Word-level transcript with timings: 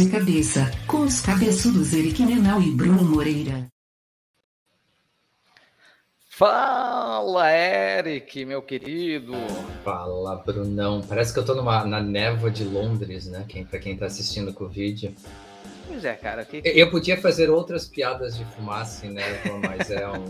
de 0.00 0.08
cabeça, 0.08 0.70
com 0.86 1.02
os 1.02 1.20
cabeçudos 1.20 1.92
Eric 1.92 2.24
Menal 2.24 2.62
e 2.62 2.70
Bruno 2.70 3.04
Moreira. 3.04 3.66
Fala, 6.26 7.52
Eric, 7.52 8.46
meu 8.46 8.62
querido. 8.62 9.34
Fala, 9.84 10.36
Brunão. 10.36 11.02
Parece 11.06 11.34
que 11.34 11.38
eu 11.38 11.44
tô 11.44 11.54
numa, 11.54 11.84
na 11.84 12.00
névoa 12.00 12.50
de 12.50 12.64
Londres, 12.64 13.26
né? 13.26 13.44
Quem, 13.46 13.66
pra 13.66 13.78
quem 13.78 13.94
tá 13.94 14.06
assistindo 14.06 14.54
com 14.54 14.64
o 14.64 14.68
vídeo. 14.70 15.14
Pois 15.86 16.02
é, 16.02 16.14
cara. 16.14 16.46
Que... 16.46 16.62
Eu 16.64 16.90
podia 16.90 17.20
fazer 17.20 17.50
outras 17.50 17.86
piadas 17.86 18.38
de 18.38 18.44
fumaça 18.46 19.06
em 19.06 19.10
névoa, 19.10 19.58
mas 19.58 19.90
é 19.90 20.08
um, 20.08 20.24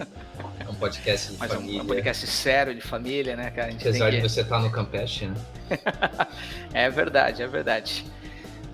é 0.67 0.69
um 0.69 0.75
podcast 0.75 1.33
de 1.33 1.39
mas 1.39 1.53
família. 1.53 1.79
É 1.79 1.83
um, 1.85 1.87
podcast 1.87 2.27
sério 2.27 2.75
de 2.75 2.81
família, 2.81 3.37
né, 3.37 3.51
cara? 3.53 3.71
Apesar 3.73 4.11
que... 4.11 4.17
de 4.17 4.23
você 4.29 4.41
estar 4.41 4.57
tá 4.57 4.63
no 4.65 4.73
Campeche, 4.73 5.27
né? 5.27 5.37
é 6.75 6.91
verdade, 6.91 7.41
é 7.41 7.47
verdade. 7.47 8.05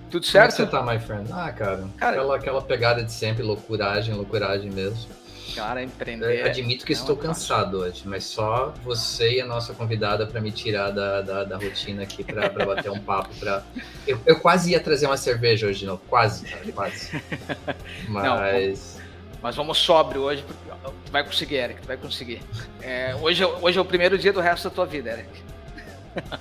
Tudo 0.09 0.23
Como 0.23 0.31
certo? 0.31 0.53
É 0.53 0.55
você 0.55 0.65
tá, 0.65 0.81
my 0.81 0.99
friend? 0.99 1.29
Ah, 1.31 1.51
cara, 1.51 1.87
cara 1.97 2.15
aquela, 2.15 2.35
aquela 2.35 2.61
pegada 2.61 3.03
de 3.03 3.11
sempre, 3.11 3.43
loucuragem, 3.43 4.13
loucuragem 4.15 4.71
mesmo. 4.71 5.09
Cara, 5.55 5.81
empreender. 5.81 6.41
Eu 6.41 6.45
admito 6.45 6.85
que 6.85 6.93
é 6.93 6.95
estou 6.95 7.17
cansado 7.17 7.79
hoje, 7.79 8.03
mas 8.05 8.25
só 8.25 8.73
você 8.83 9.37
e 9.37 9.41
a 9.41 9.45
nossa 9.45 9.73
convidada 9.73 10.27
para 10.27 10.39
me 10.39 10.51
tirar 10.51 10.91
da, 10.91 11.21
da, 11.21 11.43
da, 11.43 11.57
rotina 11.57 12.03
aqui 12.03 12.23
para 12.23 12.49
bater 12.49 12.91
um 12.91 12.99
papo. 12.99 13.33
Pra... 13.39 13.63
Eu, 14.05 14.19
eu, 14.25 14.39
quase 14.39 14.71
ia 14.71 14.79
trazer 14.79 15.07
uma 15.07 15.17
cerveja 15.17 15.65
hoje 15.65 15.79
de 15.79 15.85
novo, 15.87 16.01
quase, 16.07 16.45
cara, 16.45 16.71
quase. 16.71 17.21
Mas. 18.07 18.23
Não, 18.23 19.07
mas 19.41 19.55
vamos 19.55 19.77
sóbrio 19.77 20.21
hoje, 20.21 20.43
porque 20.43 20.89
tu 21.05 21.11
vai 21.11 21.23
conseguir, 21.23 21.55
Eric, 21.55 21.81
tu 21.81 21.87
vai 21.87 21.97
conseguir. 21.97 22.41
É, 22.81 23.15
hoje, 23.21 23.45
hoje 23.45 23.77
é 23.77 23.81
o 23.81 23.85
primeiro 23.85 24.17
dia 24.17 24.33
do 24.33 24.41
resto 24.41 24.67
da 24.67 24.75
tua 24.75 24.85
vida, 24.85 25.11
Eric. 25.11 25.29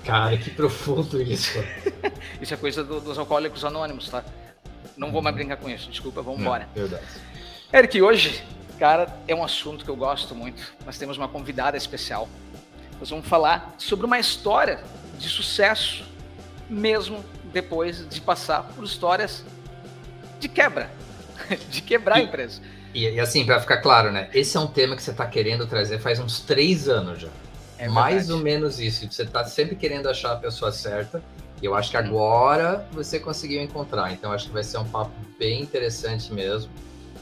Cara, 0.04 0.36
que 0.36 0.50
profundo 0.50 1.20
isso. 1.20 1.58
isso 2.40 2.54
é 2.54 2.56
coisa 2.56 2.82
do, 2.82 3.00
dos 3.00 3.18
alcoólicos 3.18 3.64
anônimos, 3.64 4.08
tá? 4.08 4.24
Não 4.96 5.12
vou 5.12 5.20
mais 5.20 5.34
brincar 5.34 5.56
com 5.56 5.68
isso, 5.68 5.90
desculpa, 5.90 6.22
vamos 6.22 6.40
embora. 6.40 6.68
Verdade. 6.74 7.04
Eric, 7.72 8.00
hoje 8.00 8.44
Cara, 8.78 9.08
é 9.26 9.34
um 9.34 9.42
assunto 9.42 9.84
que 9.84 9.90
eu 9.90 9.96
gosto 9.96 10.34
muito. 10.34 10.74
Nós 10.84 10.98
temos 10.98 11.16
uma 11.16 11.28
convidada 11.28 11.76
especial. 11.76 12.28
Nós 12.98 13.08
vamos 13.08 13.26
falar 13.26 13.74
sobre 13.78 14.04
uma 14.04 14.18
história 14.18 14.80
de 15.18 15.28
sucesso, 15.28 16.04
mesmo 16.68 17.24
depois 17.52 18.06
de 18.06 18.20
passar 18.20 18.64
por 18.64 18.84
histórias 18.84 19.44
de 20.38 20.48
quebra, 20.48 20.90
de 21.70 21.80
quebrar 21.80 22.18
e, 22.18 22.20
a 22.20 22.24
empresa. 22.24 22.60
E, 22.92 23.08
e 23.08 23.20
assim, 23.20 23.46
para 23.46 23.58
ficar 23.60 23.78
claro, 23.78 24.12
né? 24.12 24.28
Esse 24.34 24.58
é 24.58 24.60
um 24.60 24.66
tema 24.66 24.94
que 24.94 25.02
você 25.02 25.10
está 25.10 25.26
querendo 25.26 25.66
trazer 25.66 25.98
faz 25.98 26.18
uns 26.18 26.40
três 26.40 26.86
anos 26.86 27.20
já. 27.20 27.28
É 27.78 27.88
Mais 27.88 28.30
ou 28.30 28.38
menos 28.38 28.80
isso. 28.80 29.10
Você 29.10 29.22
está 29.22 29.44
sempre 29.44 29.76
querendo 29.76 30.08
achar 30.08 30.32
a 30.32 30.36
pessoa 30.36 30.72
certa. 30.72 31.22
E 31.60 31.64
eu 31.64 31.74
acho 31.74 31.90
que 31.90 31.96
agora 31.96 32.86
você 32.92 33.18
conseguiu 33.18 33.62
encontrar. 33.62 34.12
Então 34.12 34.32
acho 34.32 34.46
que 34.46 34.52
vai 34.52 34.64
ser 34.64 34.78
um 34.78 34.84
papo 34.84 35.12
bem 35.38 35.62
interessante 35.62 36.32
mesmo. 36.32 36.70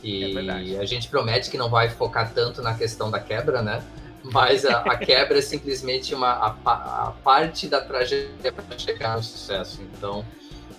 E 0.03 0.37
é 0.37 0.79
a 0.79 0.85
gente 0.85 1.09
promete 1.09 1.51
que 1.51 1.57
não 1.57 1.71
vai 1.71 1.89
focar 1.89 2.33
tanto 2.33 2.61
na 2.61 2.75
questão 2.75 3.11
da 3.11 3.19
quebra, 3.19 3.63
né? 3.63 3.83
Mas 4.23 4.65
a, 4.65 4.81
a 4.81 4.97
quebra 4.97 5.39
é 5.39 5.43
simplesmente 5.43 6.15
uma, 6.15 6.31
a, 6.31 7.07
a 7.07 7.11
parte 7.23 7.69
da 7.69 7.81
trajetória 7.81 8.53
para 8.53 8.79
chegar 8.79 9.17
no 9.17 9.23
sucesso. 9.23 9.83
Então, 9.83 10.25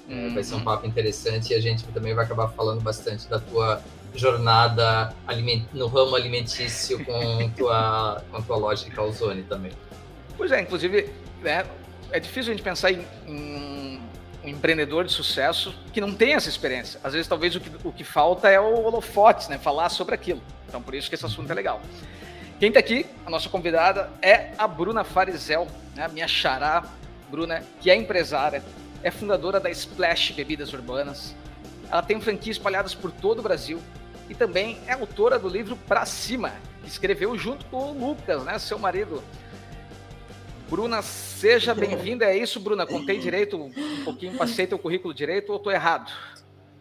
uhum. 0.09 0.33
vai 0.33 0.43
ser 0.43 0.55
um 0.55 0.57
uhum. 0.57 0.63
papo 0.63 0.87
interessante 0.87 1.51
e 1.51 1.55
a 1.55 1.59
gente 1.59 1.83
também 1.85 2.13
vai 2.13 2.25
acabar 2.25 2.49
falando 2.49 2.81
bastante 2.81 3.27
da 3.27 3.39
tua 3.39 3.81
jornada 4.17 5.13
aliment, 5.27 5.63
no 5.73 5.87
ramo 5.87 6.15
alimentício 6.15 7.03
com 7.03 7.49
tua, 7.49 8.23
com 8.31 8.37
a 8.37 8.41
tua 8.41 8.57
loja 8.57 8.85
de 8.85 8.91
calzone 8.91 9.43
também. 9.43 9.71
Pois 10.37 10.51
é, 10.51 10.61
inclusive, 10.61 11.09
né, 11.41 11.65
é 12.11 12.19
difícil 12.19 12.51
a 12.51 12.55
gente 12.55 12.63
pensar 12.63 12.91
em, 12.91 13.05
em 13.27 14.01
um 14.43 14.49
empreendedor 14.49 15.05
de 15.05 15.11
sucesso 15.11 15.73
que 15.91 15.99
não 15.99 16.13
tem 16.13 16.33
essa 16.33 16.49
experiência. 16.49 16.99
Às 17.03 17.13
vezes, 17.13 17.27
talvez 17.27 17.55
o 17.55 17.59
que, 17.59 17.71
o 17.83 17.91
que 17.91 18.03
falta 18.03 18.49
é 18.49 18.59
o 18.59 18.85
holofote, 18.85 19.49
né? 19.49 19.57
Falar 19.57 19.89
sobre 19.89 20.13
aquilo. 20.13 20.41
Então, 20.67 20.81
por 20.81 20.93
isso 20.93 21.09
que 21.09 21.15
esse 21.15 21.25
assunto 21.25 21.49
é 21.51 21.53
legal. 21.53 21.81
Quem 22.59 22.69
está 22.69 22.79
aqui, 22.79 23.05
a 23.25 23.29
nossa 23.29 23.49
convidada, 23.49 24.09
é 24.21 24.51
a 24.57 24.67
Bruna 24.67 25.03
Farizel, 25.03 25.67
né? 25.95 26.07
minha 26.07 26.27
xará. 26.27 26.85
Bruna, 27.29 27.63
que 27.81 27.89
é 27.89 27.95
empresária, 27.95 28.63
é 29.01 29.09
fundadora 29.09 29.59
da 29.59 29.69
Splash 29.71 30.31
Bebidas 30.31 30.71
Urbanas. 30.73 31.35
Ela 31.91 32.03
tem 32.03 32.21
franquias 32.21 32.57
espalhadas 32.57 32.93
por 32.93 33.11
todo 33.11 33.39
o 33.39 33.41
Brasil 33.41 33.81
e 34.29 34.35
também 34.35 34.77
é 34.87 34.93
autora 34.93 35.37
do 35.37 35.47
livro 35.47 35.75
Pra 35.87 36.05
Cima, 36.05 36.53
que 36.81 36.89
escreveu 36.89 37.37
junto 37.37 37.65
com 37.65 37.91
o 37.91 37.93
Lucas, 37.93 38.43
né, 38.43 38.57
seu 38.59 38.79
marido. 38.79 39.23
Bruna, 40.69 41.01
seja 41.01 41.73
bem-vinda. 41.75 42.25
É 42.25 42.37
isso, 42.37 42.59
Bruna? 42.59 42.85
Contei 42.85 43.19
direito 43.19 43.57
um 43.57 44.03
pouquinho, 44.03 44.37
passei 44.37 44.65
teu 44.67 44.79
currículo 44.79 45.13
direito 45.13 45.51
ou 45.51 45.57
estou 45.57 45.71
errado? 45.71 46.11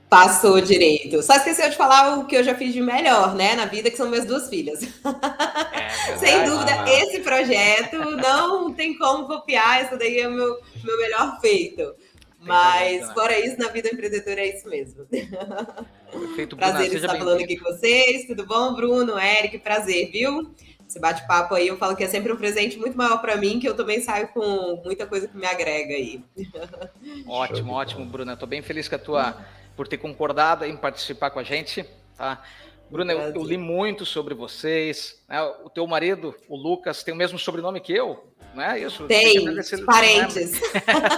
Passou 0.09 0.61
direito. 0.61 1.23
Só 1.23 1.35
esqueceu 1.35 1.69
de 1.69 1.77
falar 1.77 2.19
o 2.19 2.27
que 2.27 2.37
eu 2.37 2.45
já 2.45 2.55
fiz 2.55 2.73
de 2.73 2.81
melhor, 2.81 3.35
né, 3.35 3.55
na 3.55 3.67
vida, 3.67 3.91
que 3.91 3.97
são 3.97 4.09
minhas 4.09 4.25
duas 4.25 4.49
filhas. 4.49 4.83
É, 4.83 6.15
Sem 6.17 6.45
dúvida, 6.45 6.85
esse 6.89 7.21
projeto 7.21 7.99
não 8.17 8.73
tem 8.73 8.97
como 8.97 9.27
copiar. 9.27 9.85
Isso 9.85 9.99
daí 9.99 10.21
é 10.21 10.29
o 10.29 10.31
meu, 10.31 10.61
meu 10.85 10.99
melhor 10.99 11.41
feito. 11.41 11.95
Mas, 12.41 13.11
fora 13.13 13.39
isso, 13.39 13.59
na 13.59 13.69
vida 13.69 13.89
empreendedora 13.93 14.41
é 14.41 14.57
isso 14.57 14.69
mesmo. 14.69 15.07
Perfeito, 16.21 16.57
Bruna. 16.57 16.73
Prazer 16.73 16.95
estar 16.95 17.17
falando 17.17 17.41
aqui 17.41 17.57
com 17.57 17.73
vocês. 17.73 18.27
Tudo 18.27 18.47
bom, 18.47 18.75
Bruno, 18.75 19.19
Eric? 19.19 19.59
Prazer, 19.59 20.11
viu? 20.11 20.55
esse 20.95 21.01
bate-papo 21.01 21.55
aí, 21.55 21.67
eu 21.67 21.77
falo 21.77 21.97
que 21.97 22.05
é 22.05 22.07
sempre 22.07 22.33
um 22.33 22.37
presente 22.37 22.79
muito 22.79 22.97
maior 22.97 23.21
para 23.21 23.37
mim, 23.37 23.59
que 23.59 23.69
eu 23.69 23.75
também 23.75 24.01
saio 24.01 24.29
com 24.29 24.81
muita 24.85 25.07
coisa 25.07 25.27
que 25.27 25.37
me 25.37 25.47
agrega 25.47 25.95
aí. 25.95 26.23
Ótimo, 27.27 27.73
ótimo, 27.73 28.05
Bruna. 28.05 28.35
Estou 28.35 28.49
bem 28.49 28.63
feliz 28.63 28.89
com 28.89 28.95
a 28.95 28.99
tua, 28.99 29.47
por 29.77 29.89
ter 29.89 29.99
concordado 29.99 30.65
em 30.65 30.77
participar 30.77 31.31
com 31.31 31.41
a 31.41 31.43
gente. 31.43 31.85
Tá? 32.17 32.43
Bruna, 32.91 33.13
eu, 33.13 33.21
eu, 33.35 33.43
li 33.43 33.57
muito 33.57 34.07
sobre 34.07 34.35
vocês. 34.35 35.21
Né? 35.29 35.43
O 35.65 35.71
teu 35.71 35.87
marido, 35.87 36.35
o 36.49 36.57
Lucas, 36.57 37.03
tem 37.03 37.13
o 37.13 37.17
mesmo 37.17 37.39
sobrenome 37.39 37.81
que 37.81 37.93
eu, 37.93 38.33
não 38.55 38.63
é 38.63 38.81
isso? 38.81 39.05
Tem, 39.07 39.45
parentes. 39.85 40.53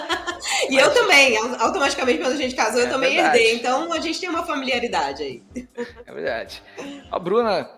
e 0.71 0.77
eu 0.77 0.93
também, 0.93 1.37
automaticamente, 1.59 2.19
quando 2.19 2.33
a 2.33 2.37
gente 2.37 2.55
casou, 2.55 2.81
eu 2.81 2.87
é 2.87 2.91
também 2.91 3.15
verdade. 3.15 3.39
herdei. 3.39 3.55
Então, 3.57 3.93
a 3.93 4.01
gente 4.01 4.21
tem 4.21 4.29
uma 4.29 4.45
familiaridade 4.45 5.23
aí. 5.23 5.43
É 6.07 6.13
verdade. 6.13 6.63
A 7.11 7.19
Bruna, 7.19 7.69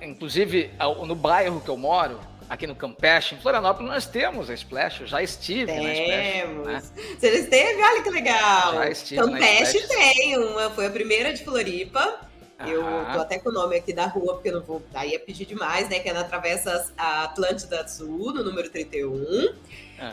inclusive, 0.00 0.70
no 1.06 1.14
bairro 1.14 1.60
que 1.60 1.68
eu 1.68 1.76
moro, 1.76 2.20
aqui 2.48 2.66
no 2.66 2.74
Campeche, 2.74 3.34
em 3.34 3.38
Florianópolis, 3.38 3.90
nós 3.90 4.06
temos 4.06 4.48
a 4.48 4.54
Splash. 4.54 5.02
Eu 5.02 5.06
já 5.06 5.22
estive 5.22 5.66
temos. 5.66 6.66
na 6.66 6.78
Splash. 6.78 6.90
Né? 6.98 7.16
Você 7.18 7.32
já 7.32 7.38
esteve? 7.38 7.82
Olha 7.82 8.02
que 8.02 8.10
legal. 8.10 8.74
Já 8.74 8.90
estive 8.90 9.20
Campeche 9.20 9.88
tem 9.88 10.38
uma, 10.38 10.70
foi 10.70 10.86
a 10.86 10.90
primeira 10.90 11.32
de 11.32 11.44
Floripa. 11.44 12.27
Eu 12.66 12.82
tô 13.12 13.20
até 13.20 13.38
com 13.38 13.50
o 13.50 13.52
nome 13.52 13.76
aqui 13.76 13.92
da 13.92 14.06
rua, 14.06 14.34
porque 14.34 14.48
eu 14.48 14.54
não 14.54 14.62
vou. 14.62 14.82
Aí 14.92 15.14
é 15.14 15.18
pedir 15.18 15.44
demais, 15.44 15.88
né? 15.88 16.00
Que 16.00 16.08
é 16.08 16.12
na 16.12 16.24
Travessa 16.24 16.92
Atlântida 16.96 17.86
Sul, 17.86 18.32
no 18.32 18.42
número 18.42 18.68
31. 18.68 19.12
Uhum. 19.12 19.54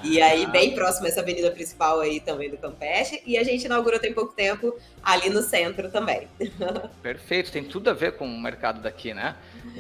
E 0.03 0.21
aí, 0.21 0.45
bem 0.47 0.73
próximo 0.73 1.05
a 1.05 1.09
essa 1.09 1.21
avenida 1.21 1.49
principal 1.51 1.99
aí 1.99 2.19
também 2.19 2.49
do 2.49 2.57
Campeche. 2.57 3.21
E 3.25 3.37
a 3.37 3.43
gente 3.43 3.65
inaugurou 3.65 3.99
tem 3.99 4.13
pouco 4.13 4.33
tempo 4.33 4.75
ali 5.03 5.29
no 5.29 5.41
centro 5.41 5.89
também. 5.89 6.27
Perfeito, 7.01 7.51
tem 7.51 7.63
tudo 7.63 7.89
a 7.89 7.93
ver 7.93 8.13
com 8.13 8.25
o 8.25 8.41
mercado 8.41 8.79
daqui, 8.81 9.13
né? 9.13 9.35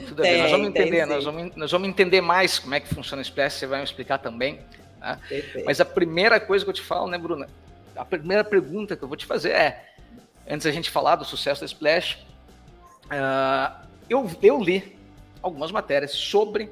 tudo 0.07 0.21
a 0.21 0.23
tem, 0.23 0.33
ver. 0.33 0.41
Nós 0.41 0.51
vamos 0.51 0.67
entender, 0.67 0.97
tem, 0.97 1.05
nós, 1.05 1.23
vamos, 1.23 1.55
nós 1.55 1.71
vamos 1.71 1.87
entender 1.87 2.21
mais 2.21 2.57
como 2.57 2.73
é 2.73 2.79
que 2.79 2.87
funciona 2.87 3.21
o 3.21 3.25
Splash, 3.25 3.53
você 3.53 3.67
vai 3.67 3.79
me 3.79 3.85
explicar 3.85 4.17
também. 4.17 4.59
Né? 4.99 5.19
Mas 5.65 5.79
a 5.79 5.85
primeira 5.85 6.39
coisa 6.39 6.65
que 6.65 6.69
eu 6.69 6.75
te 6.75 6.81
falo, 6.81 7.07
né, 7.07 7.17
Bruna? 7.17 7.47
A 7.95 8.03
primeira 8.03 8.43
pergunta 8.43 8.95
que 8.95 9.03
eu 9.03 9.07
vou 9.07 9.17
te 9.17 9.25
fazer 9.25 9.51
é: 9.51 9.85
antes 10.49 10.65
da 10.65 10.71
gente 10.71 10.89
falar 10.89 11.15
do 11.15 11.25
sucesso 11.25 11.61
da 11.61 11.65
Splash, 11.65 12.25
Uh, 13.05 13.85
eu, 14.09 14.29
eu 14.41 14.61
li 14.61 14.97
algumas 15.41 15.71
matérias 15.71 16.11
sobre 16.11 16.69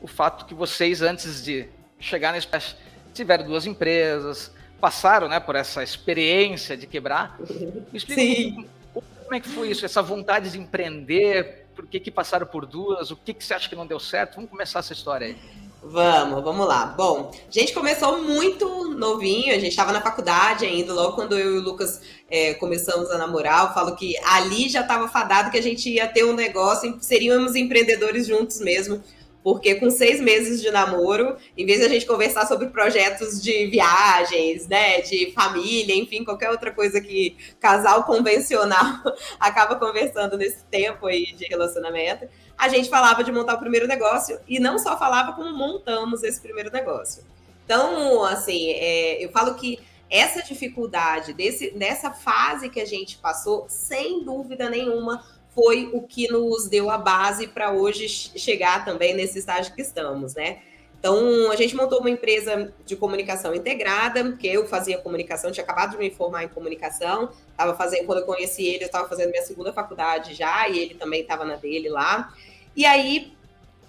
o 0.00 0.06
fato 0.06 0.46
que 0.46 0.54
vocês, 0.54 1.02
antes 1.02 1.42
de 1.44 1.68
chegar 1.98 2.32
na 2.32 2.38
espécie, 2.38 2.76
tiveram 3.12 3.46
duas 3.46 3.66
empresas, 3.66 4.52
passaram 4.80 5.28
né, 5.28 5.40
por 5.40 5.56
essa 5.56 5.82
experiência 5.82 6.76
de 6.76 6.86
quebrar. 6.86 7.38
Me 7.38 7.96
explica 7.96 8.20
Sim. 8.20 8.68
Como, 8.92 9.06
como 9.22 9.34
é 9.34 9.40
que 9.40 9.48
foi 9.48 9.70
isso, 9.70 9.84
essa 9.84 10.02
vontade 10.02 10.50
de 10.50 10.58
empreender, 10.58 11.66
por 11.74 11.86
que, 11.86 11.98
que 11.98 12.10
passaram 12.10 12.46
por 12.46 12.66
duas, 12.66 13.10
o 13.10 13.16
que, 13.16 13.32
que 13.32 13.44
você 13.44 13.54
acha 13.54 13.68
que 13.68 13.76
não 13.76 13.86
deu 13.86 13.98
certo? 13.98 14.36
Vamos 14.36 14.50
começar 14.50 14.80
essa 14.80 14.92
história 14.92 15.28
aí. 15.28 15.38
Vamos, 15.86 16.42
vamos 16.42 16.66
lá. 16.66 16.86
Bom, 16.86 17.30
a 17.46 17.50
gente 17.50 17.74
começou 17.74 18.22
muito 18.22 18.94
novinho, 18.96 19.52
a 19.52 19.58
gente 19.58 19.68
estava 19.68 19.92
na 19.92 20.00
faculdade 20.00 20.64
ainda, 20.64 20.94
logo 20.94 21.14
quando 21.14 21.38
eu 21.38 21.56
e 21.56 21.58
o 21.58 21.60
Lucas 21.60 22.00
é, 22.30 22.54
começamos 22.54 23.10
a 23.10 23.18
namorar, 23.18 23.66
eu 23.66 23.74
falo 23.74 23.94
que 23.94 24.16
ali 24.24 24.70
já 24.70 24.80
estava 24.80 25.08
fadado 25.08 25.50
que 25.50 25.58
a 25.58 25.62
gente 25.62 25.90
ia 25.90 26.08
ter 26.08 26.24
um 26.24 26.32
negócio, 26.32 26.96
seríamos 27.02 27.54
empreendedores 27.54 28.26
juntos 28.26 28.60
mesmo, 28.60 29.02
porque 29.42 29.74
com 29.74 29.90
seis 29.90 30.22
meses 30.22 30.62
de 30.62 30.70
namoro, 30.70 31.36
em 31.54 31.66
vez 31.66 31.80
de 31.80 31.84
a 31.84 31.88
gente 31.90 32.06
conversar 32.06 32.46
sobre 32.46 32.68
projetos 32.68 33.42
de 33.42 33.66
viagens, 33.66 34.66
né, 34.66 35.02
de 35.02 35.32
família, 35.32 35.94
enfim, 35.94 36.24
qualquer 36.24 36.48
outra 36.48 36.72
coisa 36.72 36.98
que 36.98 37.36
casal 37.60 38.04
convencional 38.04 39.02
acaba 39.38 39.76
conversando 39.76 40.38
nesse 40.38 40.64
tempo 40.64 41.06
aí 41.06 41.34
de 41.34 41.44
relacionamento, 41.44 42.26
a 42.56 42.68
gente 42.68 42.88
falava 42.88 43.24
de 43.24 43.32
montar 43.32 43.54
o 43.54 43.58
primeiro 43.58 43.86
negócio 43.86 44.38
e 44.46 44.58
não 44.58 44.78
só 44.78 44.98
falava 44.98 45.32
como 45.32 45.56
montamos 45.56 46.22
esse 46.22 46.40
primeiro 46.40 46.70
negócio. 46.70 47.24
Então, 47.64 48.24
assim, 48.24 48.70
é, 48.70 49.24
eu 49.24 49.30
falo 49.30 49.54
que 49.54 49.80
essa 50.10 50.42
dificuldade 50.42 51.32
desse, 51.32 51.70
dessa 51.70 52.10
fase 52.10 52.68
que 52.68 52.80
a 52.80 52.84
gente 52.84 53.16
passou, 53.18 53.66
sem 53.68 54.22
dúvida 54.22 54.68
nenhuma, 54.68 55.24
foi 55.54 55.90
o 55.92 56.02
que 56.02 56.30
nos 56.30 56.68
deu 56.68 56.90
a 56.90 56.98
base 56.98 57.46
para 57.48 57.72
hoje 57.72 58.08
chegar 58.08 58.84
também 58.84 59.14
nesse 59.14 59.38
estágio 59.38 59.74
que 59.74 59.82
estamos, 59.82 60.34
né? 60.34 60.58
Então, 61.04 61.50
a 61.50 61.56
gente 61.56 61.76
montou 61.76 62.00
uma 62.00 62.08
empresa 62.08 62.72
de 62.86 62.96
comunicação 62.96 63.54
integrada, 63.54 64.32
que 64.38 64.48
eu 64.48 64.66
fazia 64.66 64.96
comunicação, 64.96 65.52
tinha 65.52 65.62
acabado 65.62 65.90
de 65.90 65.98
me 65.98 66.10
formar 66.10 66.44
em 66.44 66.48
comunicação, 66.48 67.28
estava 67.50 67.76
fazendo, 67.76 68.06
quando 68.06 68.20
eu 68.20 68.24
conheci 68.24 68.64
ele, 68.64 68.84
eu 68.84 68.86
estava 68.86 69.06
fazendo 69.06 69.28
minha 69.28 69.42
segunda 69.42 69.70
faculdade 69.70 70.32
já, 70.32 70.66
e 70.66 70.78
ele 70.78 70.94
também 70.94 71.20
estava 71.20 71.44
na 71.44 71.56
dele 71.56 71.90
lá. 71.90 72.32
E 72.74 72.86
aí, 72.86 73.34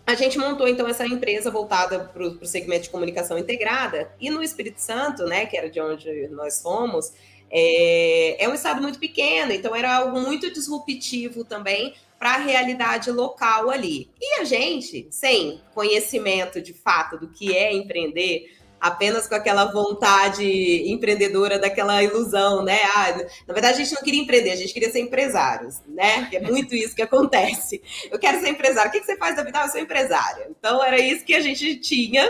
a 0.06 0.14
gente 0.14 0.38
montou, 0.38 0.68
então, 0.68 0.90
essa 0.90 1.08
empresa 1.08 1.50
voltada 1.50 2.00
para 2.00 2.22
o 2.22 2.46
segmento 2.46 2.84
de 2.84 2.90
comunicação 2.90 3.38
integrada, 3.38 4.12
e 4.20 4.30
no 4.30 4.44
Espírito 4.44 4.82
Santo, 4.82 5.24
né, 5.24 5.46
que 5.46 5.56
era 5.56 5.70
de 5.70 5.80
onde 5.80 6.28
nós 6.28 6.62
fomos, 6.62 7.14
é, 7.50 8.44
é 8.44 8.50
um 8.50 8.54
estado 8.54 8.82
muito 8.82 9.00
pequeno, 9.00 9.54
então 9.54 9.74
era 9.74 9.96
algo 9.96 10.20
muito 10.20 10.52
disruptivo 10.52 11.46
também 11.46 11.96
para 12.26 12.38
a 12.38 12.38
realidade 12.38 13.12
local 13.12 13.70
ali. 13.70 14.10
E 14.20 14.42
a 14.42 14.44
gente, 14.44 15.06
sem 15.12 15.62
conhecimento 15.76 16.60
de 16.60 16.74
fato 16.74 17.20
do 17.20 17.28
que 17.28 17.56
é 17.56 17.72
empreender, 17.72 18.52
apenas 18.82 19.28
com 19.28 19.36
aquela 19.36 19.66
vontade 19.66 20.44
empreendedora, 20.90 21.60
daquela 21.60 22.02
ilusão, 22.02 22.64
né? 22.64 22.80
Ah, 22.96 23.16
na 23.46 23.54
verdade, 23.54 23.80
a 23.80 23.86
gente 23.86 23.94
não 23.94 24.02
queria 24.02 24.24
empreender, 24.24 24.50
a 24.50 24.56
gente 24.56 24.74
queria 24.74 24.90
ser 24.90 25.02
empresários, 25.02 25.84
né? 25.88 26.26
Que 26.28 26.38
é 26.38 26.42
muito 26.42 26.74
isso 26.74 26.96
que 26.96 27.04
acontece. 27.04 27.80
Eu 28.10 28.18
quero 28.18 28.40
ser 28.40 28.50
empresário. 28.50 28.90
O 28.90 28.92
que 28.92 29.04
você 29.04 29.16
faz 29.18 29.36
da 29.36 29.44
vida? 29.44 29.62
Ah, 29.62 29.66
eu 29.66 29.70
sou 29.70 29.80
empresária. 29.80 30.48
Então, 30.50 30.84
era 30.84 31.00
isso 31.00 31.24
que 31.24 31.36
a 31.36 31.42
gente 31.42 31.76
tinha. 31.76 32.28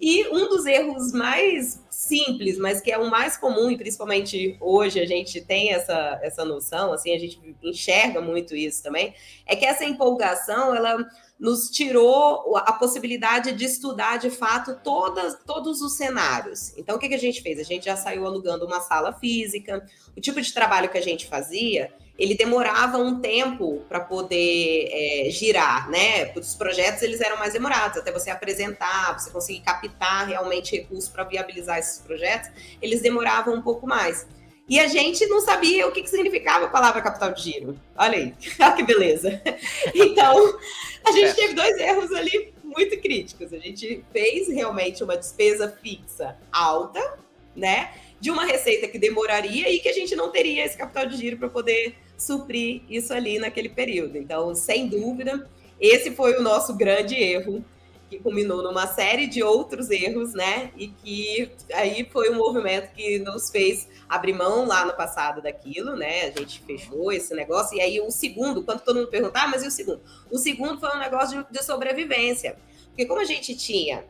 E 0.00 0.28
um 0.28 0.48
dos 0.48 0.64
erros 0.64 1.12
mais 1.12 1.82
simples, 1.90 2.56
mas 2.56 2.80
que 2.80 2.92
é 2.92 2.98
o 2.98 3.10
mais 3.10 3.36
comum, 3.36 3.70
e 3.70 3.76
principalmente 3.76 4.56
hoje 4.60 5.00
a 5.00 5.06
gente 5.06 5.40
tem 5.40 5.72
essa, 5.72 6.18
essa 6.22 6.44
noção, 6.44 6.92
assim, 6.92 7.12
a 7.12 7.18
gente 7.18 7.40
enxerga 7.62 8.20
muito 8.20 8.54
isso 8.54 8.82
também, 8.82 9.12
é 9.44 9.56
que 9.56 9.64
essa 9.64 9.84
empolgação, 9.84 10.72
ela 10.74 11.04
nos 11.38 11.70
tirou 11.70 12.56
a 12.56 12.72
possibilidade 12.72 13.52
de 13.52 13.64
estudar 13.64 14.18
de 14.18 14.30
fato 14.30 14.78
todas, 14.82 15.36
todos 15.44 15.80
os 15.80 15.96
cenários. 15.96 16.76
Então, 16.76 16.96
o 16.96 16.98
que, 16.98 17.08
que 17.08 17.14
a 17.14 17.18
gente 17.18 17.42
fez? 17.42 17.58
A 17.58 17.64
gente 17.64 17.84
já 17.84 17.96
saiu 17.96 18.26
alugando 18.26 18.66
uma 18.66 18.80
sala 18.80 19.12
física, 19.12 19.84
o 20.16 20.20
tipo 20.20 20.40
de 20.40 20.52
trabalho 20.52 20.88
que 20.88 20.98
a 20.98 21.02
gente 21.02 21.26
fazia 21.26 21.92
ele 22.18 22.34
demorava 22.34 22.98
um 22.98 23.20
tempo 23.20 23.80
para 23.88 24.00
poder 24.00 24.88
é, 24.90 25.30
girar, 25.30 25.88
né? 25.88 26.32
Os 26.34 26.56
projetos 26.56 27.02
eles 27.02 27.20
eram 27.20 27.38
mais 27.38 27.52
demorados, 27.52 27.96
até 27.96 28.10
você 28.10 28.28
apresentar, 28.28 29.16
você 29.16 29.30
conseguir 29.30 29.60
captar 29.60 30.26
realmente 30.26 30.76
recursos 30.76 31.08
para 31.08 31.22
viabilizar 31.22 31.78
esses 31.78 32.00
projetos, 32.00 32.50
eles 32.82 33.00
demoravam 33.00 33.54
um 33.54 33.62
pouco 33.62 33.86
mais. 33.86 34.26
E 34.68 34.80
a 34.80 34.88
gente 34.88 35.24
não 35.26 35.40
sabia 35.40 35.86
o 35.86 35.92
que, 35.92 36.02
que 36.02 36.10
significava 36.10 36.66
a 36.66 36.68
palavra 36.68 37.00
capital 37.00 37.32
de 37.32 37.40
giro. 37.40 37.80
Olha 37.96 38.18
aí, 38.18 38.34
olha 38.60 38.72
que 38.72 38.82
beleza. 38.82 39.40
Então, 39.94 40.58
a 41.04 41.12
gente 41.12 41.34
teve 41.34 41.54
dois 41.54 41.78
erros 41.78 42.12
ali 42.12 42.52
muito 42.62 43.00
críticos. 43.00 43.52
A 43.52 43.58
gente 43.58 44.04
fez 44.12 44.48
realmente 44.48 45.04
uma 45.04 45.16
despesa 45.16 45.68
fixa 45.80 46.36
alta, 46.52 47.18
né? 47.54 47.92
De 48.20 48.30
uma 48.30 48.44
receita 48.44 48.88
que 48.88 48.98
demoraria 48.98 49.70
e 49.70 49.78
que 49.78 49.88
a 49.88 49.92
gente 49.92 50.16
não 50.16 50.30
teria 50.30 50.64
esse 50.64 50.76
capital 50.76 51.06
de 51.06 51.16
giro 51.16 51.38
para 51.38 51.48
poder 51.48 51.96
suprir 52.18 52.82
isso 52.90 53.14
ali 53.14 53.38
naquele 53.38 53.68
período. 53.68 54.18
Então, 54.18 54.54
sem 54.54 54.88
dúvida, 54.88 55.48
esse 55.80 56.10
foi 56.10 56.36
o 56.36 56.42
nosso 56.42 56.74
grande 56.74 57.14
erro, 57.14 57.64
que 58.10 58.18
culminou 58.18 58.62
numa 58.62 58.86
série 58.86 59.26
de 59.26 59.42
outros 59.42 59.90
erros, 59.90 60.32
né? 60.32 60.72
E 60.76 60.88
que 60.88 61.50
aí 61.74 62.08
foi 62.10 62.30
um 62.30 62.36
movimento 62.36 62.92
que 62.92 63.18
nos 63.18 63.50
fez 63.50 63.86
abrir 64.08 64.32
mão 64.32 64.66
lá 64.66 64.84
no 64.86 64.94
passado 64.94 65.42
daquilo, 65.42 65.94
né? 65.94 66.24
A 66.24 66.30
gente 66.38 66.60
fechou 66.62 67.12
esse 67.12 67.34
negócio. 67.34 67.76
E 67.76 67.80
aí 67.80 68.00
o 68.00 68.10
segundo, 68.10 68.62
quando 68.62 68.80
todo 68.80 68.96
mundo 68.96 69.08
perguntar, 69.08 69.44
ah, 69.44 69.48
mas 69.48 69.62
e 69.62 69.68
o 69.68 69.70
segundo? 69.70 70.00
O 70.30 70.38
segundo 70.38 70.80
foi 70.80 70.88
um 70.96 70.98
negócio 70.98 71.44
de, 71.44 71.58
de 71.58 71.64
sobrevivência. 71.64 72.56
Porque 72.86 73.04
como 73.04 73.20
a 73.20 73.24
gente 73.24 73.54
tinha 73.54 74.04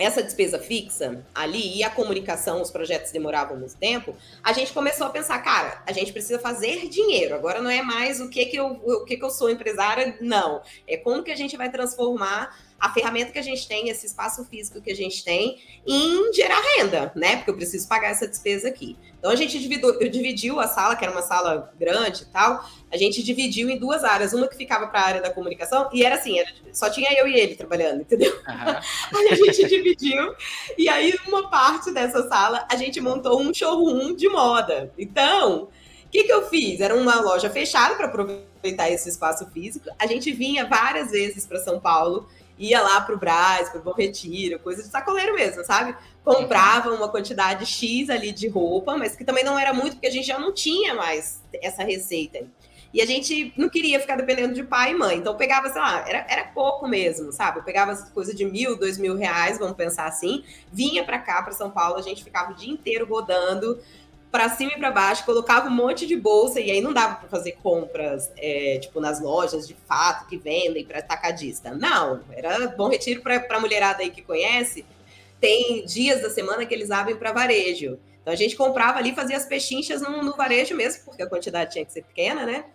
essa 0.00 0.22
despesa 0.22 0.58
fixa 0.58 1.24
ali 1.34 1.76
e 1.76 1.84
a 1.84 1.90
comunicação, 1.90 2.62
os 2.62 2.70
projetos 2.70 3.12
demoravam 3.12 3.58
muito 3.58 3.76
tempo, 3.76 4.16
a 4.42 4.52
gente 4.52 4.72
começou 4.72 5.06
a 5.06 5.10
pensar, 5.10 5.38
cara, 5.40 5.82
a 5.86 5.92
gente 5.92 6.12
precisa 6.12 6.38
fazer 6.38 6.88
dinheiro. 6.88 7.34
Agora 7.34 7.60
não 7.60 7.70
é 7.70 7.82
mais 7.82 8.20
o 8.20 8.28
que 8.28 8.46
que 8.46 8.56
eu, 8.56 8.66
o 8.66 9.04
que 9.04 9.16
que 9.16 9.24
eu 9.24 9.30
sou 9.30 9.50
empresária, 9.50 10.16
não. 10.20 10.62
É 10.88 10.96
como 10.96 11.22
que 11.22 11.30
a 11.30 11.36
gente 11.36 11.56
vai 11.56 11.70
transformar 11.70 12.56
a 12.80 12.90
ferramenta 12.92 13.30
que 13.30 13.38
a 13.38 13.42
gente 13.42 13.68
tem, 13.68 13.90
esse 13.90 14.06
espaço 14.06 14.44
físico 14.46 14.80
que 14.80 14.90
a 14.90 14.96
gente 14.96 15.22
tem, 15.22 15.58
em 15.86 16.32
gerar 16.32 16.60
renda, 16.76 17.12
né? 17.14 17.36
Porque 17.36 17.50
eu 17.50 17.56
preciso 17.56 17.86
pagar 17.86 18.08
essa 18.08 18.26
despesa 18.26 18.68
aqui. 18.68 18.96
Então 19.18 19.30
a 19.30 19.36
gente 19.36 19.58
dividiu, 19.58 20.10
dividiu 20.10 20.60
a 20.60 20.66
sala, 20.66 20.96
que 20.96 21.04
era 21.04 21.12
uma 21.12 21.20
sala 21.20 21.70
grande 21.78 22.22
e 22.22 22.26
tal, 22.26 22.64
a 22.90 22.96
gente 22.96 23.22
dividiu 23.22 23.68
em 23.68 23.78
duas 23.78 24.02
áreas, 24.02 24.32
uma 24.32 24.48
que 24.48 24.56
ficava 24.56 24.86
para 24.88 25.00
a 25.00 25.04
área 25.04 25.20
da 25.20 25.30
comunicação, 25.30 25.90
e 25.92 26.02
era 26.02 26.14
assim, 26.14 26.38
era, 26.38 26.48
só 26.72 26.88
tinha 26.88 27.12
eu 27.12 27.28
e 27.28 27.34
ele 27.38 27.54
trabalhando, 27.54 28.00
entendeu? 28.00 28.32
Uhum. 28.32 29.18
aí 29.20 29.28
a 29.28 29.34
gente 29.34 29.66
dividiu, 29.68 30.34
e 30.78 30.88
aí 30.88 31.14
uma 31.28 31.50
parte 31.50 31.92
dessa 31.92 32.26
sala 32.28 32.66
a 32.70 32.76
gente 32.76 32.98
montou 32.98 33.40
um 33.40 33.52
showroom 33.52 34.14
de 34.14 34.28
moda. 34.28 34.90
Então, 34.98 35.68
o 36.06 36.08
que, 36.10 36.24
que 36.24 36.32
eu 36.32 36.48
fiz? 36.48 36.80
Era 36.80 36.94
uma 36.96 37.20
loja 37.20 37.50
fechada 37.50 37.94
para 37.94 38.06
aproveitar 38.06 38.90
esse 38.90 39.08
espaço 39.08 39.46
físico. 39.50 39.88
A 39.98 40.06
gente 40.06 40.32
vinha 40.32 40.66
várias 40.66 41.10
vezes 41.10 41.46
para 41.46 41.60
São 41.60 41.78
Paulo 41.78 42.26
ia 42.60 42.82
lá 42.82 43.00
pro 43.00 43.16
Brás, 43.16 43.70
pro 43.70 43.82
Bom 43.82 43.94
Retiro, 43.94 44.58
coisa 44.58 44.82
de 44.82 44.88
sacoleiro 44.88 45.34
mesmo, 45.34 45.64
sabe? 45.64 45.96
Comprava 46.22 46.90
uma 46.92 47.08
quantidade 47.08 47.64
X 47.64 48.10
ali 48.10 48.32
de 48.32 48.48
roupa, 48.48 48.98
mas 48.98 49.16
que 49.16 49.24
também 49.24 49.42
não 49.42 49.58
era 49.58 49.72
muito, 49.72 49.94
porque 49.94 50.06
a 50.06 50.10
gente 50.10 50.26
já 50.26 50.38
não 50.38 50.52
tinha 50.52 50.94
mais 50.94 51.42
essa 51.54 51.82
receita. 51.82 52.46
E 52.92 53.00
a 53.00 53.06
gente 53.06 53.54
não 53.56 53.68
queria 53.68 54.00
ficar 54.00 54.16
dependendo 54.16 54.52
de 54.52 54.64
pai 54.64 54.90
e 54.90 54.94
mãe. 54.94 55.16
Então 55.16 55.36
pegava, 55.36 55.70
sei 55.70 55.80
lá, 55.80 56.04
era, 56.06 56.26
era 56.28 56.44
pouco 56.48 56.88
mesmo, 56.88 57.32
sabe? 57.32 57.60
Eu 57.60 57.62
pegava 57.62 57.96
coisa 58.12 58.34
de 58.34 58.44
mil, 58.44 58.76
dois 58.76 58.98
mil 58.98 59.16
reais, 59.16 59.58
vamos 59.58 59.76
pensar 59.76 60.06
assim, 60.06 60.44
vinha 60.72 61.04
para 61.04 61.18
cá, 61.18 61.42
para 61.42 61.52
São 61.52 61.70
Paulo, 61.70 61.96
a 61.96 62.02
gente 62.02 62.22
ficava 62.24 62.52
o 62.52 62.54
dia 62.54 62.70
inteiro 62.70 63.06
rodando, 63.06 63.78
para 64.30 64.48
cima 64.48 64.72
e 64.72 64.78
para 64.78 64.90
baixo, 64.90 65.24
colocava 65.24 65.68
um 65.68 65.72
monte 65.72 66.06
de 66.06 66.16
bolsa 66.16 66.60
e 66.60 66.70
aí 66.70 66.80
não 66.80 66.92
dava 66.92 67.16
para 67.16 67.28
fazer 67.28 67.52
compras, 67.62 68.30
é, 68.36 68.78
tipo, 68.78 69.00
nas 69.00 69.20
lojas 69.20 69.66
de 69.66 69.74
fato 69.74 70.26
que 70.28 70.36
vendem 70.36 70.84
para 70.84 71.00
atacadista. 71.00 71.74
Não, 71.74 72.20
era 72.30 72.68
bom 72.68 72.88
retiro 72.88 73.22
para 73.22 73.44
a 73.50 73.60
mulherada 73.60 74.02
aí 74.02 74.10
que 74.10 74.22
conhece. 74.22 74.84
Tem 75.40 75.84
dias 75.84 76.22
da 76.22 76.30
semana 76.30 76.64
que 76.64 76.72
eles 76.72 76.90
abrem 76.90 77.16
para 77.16 77.32
varejo. 77.32 77.98
Então 78.20 78.32
a 78.32 78.36
gente 78.36 78.54
comprava 78.54 78.98
ali, 78.98 79.14
fazia 79.14 79.36
as 79.36 79.46
pechinchas 79.46 80.00
no, 80.00 80.22
no 80.22 80.36
varejo 80.36 80.76
mesmo, 80.76 81.04
porque 81.04 81.22
a 81.22 81.28
quantidade 81.28 81.72
tinha 81.72 81.84
que 81.84 81.92
ser 81.92 82.02
pequena, 82.02 82.46
né? 82.46 82.66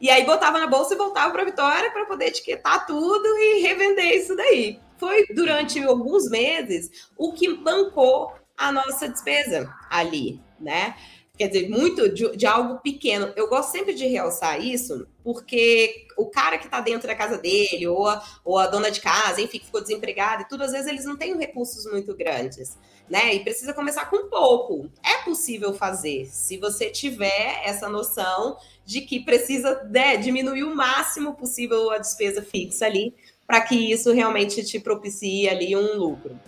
E 0.00 0.10
aí 0.10 0.24
botava 0.24 0.58
na 0.58 0.66
bolsa 0.66 0.94
e 0.94 0.96
voltava 0.96 1.32
para 1.32 1.44
Vitória 1.44 1.90
para 1.90 2.06
poder 2.06 2.26
etiquetar 2.26 2.86
tudo 2.86 3.26
e 3.38 3.60
revender 3.60 4.16
isso 4.16 4.34
daí. 4.34 4.80
Foi 4.96 5.26
durante 5.34 5.82
alguns 5.82 6.30
meses 6.30 7.10
o 7.16 7.32
que 7.32 7.54
bancou 7.54 8.32
a 8.56 8.72
nossa 8.72 9.08
despesa 9.08 9.72
ali 9.90 10.40
né? 10.62 10.94
Quer 11.36 11.48
dizer, 11.48 11.68
muito 11.70 12.10
de, 12.10 12.36
de, 12.36 12.46
algo 12.46 12.78
pequeno. 12.80 13.32
Eu 13.34 13.48
gosto 13.48 13.72
sempre 13.72 13.94
de 13.94 14.06
realçar 14.06 14.62
isso, 14.62 15.06
porque 15.24 16.06
o 16.16 16.26
cara 16.26 16.58
que 16.58 16.66
está 16.66 16.80
dentro 16.80 17.08
da 17.08 17.14
casa 17.14 17.38
dele, 17.38 17.86
ou 17.88 18.06
a, 18.06 18.22
ou 18.44 18.58
a 18.58 18.66
dona 18.66 18.90
de 18.90 19.00
casa, 19.00 19.40
enfim, 19.40 19.58
que 19.58 19.66
ficou 19.66 19.80
desempregada 19.80 20.42
e 20.42 20.48
tudo, 20.48 20.62
às 20.62 20.72
vezes 20.72 20.86
eles 20.86 21.06
não 21.06 21.16
têm 21.16 21.36
recursos 21.38 21.90
muito 21.90 22.14
grandes, 22.14 22.78
né? 23.08 23.34
E 23.34 23.40
precisa 23.40 23.72
começar 23.72 24.10
com 24.10 24.28
pouco. 24.28 24.90
É 25.02 25.24
possível 25.24 25.72
fazer, 25.72 26.26
se 26.26 26.58
você 26.58 26.90
tiver 26.90 27.62
essa 27.64 27.88
noção 27.88 28.58
de 28.84 29.00
que 29.00 29.20
precisa 29.20 29.82
né, 29.90 30.18
diminuir 30.18 30.64
o 30.64 30.74
máximo 30.76 31.34
possível 31.34 31.90
a 31.90 31.98
despesa 31.98 32.42
fixa 32.42 32.84
ali, 32.84 33.14
para 33.46 33.62
que 33.62 33.74
isso 33.74 34.12
realmente 34.12 34.62
te 34.64 34.78
propicie 34.78 35.48
ali 35.48 35.74
um 35.74 35.96
lucro. 35.96 36.38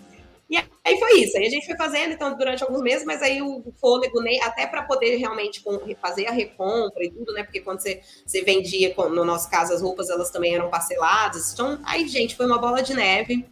E 0.49 0.57
aí 0.57 0.99
foi 0.99 1.21
isso. 1.21 1.37
Aí 1.37 1.47
a 1.47 1.49
gente 1.49 1.65
foi 1.65 1.75
fazendo, 1.75 2.13
então, 2.13 2.37
durante 2.37 2.63
alguns 2.63 2.81
meses, 2.81 3.05
mas 3.05 3.21
aí 3.21 3.41
o 3.41 3.63
fôlego, 3.79 4.21
nem, 4.21 4.41
até 4.43 4.67
para 4.67 4.83
poder 4.83 5.15
realmente 5.17 5.63
fazer 5.99 6.27
a 6.27 6.31
recompra 6.31 7.03
e 7.03 7.11
tudo, 7.11 7.33
né? 7.33 7.43
Porque 7.43 7.61
quando 7.61 7.79
você, 7.79 8.01
você 8.25 8.43
vendia, 8.43 8.93
no 8.95 9.25
nosso 9.25 9.49
caso, 9.49 9.73
as 9.73 9.81
roupas, 9.81 10.09
elas 10.09 10.29
também 10.29 10.53
eram 10.53 10.69
parceladas. 10.69 11.53
Então, 11.53 11.79
aí, 11.83 12.07
gente, 12.07 12.35
foi 12.35 12.45
uma 12.45 12.59
bola 12.59 12.81
de 12.81 12.93
neve. 12.93 13.45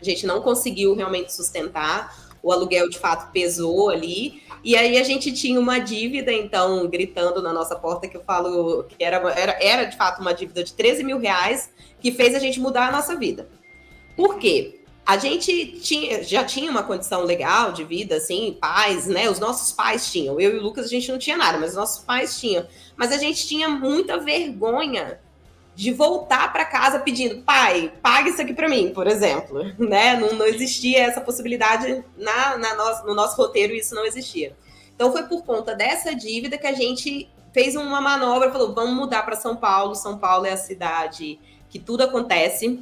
A 0.00 0.04
gente 0.04 0.26
não 0.26 0.40
conseguiu 0.40 0.94
realmente 0.94 1.32
sustentar. 1.32 2.30
O 2.42 2.52
aluguel, 2.52 2.88
de 2.88 2.98
fato, 2.98 3.30
pesou 3.32 3.90
ali. 3.90 4.42
E 4.62 4.76
aí 4.76 4.98
a 4.98 5.02
gente 5.02 5.32
tinha 5.32 5.58
uma 5.58 5.78
dívida, 5.78 6.32
então, 6.32 6.88
gritando 6.88 7.42
na 7.42 7.52
nossa 7.52 7.76
porta, 7.76 8.08
que 8.08 8.16
eu 8.16 8.22
falo 8.22 8.84
que 8.84 9.02
era, 9.02 9.16
era, 9.32 9.58
era 9.60 9.84
de 9.84 9.96
fato 9.96 10.20
uma 10.20 10.32
dívida 10.32 10.62
de 10.62 10.72
13 10.74 11.02
mil 11.02 11.18
reais, 11.18 11.70
que 12.00 12.12
fez 12.12 12.34
a 12.34 12.38
gente 12.38 12.60
mudar 12.60 12.88
a 12.88 12.92
nossa 12.92 13.16
vida. 13.16 13.48
Por 14.16 14.38
quê? 14.38 14.79
A 15.04 15.16
gente 15.16 15.80
tinha, 15.80 16.22
já 16.22 16.44
tinha 16.44 16.70
uma 16.70 16.82
condição 16.82 17.24
legal 17.24 17.72
de 17.72 17.84
vida, 17.84 18.16
assim, 18.16 18.56
pais, 18.60 19.06
né? 19.06 19.28
Os 19.28 19.40
nossos 19.40 19.72
pais 19.72 20.10
tinham. 20.10 20.40
Eu 20.40 20.54
e 20.54 20.58
o 20.58 20.62
Lucas, 20.62 20.86
a 20.86 20.88
gente 20.88 21.10
não 21.10 21.18
tinha 21.18 21.36
nada, 21.36 21.58
mas 21.58 21.70
os 21.70 21.76
nossos 21.76 22.04
pais 22.04 22.38
tinham. 22.38 22.66
Mas 22.96 23.12
a 23.12 23.18
gente 23.18 23.46
tinha 23.46 23.68
muita 23.68 24.18
vergonha 24.18 25.18
de 25.74 25.92
voltar 25.92 26.52
para 26.52 26.64
casa 26.64 26.98
pedindo, 26.98 27.42
pai, 27.42 27.92
pague 28.02 28.30
isso 28.30 28.42
aqui 28.42 28.52
para 28.52 28.68
mim, 28.68 28.92
por 28.94 29.06
exemplo. 29.06 29.60
Né? 29.78 30.14
Não, 30.16 30.34
não 30.34 30.46
existia 30.46 31.04
essa 31.04 31.20
possibilidade 31.20 32.04
na, 32.16 32.58
na 32.58 32.74
no, 32.74 33.06
no 33.06 33.14
nosso 33.14 33.36
roteiro, 33.36 33.72
isso 33.72 33.94
não 33.94 34.04
existia. 34.04 34.54
Então 34.94 35.10
foi 35.10 35.22
por 35.22 35.42
conta 35.42 35.74
dessa 35.74 36.14
dívida 36.14 36.58
que 36.58 36.66
a 36.66 36.74
gente 36.74 37.30
fez 37.52 37.74
uma 37.74 38.00
manobra, 38.00 38.52
falou, 38.52 38.74
vamos 38.74 38.94
mudar 38.94 39.22
para 39.22 39.36
São 39.36 39.56
Paulo. 39.56 39.94
São 39.94 40.18
Paulo 40.18 40.46
é 40.46 40.52
a 40.52 40.56
cidade 40.56 41.40
que 41.70 41.78
tudo 41.78 42.02
acontece, 42.02 42.78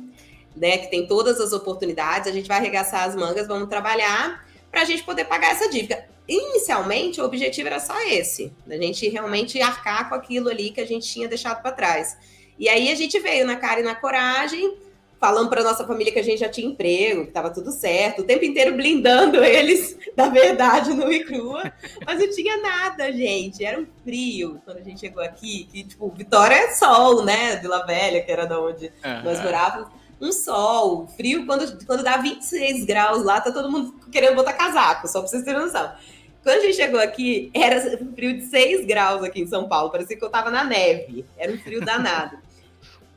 né? 0.61 0.79
Que 0.79 0.91
tem 0.91 1.07
todas 1.07 1.41
as 1.41 1.53
oportunidades. 1.53 2.29
A 2.29 2.33
gente 2.33 2.49
vai 2.49 2.59
arregaçar 2.59 3.05
as 3.05 3.15
mangas, 3.15 3.47
vamos 3.47 3.69
trabalhar 3.69 4.47
para 4.71 4.83
a 4.83 4.85
gente 4.85 5.03
poder 5.03 5.25
pagar 5.25 5.53
essa 5.53 5.69
dívida. 5.69 6.07
Inicialmente, 6.29 7.21
o 7.21 7.25
objetivo 7.25 7.69
era 7.69 7.81
só 7.81 7.99
esse, 8.03 8.53
a 8.69 8.77
gente 8.77 9.09
realmente 9.09 9.61
arcar 9.63 10.11
com 10.11 10.15
aquilo 10.15 10.51
ali 10.51 10.71
que 10.71 10.81
a 10.81 10.87
gente 10.87 11.09
tinha 11.09 11.27
deixado 11.27 11.63
para 11.63 11.73
trás. 11.73 12.19
E 12.59 12.69
aí 12.69 12.93
a 12.93 12.95
gente 12.95 13.19
veio 13.19 13.47
na 13.47 13.57
cara 13.57 13.81
e 13.81 13.83
na 13.83 13.95
coragem, 13.95 14.77
falando 15.19 15.49
para 15.49 15.63
nossa 15.63 15.87
família 15.87 16.13
que 16.13 16.19
a 16.19 16.25
gente 16.25 16.41
já 16.41 16.49
tinha 16.49 16.67
emprego, 16.67 17.23
que 17.23 17.29
estava 17.29 17.51
tudo 17.51 17.73
certo, 17.73 18.21
o 18.21 18.25
tempo 18.25 18.45
inteiro 18.45 18.75
blindando 18.75 19.43
eles 19.43 19.97
da 20.15 20.29
verdade 20.29 20.93
no 20.93 21.11
e 21.11 21.25
crua, 21.25 21.73
mas 22.05 22.19
não 22.19 22.31
tinha 22.31 22.57
nada, 22.59 23.11
gente. 23.13 23.65
Era 23.65 23.81
um 23.81 23.87
frio 24.05 24.61
quando 24.65 24.79
a 24.79 24.83
gente 24.83 25.01
chegou 25.01 25.23
aqui, 25.23 25.67
que 25.73 25.85
tipo, 25.85 26.09
Vitória 26.11 26.55
é 26.55 26.73
sol, 26.73 27.25
né, 27.25 27.57
Vila 27.57 27.87
Velha, 27.87 28.23
que 28.23 28.31
era 28.31 28.45
da 28.45 28.61
onde 28.61 28.87
uhum. 28.87 29.23
nós 29.25 29.43
morávamos. 29.43 29.98
Um 30.21 30.33
sol, 30.33 31.07
frio, 31.17 31.47
quando, 31.47 31.85
quando 31.87 32.03
dá 32.03 32.17
26 32.17 32.85
graus 32.85 33.25
lá, 33.25 33.41
tá 33.41 33.53
todo 33.53 33.71
mundo 33.71 33.95
querendo 34.11 34.35
botar 34.35 34.53
casaco, 34.53 35.07
só 35.07 35.21
para 35.21 35.29
vocês 35.29 35.45
terem 35.45 35.61
noção. 35.61 35.93
Quando 36.43 36.59
a 36.59 36.61
gente 36.61 36.77
chegou 36.77 37.01
aqui, 37.01 37.51
era 37.55 37.77
um 38.03 38.13
frio 38.15 38.37
de 38.37 38.47
6 38.47 38.87
graus 38.87 39.23
aqui 39.23 39.41
em 39.41 39.47
São 39.47 39.69
Paulo, 39.69 39.91
parecia 39.91 40.17
que 40.17 40.25
eu 40.25 40.31
tava 40.31 40.51
na 40.51 40.65
neve, 40.65 41.25
era 41.37 41.53
um 41.53 41.59
frio 41.59 41.81
danado. 41.81 42.39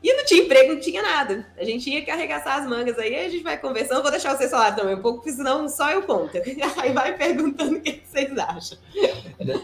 E 0.02 0.12
não 0.14 0.24
tinha 0.24 0.42
emprego, 0.42 0.74
não 0.74 0.80
tinha 0.80 1.00
nada. 1.00 1.46
A 1.56 1.64
gente 1.64 1.84
tinha 1.84 2.02
que 2.02 2.10
arregaçar 2.10 2.58
as 2.58 2.68
mangas 2.68 2.98
aí, 2.98 3.14
aí 3.14 3.26
a 3.26 3.28
gente 3.28 3.44
vai 3.44 3.56
conversando. 3.56 4.02
Vou 4.02 4.10
deixar 4.10 4.36
vocês 4.36 4.50
falar 4.50 4.72
também 4.72 4.96
um 4.96 5.00
pouco, 5.00 5.18
porque 5.18 5.30
senão 5.30 5.68
só 5.68 5.92
eu 5.92 6.02
conto. 6.02 6.32
Aí 6.78 6.92
vai 6.92 7.16
perguntando 7.16 7.76
o 7.76 7.80
que 7.80 8.02
vocês 8.04 8.36
acham. 8.36 8.76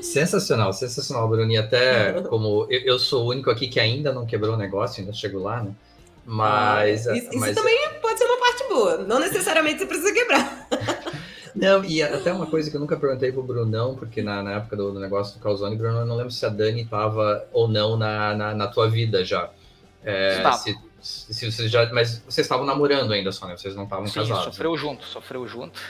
Sensacional, 0.00 0.72
sensacional, 0.72 1.28
Bruni. 1.28 1.56
Até 1.56 2.22
como 2.30 2.68
eu, 2.70 2.80
eu, 2.82 2.98
sou 3.00 3.24
o 3.24 3.30
único 3.30 3.50
aqui 3.50 3.66
que 3.66 3.80
ainda 3.80 4.12
não 4.12 4.24
quebrou 4.24 4.54
o 4.54 4.58
negócio, 4.58 5.00
ainda 5.00 5.12
chego 5.12 5.40
lá, 5.40 5.60
né? 5.60 5.72
Mas. 6.30 7.06
Isso, 7.06 7.30
mas... 7.38 7.50
isso 7.50 7.54
também 7.54 7.88
pode 8.02 8.18
ser 8.18 8.26
uma 8.26 8.38
parte 8.38 8.68
boa. 8.68 8.98
Não 8.98 9.18
necessariamente 9.18 9.78
você 9.78 9.86
precisa 9.86 10.12
quebrar. 10.12 10.68
Não, 11.56 11.82
e 11.82 12.02
até 12.02 12.32
uma 12.32 12.46
coisa 12.46 12.70
que 12.70 12.76
eu 12.76 12.80
nunca 12.80 12.96
perguntei 12.96 13.32
pro 13.32 13.42
Brunão, 13.42 13.96
porque 13.96 14.22
na, 14.22 14.42
na 14.42 14.52
época 14.52 14.76
do, 14.76 14.92
do, 14.92 15.00
negócio 15.00 15.36
do 15.36 15.42
Calzone, 15.42 15.74
Bruno, 15.74 15.98
eu 15.98 16.06
não 16.06 16.14
lembro 16.14 16.30
se 16.30 16.46
a 16.46 16.48
Dani 16.48 16.82
estava 16.82 17.48
ou 17.52 17.66
não 17.66 17.96
na, 17.96 18.32
na, 18.32 18.54
na 18.54 18.68
tua 18.68 18.88
vida 18.88 19.24
já. 19.24 19.50
É, 20.04 20.40
se, 21.00 21.32
se 21.34 21.50
vocês 21.50 21.68
já, 21.68 21.92
mas 21.92 22.22
vocês 22.28 22.44
estavam 22.44 22.64
namorando 22.64 23.12
ainda 23.12 23.32
só, 23.32 23.48
né? 23.48 23.56
Vocês 23.56 23.74
não 23.74 23.84
estavam 23.84 24.08
casados. 24.08 24.44
Sofreu 24.44 24.72
né? 24.72 24.78
junto, 24.78 25.04
sofreu 25.04 25.48
junto. 25.48 25.80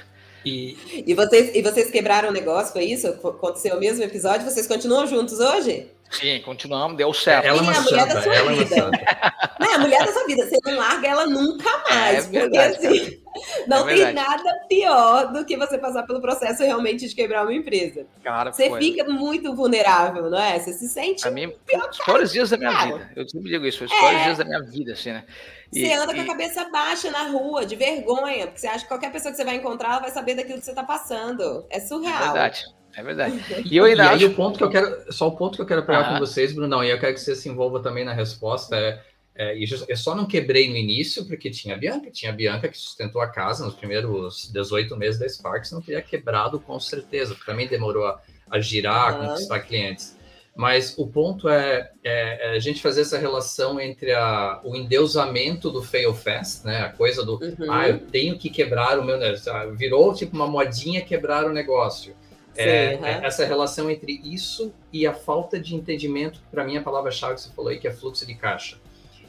E... 0.43 1.05
e, 1.07 1.13
vocês, 1.13 1.55
e 1.55 1.61
vocês 1.61 1.91
quebraram 1.91 2.31
o 2.31 2.33
negócio, 2.33 2.73
foi 2.73 2.85
isso? 2.85 3.07
Aconteceu 3.09 3.77
o 3.77 3.81
mesmo 3.81 4.03
episódio? 4.03 4.49
Vocês 4.49 4.67
continuam 4.67 5.07
juntos 5.07 5.39
hoje? 5.39 5.89
Sim, 6.11 6.41
continuamos, 6.41 6.97
deu 6.97 7.13
certo. 7.13 7.45
Ela 7.45 7.59
é 7.59 7.63
uma 7.63 7.81
mulher 7.81 8.01
santa, 8.01 8.15
da 8.15 8.23
sua 8.23 8.35
ela 8.35 8.53
vida. 8.53 8.75
É 8.75 8.83
uma 8.83 8.85
santa. 8.85 9.49
Não, 9.61 9.75
a 9.75 9.79
mulher 9.79 10.07
da 10.07 10.13
sua 10.13 10.27
vida, 10.27 10.47
você 10.47 10.57
não 10.65 10.77
larga 10.79 11.09
ela 11.09 11.27
nunca 11.27 11.85
mais. 11.91 12.27
É 12.27 12.31
verdade, 12.31 12.75
porque 12.75 12.87
assim, 12.87 13.23
não 13.67 13.89
é 13.89 13.95
tem 13.95 14.13
nada 14.13 14.55
pior 14.69 15.33
do 15.33 15.45
que 15.45 15.57
você 15.57 15.77
passar 15.77 16.05
pelo 16.05 16.21
processo 16.21 16.63
realmente 16.63 17.09
de 17.09 17.15
quebrar 17.15 17.43
uma 17.43 17.53
empresa. 17.53 18.07
Cara, 18.23 18.53
você 18.53 18.69
foi. 18.69 18.81
fica 18.81 19.05
muito 19.05 19.55
vulnerável, 19.55 20.31
não 20.31 20.39
é? 20.39 20.59
Você 20.59 20.73
se 20.73 20.89
sente. 20.89 21.23
Pra 21.23 21.31
mim, 21.33 21.53
os 21.91 21.99
piores 21.99 22.33
dias 22.33 22.51
da 22.51 22.57
minha 22.57 22.71
cara. 22.71 22.87
vida. 22.87 23.13
Eu 23.17 23.29
sempre 23.29 23.51
digo 23.51 23.67
isso, 23.67 23.85
os 23.85 23.91
piores 23.91 24.21
é. 24.21 24.25
dias 24.25 24.39
da 24.39 24.45
minha 24.45 24.63
vida, 24.63 24.93
assim, 24.93 25.13
né? 25.13 25.25
E, 25.73 25.87
você 25.87 25.93
anda 25.93 26.13
e... 26.13 26.15
com 26.17 26.23
a 26.23 26.27
cabeça 26.27 26.69
baixa 26.71 27.11
na 27.11 27.25
rua, 27.25 27.67
de 27.67 27.75
vergonha, 27.75 28.47
porque 28.47 28.61
você 28.61 28.69
acha 28.69 28.85
que 28.85 28.89
qualquer 28.89 29.11
pessoa 29.11 29.33
que 29.33 29.37
você 29.37 29.45
vai 29.45 29.57
encontrar 29.57 29.91
ela 29.91 30.01
vai 30.01 30.11
saber 30.11 30.35
daquilo 30.35 30.61
que 30.61 30.65
você 30.65 30.71
está 30.71 30.85
passando. 30.85 31.67
É 31.69 31.81
surreal. 31.81 32.15
É 32.15 32.25
verdade. 32.27 32.78
É 32.99 33.03
verdade. 33.03 33.45
E 33.65 33.77
eu 33.77 33.85
ainda 33.85 34.03
e 34.03 34.07
acho... 34.07 34.15
aí 34.17 34.25
o 34.25 34.35
ponto 34.35 34.59
que 34.59 34.65
eu 34.65 34.71
quero, 34.71 35.13
só 35.13 35.29
o 35.29 35.37
ponto 35.37 35.55
que 35.55 35.63
eu 35.63 35.67
quero 35.67 35.87
pegar 35.87 36.13
com 36.13 36.19
vocês, 36.19 36.53
Brunão, 36.53 36.83
e 36.83 36.91
eu 36.91 36.99
quero 36.99 37.15
que 37.15 37.21
você 37.21 37.37
se 37.37 37.49
envolva 37.49 37.81
também 37.81 38.05
na 38.05 38.13
resposta 38.13 38.77
é, 38.77 39.01
é, 39.37 39.57
eu 39.57 39.97
só 39.97 40.17
não 40.17 40.27
quebrei 40.27 40.69
no 40.69 40.77
início 40.77 41.25
porque 41.25 41.49
tinha 41.49 41.77
a 41.77 41.79
Bianca, 41.79 42.11
tinha 42.11 42.33
a 42.33 42.35
Bianca 42.35 42.69
que 42.69 42.77
sustentou 42.77 43.23
a 43.23 43.29
casa 43.29 43.65
nos 43.65 43.77
primeiros 43.77 44.51
18 44.53 44.97
meses 44.97 45.21
da 45.21 45.29
Sparks, 45.29 45.71
não 45.71 45.81
teria 45.81 46.03
quebrado 46.03 46.59
com 46.59 46.81
certeza, 46.81 47.37
também 47.47 47.69
demorou 47.69 48.05
a, 48.05 48.21
a 48.51 48.59
girar, 48.59 49.15
a 49.15 49.29
conquistar 49.29 49.61
clientes. 49.61 50.19
Mas 50.57 50.99
o 50.99 51.07
ponto 51.07 51.49
é, 51.49 51.93
é, 52.03 52.49
é, 52.49 52.57
a 52.57 52.59
gente 52.59 52.83
fazer 52.83 53.03
essa 53.03 53.17
relação 53.17 53.81
entre 53.81 54.13
a, 54.13 54.61
o 54.65 54.75
endeusamento 54.75 55.71
do 55.71 55.85
fail 55.85 56.13
fast, 56.13 56.67
né? 56.67 56.81
A 56.81 56.89
coisa 56.89 57.25
do, 57.25 57.35
uhum. 57.35 57.71
ah, 57.73 57.89
eu 57.89 58.01
tenho 58.01 58.37
que 58.37 58.51
quebrar 58.51 58.99
o 58.99 59.05
meu 59.05 59.17
negócio. 59.17 59.77
Virou 59.77 60.13
tipo 60.15 60.35
uma 60.35 60.49
modinha 60.49 61.01
quebrar 61.01 61.45
o 61.45 61.53
negócio. 61.53 62.13
É, 62.61 62.97
uhum. 62.97 63.05
essa 63.05 63.45
relação 63.45 63.89
entre 63.89 64.21
isso 64.25 64.73
e 64.93 65.07
a 65.07 65.15
falta 65.15 65.61
de 65.61 65.77
entendimento, 65.77 66.41
para 66.51 66.65
mim 66.65 66.77
a 66.77 66.83
palavra-chave 66.83 67.35
que 67.35 67.43
você 67.43 67.51
falou 67.55 67.71
aí, 67.71 67.79
que 67.79 67.87
é 67.87 67.93
fluxo 67.93 68.27
de 68.27 68.35
caixa. 68.35 68.79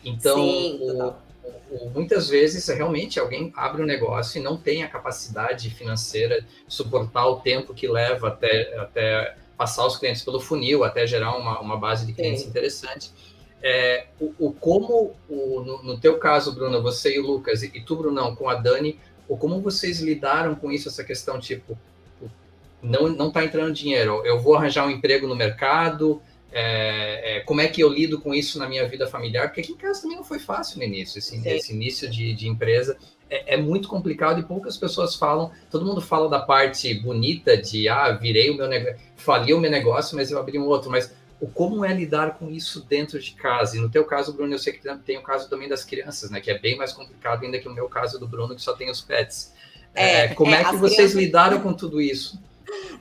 Então, 0.03 0.35
Sim, 0.35 0.79
o, 0.81 1.13
o, 1.69 1.89
muitas 1.91 2.27
vezes 2.27 2.67
realmente 2.67 3.19
alguém 3.19 3.53
abre 3.55 3.83
um 3.83 3.85
negócio 3.85 4.39
e 4.39 4.43
não 4.43 4.57
tem 4.57 4.83
a 4.83 4.87
capacidade 4.87 5.69
financeira 5.69 6.41
de 6.41 6.47
suportar 6.73 7.27
o 7.27 7.35
tempo 7.35 7.71
que 7.71 7.87
leva 7.87 8.29
até, 8.29 8.75
até 8.79 9.35
passar 9.55 9.85
os 9.85 9.97
clientes 9.97 10.23
pelo 10.23 10.39
funil, 10.39 10.83
até 10.83 11.05
gerar 11.05 11.35
uma, 11.35 11.59
uma 11.59 11.77
base 11.77 12.07
de 12.07 12.13
clientes 12.13 12.41
Sim. 12.41 12.49
interessante. 12.49 13.11
É, 13.61 14.07
o, 14.19 14.33
o, 14.39 14.53
como, 14.53 15.13
o, 15.29 15.61
no, 15.61 15.83
no, 15.83 15.99
teu 15.99 16.17
caso, 16.17 16.55
Bruno, 16.55 16.81
você 16.81 17.15
e 17.15 17.19
o 17.19 17.27
Lucas, 17.27 17.61
e, 17.61 17.71
e 17.75 17.81
tu, 17.81 17.95
Brunão, 17.95 18.35
com 18.35 18.49
a 18.49 18.55
Dani, 18.55 18.97
ou 19.27 19.37
como 19.37 19.61
vocês 19.61 19.99
lidaram 19.99 20.55
com 20.55 20.71
isso, 20.71 20.87
essa 20.87 21.03
questão, 21.03 21.39
tipo, 21.39 21.77
não 22.81 23.09
não 23.09 23.27
está 23.27 23.43
entrando 23.43 23.73
dinheiro. 23.73 24.21
Eu 24.25 24.39
vou 24.39 24.55
arranjar 24.55 24.85
um 24.85 24.89
emprego 24.89 25.27
no 25.27 25.35
mercado. 25.35 26.21
É, 26.51 27.37
é, 27.37 27.39
como 27.41 27.61
é 27.61 27.67
que 27.67 27.81
eu 27.81 27.89
lido 27.89 28.19
com 28.19 28.33
isso 28.33 28.57
na 28.57 28.67
minha 28.67 28.87
vida 28.87 29.07
familiar? 29.07 29.47
Porque 29.47 29.61
aqui 29.61 29.71
em 29.73 29.77
casa 29.77 30.01
também 30.01 30.17
não 30.17 30.23
foi 30.23 30.39
fácil 30.39 30.79
no 30.79 30.83
início, 30.83 31.19
esse, 31.19 31.47
esse 31.47 31.73
início 31.73 32.09
de, 32.09 32.33
de 32.33 32.47
empresa. 32.47 32.97
É, 33.29 33.53
é, 33.53 33.57
muito 33.57 33.87
complicado 33.87 34.39
e 34.39 34.43
poucas 34.43 34.75
pessoas 34.75 35.15
falam. 35.15 35.51
Todo 35.69 35.85
mundo 35.85 36.01
fala 36.01 36.27
da 36.27 36.39
parte 36.39 36.91
bonita 36.95 37.55
de 37.55 37.87
ah, 37.87 38.11
virei 38.11 38.49
o 38.49 38.55
meu 38.55 38.67
negócio, 38.67 38.99
fali 39.15 39.53
o 39.53 39.59
meu 39.59 39.69
negócio, 39.69 40.15
mas 40.15 40.31
eu 40.31 40.39
abri 40.39 40.57
um 40.57 40.65
outro. 40.65 40.89
Mas 40.89 41.13
o 41.39 41.47
como 41.47 41.85
é 41.85 41.93
lidar 41.93 42.39
com 42.39 42.49
isso 42.49 42.83
dentro 42.89 43.19
de 43.19 43.31
casa? 43.33 43.77
E 43.77 43.79
no 43.79 43.89
teu 43.89 44.03
caso, 44.03 44.33
Bruno, 44.33 44.53
eu 44.53 44.59
sei 44.59 44.73
que 44.73 44.81
tem 45.05 45.17
o 45.17 45.21
caso 45.21 45.47
também 45.47 45.69
das 45.69 45.85
crianças, 45.85 46.31
né? 46.31 46.41
Que 46.41 46.49
é 46.49 46.57
bem 46.57 46.75
mais 46.75 46.91
complicado 46.91 47.43
ainda 47.43 47.59
que 47.59 47.67
o 47.67 47.73
meu 47.73 47.87
caso 47.87 48.19
do 48.19 48.27
Bruno, 48.27 48.55
que 48.55 48.61
só 48.61 48.73
tem 48.73 48.89
os 48.89 49.01
pets. 49.01 49.53
É, 49.93 50.25
é 50.25 50.27
como 50.29 50.53
é, 50.53 50.61
é 50.61 50.63
que 50.63 50.77
vocês 50.77 50.95
crianças... 50.95 51.15
lidaram 51.15 51.61
com 51.61 51.73
tudo 51.73 52.01
isso? 52.01 52.39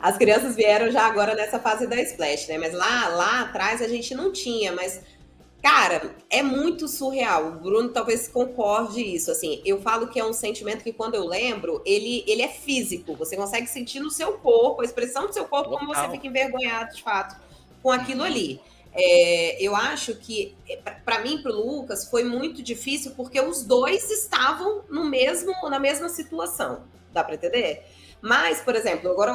As 0.01 0.17
crianças 0.17 0.57
vieram 0.57 0.91
já 0.91 1.07
agora 1.07 1.35
nessa 1.35 1.59
fase 1.59 1.87
da 1.87 2.01
Splash, 2.01 2.49
né? 2.49 2.59
Mas 2.59 2.73
lá, 2.73 3.09
lá 3.09 3.41
atrás 3.43 3.83
a 3.83 3.89
gente 3.89 4.15
não 4.15 4.33
tinha, 4.33 4.73
mas 4.73 5.01
Cara, 5.63 6.15
é 6.31 6.41
muito 6.41 6.87
surreal. 6.87 7.49
O 7.49 7.53
Bruno 7.59 7.89
talvez 7.89 8.29
concorde 8.29 9.03
isso. 9.03 9.31
Assim, 9.31 9.61
eu 9.65 9.81
falo 9.81 10.07
que 10.07 10.21
é 10.21 10.25
um 10.25 10.33
sentimento 10.33 10.85
que 10.85 10.93
quando 10.93 11.17
eu 11.17 11.27
lembro, 11.27 11.83
ele, 11.85 12.25
ele 12.27 12.43
é 12.43 12.49
físico. 12.49 13.17
Você 13.17 13.37
consegue 13.37 13.67
sentir 13.67 14.01
no 14.01 14.11
seu 14.11 14.35
corpo, 14.35 14.83
a 14.83 14.85
expressão 14.85 15.27
do 15.27 15.33
seu 15.33 15.45
corpo, 15.47 15.71
como 15.71 15.93
você 15.93 16.09
fica 16.11 16.27
envergonhado 16.27 16.95
de 16.95 17.03
fato 17.03 17.37
com 17.83 17.91
aquilo 17.91 18.23
ali. 18.23 18.61
É, 18.95 19.63
eu 19.63 19.75
acho 19.77 20.15
que 20.15 20.55
para 21.05 21.21
mim, 21.21 21.43
para 21.43 21.53
o 21.53 21.55
Lucas, 21.55 22.09
foi 22.09 22.25
muito 22.25 22.63
difícil 22.63 23.13
porque 23.17 23.41
os 23.41 23.63
dois 23.63 24.11
estavam 24.11 24.83
no 24.89 25.05
mesmo 25.05 25.53
na 25.69 25.79
mesma 25.79 26.09
situação. 26.09 26.85
Dá 27.13 27.23
para 27.25 27.35
entender? 27.35 27.85
Mas, 28.21 28.61
por 28.61 28.75
exemplo, 28.75 29.11
agora 29.11 29.33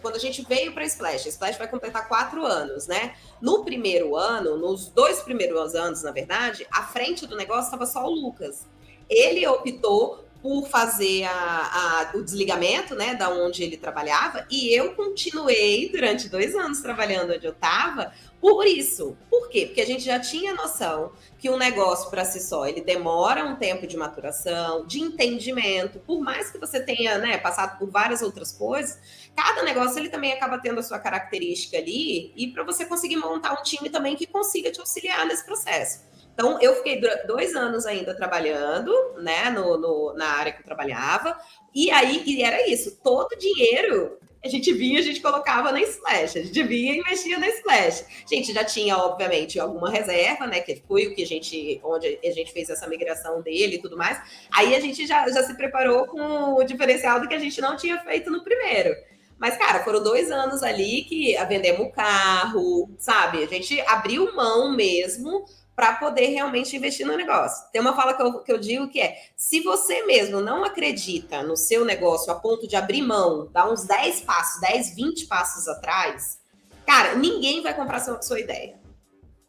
quando 0.00 0.16
a 0.16 0.18
gente 0.18 0.44
veio 0.48 0.72
para 0.72 0.82
a 0.82 0.86
Splash, 0.86 1.26
a 1.26 1.28
Splash 1.28 1.58
vai 1.58 1.68
completar 1.68 2.06
quatro 2.08 2.44
anos, 2.46 2.86
né? 2.86 3.14
No 3.40 3.64
primeiro 3.64 4.16
ano, 4.16 4.56
nos 4.56 4.88
dois 4.88 5.20
primeiros 5.20 5.74
anos, 5.74 6.02
na 6.02 6.12
verdade, 6.12 6.66
à 6.70 6.84
frente 6.84 7.26
do 7.26 7.36
negócio 7.36 7.64
estava 7.64 7.86
só 7.86 8.04
o 8.04 8.10
Lucas. 8.10 8.66
Ele 9.08 9.46
optou 9.46 10.23
por 10.44 10.68
fazer 10.68 11.24
a, 11.24 11.30
a, 11.32 12.18
o 12.18 12.22
desligamento, 12.22 12.94
né, 12.94 13.14
da 13.14 13.30
onde 13.30 13.62
ele 13.62 13.78
trabalhava, 13.78 14.46
e 14.50 14.78
eu 14.78 14.94
continuei 14.94 15.88
durante 15.88 16.28
dois 16.28 16.54
anos 16.54 16.82
trabalhando 16.82 17.32
onde 17.32 17.46
eu 17.46 17.52
estava, 17.52 18.12
por 18.42 18.66
isso. 18.66 19.16
Por 19.30 19.48
quê? 19.48 19.64
Porque 19.64 19.80
a 19.80 19.86
gente 19.86 20.04
já 20.04 20.20
tinha 20.20 20.52
noção 20.52 21.12
que 21.38 21.48
um 21.48 21.56
negócio 21.56 22.10
para 22.10 22.26
si 22.26 22.40
só, 22.40 22.66
ele 22.66 22.82
demora 22.82 23.42
um 23.42 23.56
tempo 23.56 23.86
de 23.86 23.96
maturação, 23.96 24.86
de 24.86 25.00
entendimento, 25.00 25.98
por 26.00 26.20
mais 26.20 26.50
que 26.50 26.58
você 26.58 26.78
tenha, 26.78 27.16
né, 27.16 27.38
passado 27.38 27.78
por 27.78 27.88
várias 27.88 28.20
outras 28.20 28.52
coisas, 28.52 28.98
cada 29.34 29.62
negócio 29.62 29.98
ele 29.98 30.10
também 30.10 30.34
acaba 30.34 30.58
tendo 30.58 30.78
a 30.78 30.82
sua 30.82 30.98
característica 30.98 31.78
ali, 31.78 32.34
e 32.36 32.48
para 32.48 32.64
você 32.64 32.84
conseguir 32.84 33.16
montar 33.16 33.54
um 33.58 33.62
time 33.62 33.88
também 33.88 34.14
que 34.14 34.26
consiga 34.26 34.70
te 34.70 34.78
auxiliar 34.78 35.24
nesse 35.24 35.46
processo. 35.46 36.00
Então, 36.34 36.60
eu 36.60 36.74
fiquei 36.74 37.00
dois 37.26 37.54
anos 37.54 37.86
ainda 37.86 38.14
trabalhando, 38.14 38.92
né, 39.18 39.50
no, 39.50 39.78
no, 39.78 40.14
na 40.14 40.26
área 40.26 40.52
que 40.52 40.60
eu 40.60 40.64
trabalhava, 40.64 41.38
e 41.72 41.90
aí 41.92 42.22
e 42.26 42.42
era 42.42 42.68
isso, 42.68 43.00
todo 43.02 43.32
o 43.32 43.38
dinheiro 43.38 44.18
a 44.44 44.48
gente 44.48 44.70
vinha, 44.74 45.00
a 45.00 45.02
gente 45.02 45.22
colocava 45.22 45.72
na 45.72 45.80
Splash, 45.80 46.36
a 46.36 46.42
gente 46.42 46.62
vinha 46.64 46.92
e 46.92 46.98
investia 46.98 47.38
na 47.38 47.48
Splash. 47.48 48.04
A 48.30 48.34
gente 48.34 48.52
já 48.52 48.62
tinha, 48.62 48.94
obviamente, 48.94 49.58
alguma 49.58 49.90
reserva, 49.90 50.46
né? 50.46 50.60
Que 50.60 50.82
foi 50.86 51.06
o 51.06 51.14
que 51.14 51.22
a 51.22 51.26
gente, 51.26 51.80
onde 51.82 52.18
a 52.22 52.30
gente 52.30 52.52
fez 52.52 52.68
essa 52.68 52.86
migração 52.86 53.40
dele 53.40 53.76
e 53.76 53.80
tudo 53.80 53.96
mais. 53.96 54.20
Aí 54.52 54.74
a 54.74 54.80
gente 54.80 55.06
já, 55.06 55.26
já 55.30 55.42
se 55.42 55.56
preparou 55.56 56.06
com 56.06 56.54
o 56.56 56.62
diferencial 56.62 57.22
do 57.22 57.26
que 57.26 57.34
a 57.34 57.38
gente 57.38 57.58
não 57.58 57.74
tinha 57.74 57.98
feito 58.00 58.30
no 58.30 58.44
primeiro. 58.44 58.94
Mas, 59.38 59.56
cara, 59.56 59.82
foram 59.82 60.02
dois 60.02 60.30
anos 60.30 60.62
ali 60.62 61.04
que 61.04 61.34
vendemos 61.48 61.86
o 61.86 61.90
carro, 61.90 62.90
sabe? 62.98 63.42
A 63.42 63.46
gente 63.46 63.80
abriu 63.80 64.34
mão 64.34 64.76
mesmo 64.76 65.46
para 65.74 65.94
poder 65.94 66.26
realmente 66.26 66.76
investir 66.76 67.06
no 67.06 67.16
negócio. 67.16 67.66
Tem 67.72 67.80
uma 67.80 67.96
fala 67.96 68.14
que 68.14 68.22
eu, 68.22 68.38
que 68.40 68.52
eu 68.52 68.58
digo 68.58 68.88
que 68.88 69.00
é: 69.00 69.16
se 69.36 69.60
você 69.60 70.04
mesmo 70.04 70.40
não 70.40 70.64
acredita 70.64 71.42
no 71.42 71.56
seu 71.56 71.84
negócio 71.84 72.32
a 72.32 72.36
ponto 72.36 72.68
de 72.68 72.76
abrir 72.76 73.02
mão, 73.02 73.48
dar 73.52 73.70
uns 73.70 73.84
10 73.84 74.20
passos, 74.22 74.60
10, 74.60 74.94
20 74.94 75.26
passos 75.26 75.66
atrás, 75.68 76.38
cara, 76.86 77.14
ninguém 77.14 77.62
vai 77.62 77.74
comprar 77.74 78.00
sua, 78.00 78.22
sua 78.22 78.40
ideia. 78.40 78.82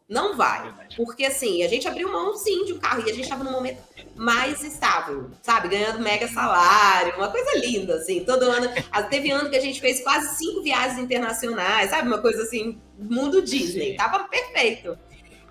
Não 0.08 0.36
vai. 0.36 0.72
Porque 0.96 1.24
assim, 1.24 1.64
a 1.64 1.68
gente 1.68 1.88
abriu 1.88 2.10
mão 2.10 2.36
sim 2.36 2.64
de 2.64 2.72
um 2.72 2.78
carro 2.78 3.00
e 3.00 3.10
a 3.10 3.14
gente 3.14 3.24
estava 3.24 3.42
no 3.42 3.50
momento 3.50 3.82
mais 4.14 4.62
estável, 4.62 5.30
sabe? 5.42 5.68
Ganhando 5.68 5.98
mega 5.98 6.28
salário, 6.28 7.16
uma 7.16 7.28
coisa 7.28 7.58
linda, 7.58 7.96
assim. 7.96 8.24
Todo 8.24 8.44
ano. 8.44 8.68
Teve 9.10 9.32
ano 9.32 9.50
que 9.50 9.56
a 9.56 9.60
gente 9.60 9.80
fez 9.80 10.02
quase 10.02 10.36
cinco 10.36 10.62
viagens 10.62 11.00
internacionais, 11.00 11.90
sabe? 11.90 12.06
Uma 12.06 12.18
coisa 12.18 12.42
assim, 12.42 12.80
mundo 12.96 13.42
Disney. 13.42 13.96
Tava 13.96 14.24
perfeito. 14.24 14.96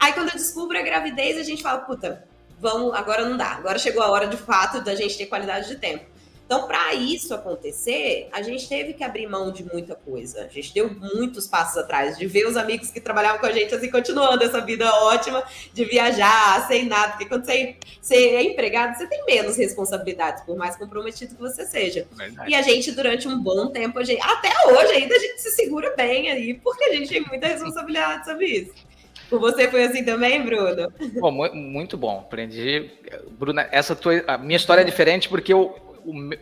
Aí 0.06 0.14
quando 0.14 0.30
eu 0.30 0.36
descubro 0.36 0.78
a 0.78 0.84
gravidez, 0.84 1.36
a 1.36 1.42
gente 1.42 1.64
fala, 1.64 1.80
puta, 1.80 2.24
vamos, 2.60 2.94
agora 2.94 3.28
não 3.28 3.36
dá. 3.36 3.54
Agora 3.54 3.80
chegou 3.80 4.04
a 4.04 4.12
hora 4.12 4.28
de 4.28 4.38
fato 4.38 4.80
da 4.82 4.94
gente 4.94 5.18
ter 5.18 5.26
qualidade 5.26 5.68
de 5.68 5.78
tempo. 5.78 6.06
Então, 6.46 6.68
para 6.68 6.94
isso 6.94 7.34
acontecer, 7.34 8.30
a 8.32 8.40
gente 8.44 8.70
teve 8.70 8.94
que 8.94 9.04
abrir 9.04 9.26
mão 9.26 9.52
de 9.52 9.64
muita 9.64 9.96
coisa. 9.96 10.44
A 10.44 10.48
gente 10.48 10.72
deu 10.76 10.94
muitos 10.94 11.48
passos 11.48 11.78
atrás, 11.78 12.20
de 12.20 12.28
ver 12.28 12.46
os 12.46 12.56
amigos 12.56 12.92
que 12.92 13.02
trabalhavam 13.02 13.40
com 13.40 13.48
a 13.48 13.52
gente 13.52 13.74
assim, 13.74 13.90
continuando 13.90 14.44
essa 14.44 14.62
vida 14.62 14.88
ótima, 14.94 15.44
de 15.74 15.84
viajar 15.86 16.68
sem 16.68 16.86
nada. 16.86 17.14
Porque 17.14 17.26
quando 17.26 17.44
você, 17.44 17.76
é 18.14 18.44
empregado, 18.44 18.96
você 18.96 19.08
tem 19.08 19.26
menos 19.26 19.58
responsabilidades, 19.58 20.44
por 20.44 20.56
mais 20.56 20.76
comprometido 20.76 21.34
que 21.34 21.42
você 21.42 21.66
seja. 21.66 22.08
Verdade. 22.12 22.52
E 22.52 22.54
a 22.54 22.62
gente, 22.62 22.92
durante 22.92 23.28
um 23.28 23.40
bom 23.40 23.72
tempo, 23.72 24.04
gente, 24.04 24.22
até 24.22 24.52
hoje 24.68 24.94
ainda 24.94 25.16
a 25.16 25.20
gente 25.20 25.42
se 25.42 25.50
segura 25.50 25.96
bem 25.96 26.30
aí, 26.30 26.54
porque 26.54 26.84
a 26.84 26.94
gente 26.94 27.10
tem 27.10 27.26
muita 27.26 27.48
responsabilidade 27.48 28.24
sobre 28.24 28.46
isso. 28.46 28.86
Com 29.30 29.40
você 29.40 29.70
foi 29.70 29.84
assim 29.84 30.04
também, 30.04 30.44
Bruno? 30.44 30.92
Bom, 31.20 31.32
muito 31.54 31.98
bom. 31.98 32.20
Aprendi. 32.20 32.92
Bruna, 33.32 33.68
essa 33.72 33.96
tua, 33.96 34.24
a 34.28 34.38
minha 34.38 34.58
história 34.58 34.82
é 34.82 34.86
diferente 34.86 35.28
porque 35.28 35.52
eu, 35.52 35.76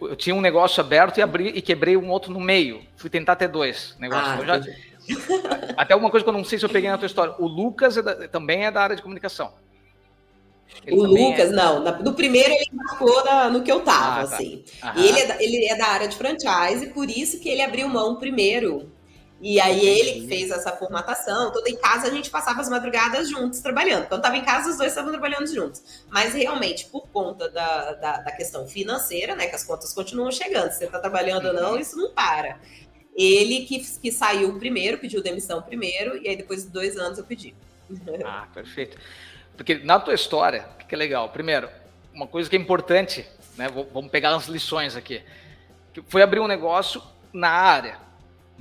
eu 0.01 0.15
tinha 0.15 0.35
um 0.35 0.41
negócio 0.41 0.81
aberto 0.81 1.17
e 1.17 1.21
abri 1.21 1.49
e 1.49 1.61
quebrei 1.61 1.95
um 1.95 2.09
outro 2.09 2.31
no 2.31 2.39
meio. 2.39 2.81
Fui 2.95 3.09
tentar 3.09 3.35
ter 3.35 3.47
dois 3.47 3.95
negócios. 3.99 4.49
Ah, 4.49 4.59
já, 4.59 4.61
até 5.77 5.95
uma 5.95 6.09
coisa 6.09 6.23
que 6.23 6.29
eu 6.29 6.33
não 6.33 6.43
sei 6.43 6.59
se 6.59 6.65
eu 6.65 6.69
peguei 6.69 6.89
na 6.89 6.97
tua 6.97 7.05
história. 7.05 7.33
O 7.39 7.47
Lucas 7.47 7.97
é 7.97 8.01
da, 8.01 8.27
também 8.27 8.65
é 8.65 8.71
da 8.71 8.81
área 8.81 8.95
de 8.95 9.01
comunicação. 9.01 9.53
Ele 10.85 10.95
o 10.95 11.03
Lucas, 11.03 11.51
é... 11.51 11.55
não. 11.55 11.83
no 12.01 12.13
primeiro 12.13 12.51
ele 12.51 12.65
embarcou 12.71 13.51
no 13.51 13.61
que 13.61 13.71
eu 13.71 13.81
tava, 13.81 14.21
ah, 14.21 14.27
tá. 14.27 14.35
assim. 14.35 14.63
Ele 14.95 15.19
é, 15.19 15.27
da, 15.27 15.43
ele 15.43 15.65
é 15.65 15.75
da 15.77 15.87
área 15.87 16.07
de 16.07 16.15
franchise, 16.15 16.87
por 16.87 17.09
isso 17.09 17.39
que 17.39 17.47
ele 17.47 17.61
abriu 17.61 17.87
mão 17.87 18.15
primeiro 18.15 18.91
e 19.45 19.59
aí 19.59 19.85
ele 19.85 20.21
que 20.21 20.27
fez 20.29 20.49
essa 20.51 20.71
formatação, 20.71 21.51
toda 21.51 21.69
em 21.69 21.75
casa 21.75 22.07
a 22.07 22.09
gente 22.09 22.29
passava 22.29 22.61
as 22.61 22.69
madrugadas 22.69 23.29
juntos 23.29 23.59
trabalhando. 23.59 24.07
Quando 24.07 24.21
estava 24.21 24.37
em 24.37 24.45
casa, 24.45 24.69
os 24.69 24.77
dois 24.77 24.91
estavam 24.91 25.11
trabalhando 25.11 25.45
juntos. 25.53 26.05
Mas 26.09 26.33
realmente, 26.33 26.85
por 26.85 27.09
conta 27.09 27.49
da, 27.49 27.91
da, 27.91 28.17
da 28.21 28.31
questão 28.31 28.65
financeira, 28.65 29.35
né? 29.35 29.47
Que 29.47 29.55
as 29.55 29.65
contas 29.65 29.93
continuam 29.93 30.31
chegando. 30.31 30.71
Se 30.71 30.77
você 30.77 30.85
está 30.85 30.97
trabalhando 30.97 31.47
ou 31.47 31.53
não, 31.53 31.77
isso 31.77 31.97
não 31.97 32.13
para. 32.13 32.57
Ele 33.17 33.65
que, 33.65 33.79
que 33.99 34.13
saiu 34.13 34.57
primeiro, 34.57 34.97
pediu 34.97 35.21
demissão 35.21 35.61
primeiro, 35.61 36.15
e 36.23 36.29
aí 36.29 36.37
depois 36.37 36.63
de 36.63 36.69
dois 36.69 36.95
anos 36.95 37.17
eu 37.17 37.25
pedi. 37.25 37.53
Ah, 38.23 38.47
perfeito. 38.53 38.97
Porque 39.57 39.75
na 39.75 39.99
tua 39.99 40.13
história, 40.13 40.69
o 40.81 40.87
que 40.87 40.95
é 40.95 40.97
legal? 40.97 41.27
Primeiro, 41.27 41.69
uma 42.13 42.27
coisa 42.27 42.49
que 42.49 42.55
é 42.55 42.59
importante, 42.59 43.27
né? 43.57 43.67
Vamos 43.93 44.09
pegar 44.09 44.33
as 44.33 44.47
lições 44.47 44.95
aqui. 44.95 45.21
Foi 46.07 46.21
abrir 46.21 46.39
um 46.39 46.47
negócio 46.47 47.03
na 47.33 47.49
área 47.49 48.02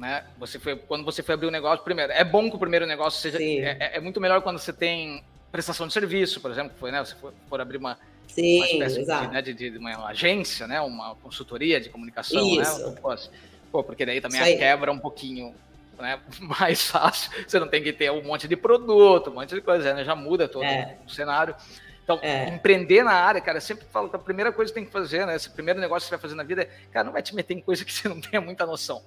né? 0.02 0.24
Você 0.36 0.58
foi, 0.58 0.74
quando 0.74 1.04
você 1.04 1.22
foi 1.22 1.34
abrir 1.34 1.46
o 1.46 1.48
um 1.48 1.52
negócio, 1.52 1.84
primeiro, 1.84 2.12
é 2.12 2.24
bom 2.24 2.50
que 2.50 2.56
o 2.56 2.58
primeiro 2.58 2.84
negócio 2.86 3.20
seja. 3.20 3.40
É, 3.40 3.76
é, 3.78 3.96
é, 3.96 4.00
muito 4.00 4.20
melhor 4.20 4.42
quando 4.42 4.58
você 4.58 4.72
tem 4.72 5.22
prestação 5.52 5.86
de 5.86 5.92
serviço, 5.92 6.40
por 6.40 6.50
exemplo, 6.50 6.72
foi, 6.78 6.90
né? 6.90 7.04
Você 7.04 7.14
for, 7.14 7.32
for 7.48 7.60
abrir 7.60 7.76
uma, 7.76 7.96
Sim, 8.26 8.56
uma 8.56 8.66
espécie 8.66 9.04
de, 9.04 9.28
né, 9.28 9.40
de, 9.40 9.54
de, 9.54 9.78
uma 9.78 10.08
agência, 10.08 10.66
né? 10.66 10.80
Uma 10.80 11.14
consultoria 11.14 11.80
de 11.80 11.88
comunicação, 11.88 12.44
né? 12.56 12.62
Isso. 12.62 12.90
né? 12.90 13.28
Pô, 13.70 13.84
porque 13.84 14.04
daí 14.04 14.20
também 14.20 14.40
a 14.40 14.58
quebra 14.58 14.90
um 14.90 14.98
pouquinho 14.98 15.54
né, 15.96 16.18
mais 16.58 16.90
fácil. 16.90 17.30
Você 17.46 17.60
não 17.60 17.68
tem 17.68 17.80
que 17.80 17.92
ter 17.92 18.10
um 18.10 18.24
monte 18.24 18.48
de 18.48 18.56
produto, 18.56 19.30
um 19.30 19.34
monte 19.34 19.54
de 19.54 19.60
coisa, 19.60 19.94
né? 19.94 20.04
Já 20.04 20.16
muda 20.16 20.48
todo 20.48 20.64
é. 20.64 20.98
o 21.06 21.10
cenário. 21.10 21.54
Então, 22.02 22.18
é. 22.20 22.48
empreender 22.48 23.04
na 23.04 23.12
área, 23.12 23.40
cara, 23.40 23.58
eu 23.58 23.62
sempre 23.62 23.86
falo 23.92 24.08
que 24.08 24.16
a 24.16 24.18
primeira 24.18 24.50
coisa 24.50 24.72
que 24.72 24.74
tem 24.74 24.84
que 24.84 24.90
fazer, 24.90 25.24
né? 25.24 25.36
Esse 25.36 25.48
primeiro 25.48 25.78
negócio 25.78 26.06
que 26.06 26.08
você 26.08 26.16
vai 26.16 26.22
fazer 26.22 26.34
na 26.34 26.42
vida 26.42 26.62
é, 26.62 26.70
cara, 26.90 27.04
não 27.04 27.12
vai 27.12 27.22
te 27.22 27.32
meter 27.36 27.54
em 27.54 27.60
coisa 27.60 27.84
que 27.84 27.92
você 27.92 28.08
não 28.08 28.20
tenha 28.20 28.40
muita 28.40 28.66
noção 28.66 29.00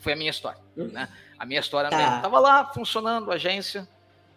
que 0.00 0.04
foi 0.04 0.14
a 0.14 0.16
minha 0.16 0.30
história. 0.30 0.58
Uhum. 0.76 0.88
Né? 0.88 1.08
A 1.38 1.44
minha 1.44 1.60
história 1.60 1.90
tá. 1.90 1.96
mesmo. 1.96 2.22
Tava 2.22 2.40
lá 2.40 2.64
funcionando, 2.72 3.30
agência, 3.30 3.86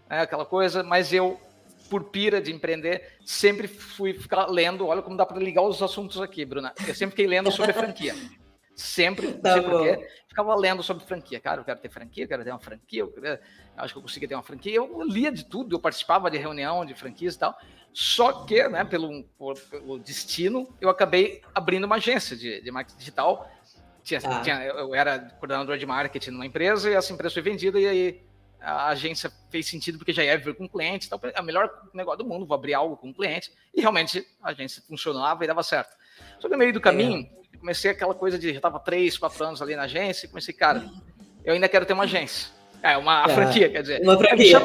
né, 0.10 0.22
aquela 0.22 0.46
coisa, 0.46 0.84
mas 0.84 1.14
eu, 1.14 1.40
por 1.90 2.04
pira 2.06 2.42
de 2.42 2.52
empreender, 2.52 3.18
sempre 3.26 3.68
fui 3.68 4.14
ficar 4.14 4.48
lendo. 4.48 4.86
Olha 4.86 5.02
como 5.02 5.16
dá 5.16 5.26
para 5.26 5.40
ligar 5.40 5.62
os 5.64 5.82
assuntos 5.82 6.22
aqui, 6.22 6.46
Bruna. 6.46 6.74
Eu 6.86 6.94
sempre 6.94 7.12
fiquei 7.12 7.28
lendo 7.28 7.50
sobre 7.50 7.74
franquia. 7.74 8.14
Sempre, 8.76 9.34
tá 9.34 9.56
não 9.56 9.62
sei 9.62 9.72
porquê, 9.72 10.10
ficava 10.28 10.56
lendo 10.56 10.84
sobre 10.84 11.06
franquia. 11.06 11.40
Cara, 11.40 11.62
eu 11.62 11.66
quero 11.66 11.80
ter 11.80 11.90
franquia, 11.90 12.24
eu 12.24 12.28
quero 12.28 12.44
ter 12.44 12.50
uma 12.50 12.60
franquia, 12.60 13.02
eu, 13.02 13.08
quero, 13.08 13.40
acho 13.78 13.94
que 13.94 13.98
eu 14.00 14.02
conseguia 14.02 14.28
ter 14.28 14.36
uma 14.36 14.44
franquia. 14.44 14.76
Eu 14.76 15.04
lia 15.04 15.32
de 15.32 15.46
tudo, 15.46 15.76
eu 15.76 15.80
participava 15.80 16.30
de 16.30 16.38
reunião 16.40 16.84
de 16.84 16.94
franquias 16.94 17.36
e 17.36 17.40
tal. 17.40 17.58
Só 17.94 18.44
que, 18.46 18.68
né, 18.68 18.84
pelo, 18.84 19.24
pelo 19.70 20.00
destino, 20.00 20.68
eu 20.82 20.90
acabei 20.90 21.44
abrindo 21.54 21.84
uma 21.84 21.98
agência 21.98 22.36
de, 22.36 22.60
de 22.62 22.72
marketing 22.72 22.98
digital 22.98 23.48
tinha, 24.04 24.22
tá. 24.22 24.42
tinha, 24.42 24.64
eu 24.64 24.94
era 24.94 25.20
coordenador 25.40 25.78
de 25.78 25.86
marketing 25.86 26.32
numa 26.32 26.46
empresa 26.46 26.90
e 26.90 26.94
essa 26.94 27.14
empresa 27.14 27.34
foi 27.34 27.42
vendida 27.42 27.80
e 27.80 27.88
aí 27.88 28.24
a 28.64 28.88
agência 28.88 29.32
fez 29.50 29.68
sentido 29.68 29.98
porque 29.98 30.14
já 30.14 30.24
ia 30.24 30.38
vir 30.38 30.56
com 30.56 30.68
cliente, 30.68 31.08
então 31.08 31.20
é 31.22 31.42
o 31.42 31.44
melhor 31.44 31.70
negócio 31.94 32.20
do 32.20 32.26
mundo, 32.26 32.46
vou 32.46 32.56
abrir 32.56 32.74
algo 32.74 32.96
com 32.96 33.14
cliente 33.14 33.52
e 33.74 33.82
realmente 33.82 34.26
a 34.42 34.50
agência 34.52 34.82
funcionava 34.88 35.44
e 35.44 35.48
dava 35.48 35.62
certo. 35.64 35.96
Só 36.40 36.48
que 36.48 36.54
no 36.54 36.58
meio 36.58 36.72
do 36.72 36.80
caminho, 36.80 37.30
é. 37.54 37.58
comecei 37.58 37.92
aquela 37.92 38.14
coisa 38.14 38.40
de 38.40 38.50
já 38.52 38.58
estava 38.58 38.80
três, 38.80 39.18
quatro 39.18 39.44
anos 39.44 39.62
ali 39.62 39.76
na 39.76 39.84
agência 39.84 40.26
e 40.26 40.30
comecei, 40.30 40.54
cara, 40.54 40.90
eu 41.44 41.54
ainda 41.54 41.68
quero 41.68 41.86
ter 41.86 41.94
uma 41.94 42.04
agência. 42.04 42.52
É, 42.82 42.98
uma 42.98 43.24
é, 43.24 43.30
franquia, 43.30 43.70
quer 43.70 43.82
dizer. 43.82 44.02
Uma 44.02 44.18
franquia. 44.18 44.60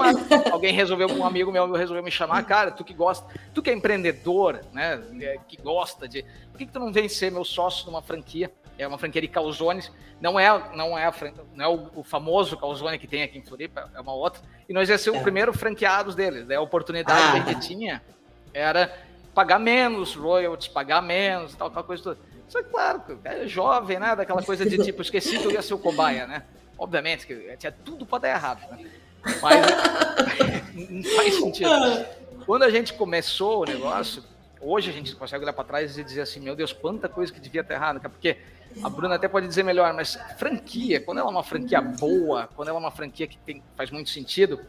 alguém 0.51 0.72
resolveu, 0.72 1.09
um 1.09 1.24
amigo 1.24 1.53
meu 1.53 1.70
resolveu 1.72 2.03
me 2.03 2.11
chamar, 2.11 2.44
cara, 2.44 2.72
tu 2.72 2.85
que 2.85 2.92
gosta, 2.92 3.33
tu 3.55 3.62
que 3.62 3.70
é 3.70 3.72
empreendedor, 3.72 4.61
né, 4.72 5.01
que 5.46 5.57
gosta 5.57 6.09
de, 6.09 6.24
por 6.51 6.59
que, 6.59 6.66
que 6.66 6.72
tu 6.72 6.81
não 6.81 6.92
vem 6.92 7.09
ser 7.09 7.31
meu 7.31 7.44
sócio 7.44 7.87
numa 7.87 8.03
franquia? 8.03 8.53
É 8.79 8.87
uma 8.87 8.97
franquia 8.97 9.21
de 9.21 9.29
calzones, 9.29 9.93
não 10.21 10.38
é, 10.38 10.49
não 10.75 10.97
é, 10.97 11.07
a, 11.07 11.14
não 11.55 11.64
é 11.64 11.69
o, 11.69 11.91
o, 11.97 12.05
famoso 12.05 12.57
calzone 12.57 12.99
que 12.99 13.07
tem 13.07 13.23
aqui 13.23 13.38
em 13.38 13.43
Floripa, 13.43 13.91
é 13.95 14.01
uma 14.01 14.14
outra, 14.14 14.41
e 14.69 14.73
nós 14.73 14.88
ia 14.88 14.97
ser 14.97 15.11
é. 15.11 15.19
o 15.19 15.23
primeiro 15.23 15.53
franqueados 15.53 16.14
deles, 16.14 16.47
né? 16.47 16.57
a 16.57 16.61
oportunidade 16.61 17.21
ah. 17.21 17.43
que 17.43 17.51
a 17.51 17.53
gente 17.53 17.67
tinha 17.67 18.03
era 18.55 18.97
pagar 19.35 19.59
menos 19.59 20.14
royalties, 20.14 20.69
pagar 20.69 21.03
menos, 21.03 21.55
tal, 21.55 21.69
aquela 21.69 21.85
coisa 21.85 22.03
toda. 22.03 22.19
Só 22.49 22.62
que, 22.62 22.71
claro, 22.71 23.03
é 23.25 23.47
jovem, 23.47 23.99
né, 23.99 24.17
daquela 24.17 24.43
coisa 24.43 24.64
de 24.64 24.79
tipo, 24.79 25.03
esqueci 25.03 25.38
que 25.38 25.45
eu 25.45 25.51
ia 25.51 25.61
ser 25.61 25.75
o 25.75 25.79
cobaia, 25.79 26.27
né, 26.27 26.45
obviamente, 26.79 27.27
que 27.27 27.57
tinha 27.59 27.73
tudo 27.73 28.07
para 28.07 28.21
dar 28.21 28.29
errado, 28.31 28.71
né? 28.71 28.91
mas 29.43 29.61
não 30.88 31.03
faz 31.17 31.35
sentido. 31.35 31.71
Quando 32.47 32.62
a 32.62 32.71
gente 32.71 32.95
começou 32.95 33.62
o 33.62 33.64
negócio, 33.64 34.23
hoje 34.61 34.91
a 34.91 34.93
gente 34.93 35.14
consegue 35.14 35.45
olhar 35.45 35.53
para 35.53 35.64
trás 35.64 35.99
e 35.99 36.05
dizer 36.05 36.23
assim, 36.23 36.41
meu 36.41 36.57
Deus, 36.57 36.73
quanta 36.73 37.09
coisa 37.09 37.33
que 37.33 37.41
devia 37.41 37.62
ter 37.62 37.75
errado, 37.75 38.01
porque 38.01 38.38
a 38.83 38.88
Bruna 38.88 39.14
até 39.14 39.28
pode 39.28 39.46
dizer 39.46 39.62
melhor, 39.62 39.92
mas 39.94 40.18
franquia, 40.37 41.00
quando 41.00 41.18
ela 41.18 41.28
é 41.28 41.31
uma 41.31 41.42
franquia 41.42 41.81
boa, 41.81 42.48
quando 42.54 42.68
ela 42.68 42.78
é 42.78 42.81
uma 42.81 42.90
franquia 42.90 43.26
que 43.26 43.38
tem, 43.38 43.62
faz 43.76 43.90
muito 43.90 44.11
sentido, 44.11 44.61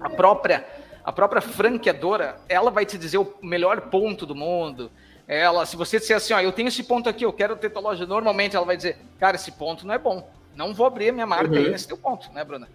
a 0.00 0.10
própria 0.10 0.64
a 1.04 1.12
própria 1.12 1.42
franqueadora, 1.42 2.40
ela 2.48 2.70
vai 2.70 2.86
te 2.86 2.96
dizer 2.96 3.18
o 3.18 3.34
melhor 3.42 3.82
ponto 3.82 4.24
do 4.24 4.34
mundo. 4.34 4.90
Ela, 5.28 5.66
se 5.66 5.76
você 5.76 5.98
disser 5.98 6.16
assim, 6.16 6.32
ó, 6.32 6.40
eu 6.40 6.50
tenho 6.50 6.68
esse 6.68 6.82
ponto 6.82 7.08
aqui, 7.10 7.26
eu 7.26 7.32
quero 7.32 7.56
ter 7.56 7.68
tua 7.68 7.82
loja, 7.82 8.06
normalmente 8.06 8.56
ela 8.56 8.64
vai 8.64 8.74
dizer, 8.74 8.96
cara, 9.20 9.36
esse 9.36 9.52
ponto 9.52 9.86
não 9.86 9.92
é 9.92 9.98
bom. 9.98 10.26
Não 10.56 10.72
vou 10.72 10.86
abrir 10.86 11.10
a 11.10 11.12
minha 11.12 11.26
marca 11.26 11.52
uhum. 11.52 11.58
aí 11.58 11.70
nesse 11.70 11.86
teu 11.86 11.98
ponto, 11.98 12.32
né, 12.32 12.42
Bruna? 12.42 12.68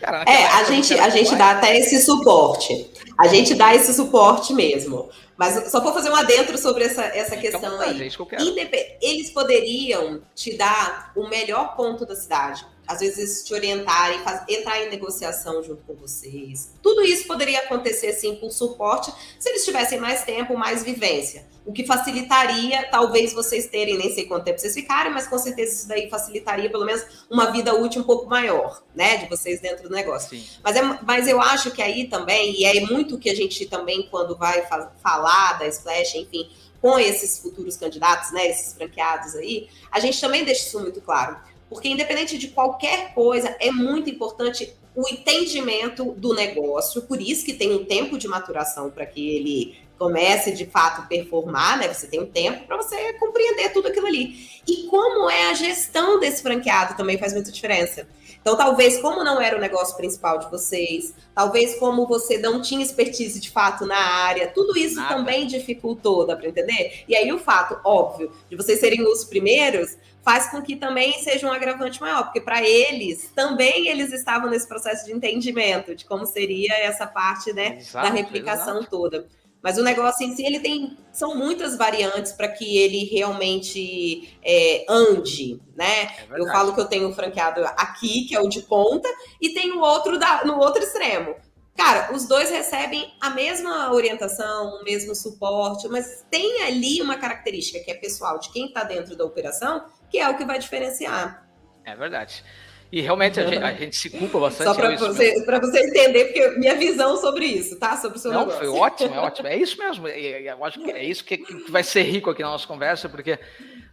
Cara, 0.00 0.24
é, 0.26 0.46
a 0.46 0.64
gente, 0.64 0.98
a 0.98 1.08
gente 1.08 1.34
dá 1.36 1.52
até 1.52 1.78
esse 1.78 2.00
suporte. 2.00 2.90
A 3.18 3.28
gente 3.28 3.54
dá 3.54 3.74
esse 3.74 3.94
suporte 3.94 4.52
mesmo. 4.52 5.08
Mas 5.36 5.70
só 5.70 5.80
para 5.80 5.92
fazer 5.92 6.10
um 6.10 6.16
adentro 6.16 6.56
sobre 6.56 6.84
essa, 6.84 7.02
essa 7.02 7.36
questão 7.36 7.80
aí. 7.80 8.02
É 8.02 8.08
que 8.08 8.98
Eles 9.00 9.30
poderiam 9.30 10.22
te 10.34 10.56
dar 10.56 11.12
o 11.16 11.28
melhor 11.28 11.74
ponto 11.76 12.06
da 12.06 12.14
cidade. 12.14 12.64
Às 12.86 13.00
vezes 13.00 13.44
te 13.44 13.54
orientarem, 13.54 14.20
entrar 14.48 14.82
em 14.82 14.90
negociação 14.90 15.62
junto 15.62 15.82
com 15.84 15.94
vocês. 15.94 16.74
Tudo 16.82 17.02
isso 17.02 17.26
poderia 17.26 17.60
acontecer 17.60 18.12
sim 18.12 18.36
com 18.36 18.50
suporte 18.50 19.12
se 19.38 19.48
eles 19.48 19.64
tivessem 19.64 19.98
mais 19.98 20.24
tempo, 20.24 20.56
mais 20.56 20.82
vivência. 20.82 21.46
O 21.64 21.72
que 21.72 21.86
facilitaria, 21.86 22.88
talvez 22.90 23.32
vocês 23.32 23.66
terem, 23.66 23.96
nem 23.96 24.14
sei 24.14 24.26
quanto 24.26 24.44
tempo 24.44 24.58
vocês 24.58 24.74
ficarem, 24.74 25.12
mas 25.12 25.26
com 25.26 25.38
certeza 25.38 25.72
isso 25.72 25.88
daí 25.88 26.10
facilitaria 26.10 26.70
pelo 26.70 26.84
menos 26.84 27.02
uma 27.30 27.50
vida 27.50 27.74
útil 27.74 28.02
um 28.02 28.04
pouco 28.04 28.26
maior, 28.26 28.82
né, 28.94 29.16
de 29.16 29.28
vocês 29.28 29.60
dentro 29.60 29.88
do 29.88 29.94
negócio. 29.94 30.38
Mas, 30.62 30.76
é, 30.76 30.82
mas 31.02 31.26
eu 31.26 31.40
acho 31.40 31.70
que 31.70 31.80
aí 31.80 32.06
também, 32.06 32.60
e 32.60 32.64
é 32.66 32.80
muito 32.80 33.18
que 33.18 33.30
a 33.30 33.34
gente 33.34 33.64
também, 33.66 34.06
quando 34.10 34.36
vai 34.36 34.66
falar 35.02 35.58
da 35.58 35.66
Splash, 35.66 36.16
enfim, 36.16 36.50
com 36.82 36.98
esses 36.98 37.38
futuros 37.38 37.78
candidatos, 37.78 38.30
né, 38.30 38.46
esses 38.46 38.74
franqueados 38.74 39.34
aí, 39.34 39.68
a 39.90 39.98
gente 40.00 40.20
também 40.20 40.44
deixa 40.44 40.66
isso 40.66 40.78
muito 40.78 41.00
claro 41.00 41.38
porque, 41.68 41.88
independente 41.88 42.38
de 42.38 42.48
qualquer 42.48 43.14
coisa, 43.14 43.56
é 43.60 43.70
muito 43.70 44.10
importante 44.10 44.74
o 44.94 45.08
entendimento 45.08 46.12
do 46.12 46.32
negócio, 46.32 47.02
por 47.02 47.20
isso 47.20 47.44
que 47.44 47.52
tem 47.52 47.74
um 47.74 47.84
tempo 47.84 48.16
de 48.16 48.28
maturação 48.28 48.90
para 48.90 49.04
que 49.04 49.28
ele 49.28 49.84
comece 49.98 50.52
de 50.52 50.66
fato 50.66 51.08
performar, 51.08 51.78
né? 51.78 51.92
Você 51.92 52.06
tem 52.06 52.20
um 52.20 52.26
tempo 52.26 52.66
para 52.66 52.76
você 52.76 53.14
compreender 53.14 53.72
tudo 53.72 53.88
aquilo 53.88 54.06
ali. 54.06 54.48
E 54.66 54.86
como 54.88 55.30
é 55.30 55.50
a 55.50 55.54
gestão 55.54 56.18
desse 56.18 56.42
franqueado 56.42 56.96
também 56.96 57.18
faz 57.18 57.32
muita 57.32 57.50
diferença. 57.50 58.06
Então, 58.40 58.56
talvez, 58.56 58.98
como 59.00 59.24
não 59.24 59.40
era 59.40 59.56
o 59.56 59.60
negócio 59.60 59.96
principal 59.96 60.38
de 60.38 60.50
vocês, 60.50 61.14
talvez 61.34 61.76
como 61.76 62.06
você 62.06 62.36
não 62.36 62.60
tinha 62.60 62.84
expertise 62.84 63.40
de 63.40 63.50
fato 63.50 63.86
na 63.86 63.96
área, 63.96 64.48
tudo 64.48 64.76
isso 64.76 64.96
Nada. 64.96 65.14
também 65.14 65.46
dificultou, 65.46 66.26
dá 66.26 66.36
para 66.36 66.48
entender? 66.48 67.04
E 67.08 67.16
aí 67.16 67.32
o 67.32 67.38
fato, 67.38 67.80
óbvio, 67.82 68.30
de 68.50 68.54
vocês 68.54 68.78
serem 68.80 69.02
os 69.02 69.24
primeiros, 69.24 69.96
faz 70.24 70.50
com 70.50 70.62
que 70.62 70.74
também 70.74 71.12
seja 71.22 71.46
um 71.46 71.52
agravante 71.52 72.00
maior, 72.00 72.24
porque 72.24 72.40
para 72.40 72.62
eles 72.62 73.30
também 73.34 73.88
eles 73.88 74.12
estavam 74.12 74.48
nesse 74.48 74.66
processo 74.66 75.04
de 75.04 75.12
entendimento 75.12 75.94
de 75.94 76.04
como 76.04 76.24
seria 76.24 76.74
essa 76.74 77.06
parte 77.06 77.52
né, 77.52 77.78
exato, 77.78 78.08
da 78.08 78.12
replicação 78.12 78.78
exato. 78.78 78.90
toda. 78.90 79.28
Mas 79.62 79.78
o 79.78 79.82
negócio 79.82 80.26
em 80.26 80.36
si, 80.36 80.44
ele 80.44 80.60
tem. 80.60 80.94
São 81.10 81.34
muitas 81.34 81.74
variantes 81.74 82.32
para 82.32 82.48
que 82.48 82.76
ele 82.76 83.04
realmente 83.04 84.36
é, 84.44 84.84
ande, 84.86 85.58
né? 85.74 86.02
É 86.30 86.38
eu 86.38 86.44
falo 86.48 86.74
que 86.74 86.80
eu 86.80 86.84
tenho 86.84 87.08
um 87.08 87.14
franqueado 87.14 87.64
aqui, 87.68 88.26
que 88.26 88.36
é 88.36 88.40
o 88.40 88.48
de 88.48 88.60
ponta, 88.60 89.08
e 89.40 89.54
tem 89.54 89.72
o 89.72 89.80
outro 89.80 90.18
da, 90.18 90.44
no 90.44 90.58
outro 90.58 90.82
extremo. 90.82 91.34
Cara, 91.74 92.14
os 92.14 92.28
dois 92.28 92.50
recebem 92.50 93.12
a 93.20 93.30
mesma 93.30 93.90
orientação, 93.92 94.80
o 94.80 94.84
mesmo 94.84 95.14
suporte, 95.14 95.88
mas 95.88 96.24
tem 96.30 96.62
ali 96.62 97.00
uma 97.00 97.16
característica 97.16 97.82
que 97.82 97.90
é 97.90 97.94
pessoal 97.94 98.38
de 98.38 98.50
quem 98.50 98.66
está 98.66 98.84
dentro 98.84 99.16
da 99.16 99.24
operação, 99.24 99.82
que 100.14 100.20
é 100.20 100.28
o 100.28 100.36
que 100.36 100.44
vai 100.44 100.60
diferenciar. 100.60 101.44
É 101.84 101.96
verdade. 101.96 102.44
E 102.92 103.00
realmente 103.00 103.40
a, 103.40 103.46
gente, 103.50 103.62
a 103.64 103.72
gente, 103.72 103.96
se 103.96 104.10
culpa 104.10 104.38
bastante. 104.38 104.68
Só 104.68 104.74
para 104.74 104.94
você, 104.96 105.44
você 105.44 105.78
entender, 105.80 106.26
porque 106.26 106.50
minha 106.50 106.76
visão 106.76 107.16
sobre 107.16 107.46
isso, 107.46 107.76
tá? 107.80 107.96
Sobre 107.96 108.16
o 108.16 108.20
seu 108.20 108.30
Não, 108.30 108.46
negócio. 108.46 108.60
foi 108.60 108.68
ótimo, 108.68 109.12
é 109.12 109.18
ótimo. 109.18 109.48
É 109.48 109.56
isso 109.56 109.76
mesmo. 109.76 110.06
Eu 110.06 110.64
acho 110.64 110.80
que 110.80 110.88
é 110.92 111.02
isso 111.02 111.24
que, 111.24 111.38
que 111.38 111.68
vai 111.68 111.82
ser 111.82 112.02
rico 112.02 112.30
aqui 112.30 112.42
na 112.42 112.50
nossa 112.50 112.64
conversa, 112.64 113.08
porque 113.08 113.40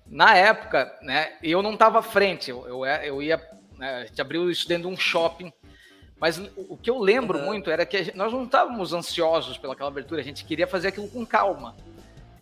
na 0.05 0.37
época, 0.37 0.95
né, 1.01 1.33
eu 1.41 1.63
não 1.63 1.73
estava 1.73 1.97
à 1.97 2.03
frente. 2.03 2.51
Eu, 2.51 2.67
eu, 2.67 2.85
eu 2.85 3.21
ia. 3.23 3.41
Né, 3.79 4.01
a 4.01 4.05
gente 4.05 4.21
abriu 4.21 4.51
isso 4.51 4.67
dentro 4.67 4.87
de 4.87 4.93
um 4.93 4.97
shopping. 4.97 5.51
Mas 6.19 6.37
o 6.69 6.77
que 6.77 6.91
eu 6.91 6.99
lembro 6.99 7.39
uhum. 7.39 7.45
muito 7.45 7.71
era 7.71 7.83
que 7.83 8.15
nós 8.15 8.31
não 8.31 8.43
estávamos 8.43 8.93
ansiosos 8.93 9.57
pelaquela 9.57 9.89
abertura, 9.89 10.21
a 10.21 10.23
gente 10.23 10.45
queria 10.45 10.67
fazer 10.67 10.89
aquilo 10.89 11.07
com 11.07 11.25
calma. 11.25 11.75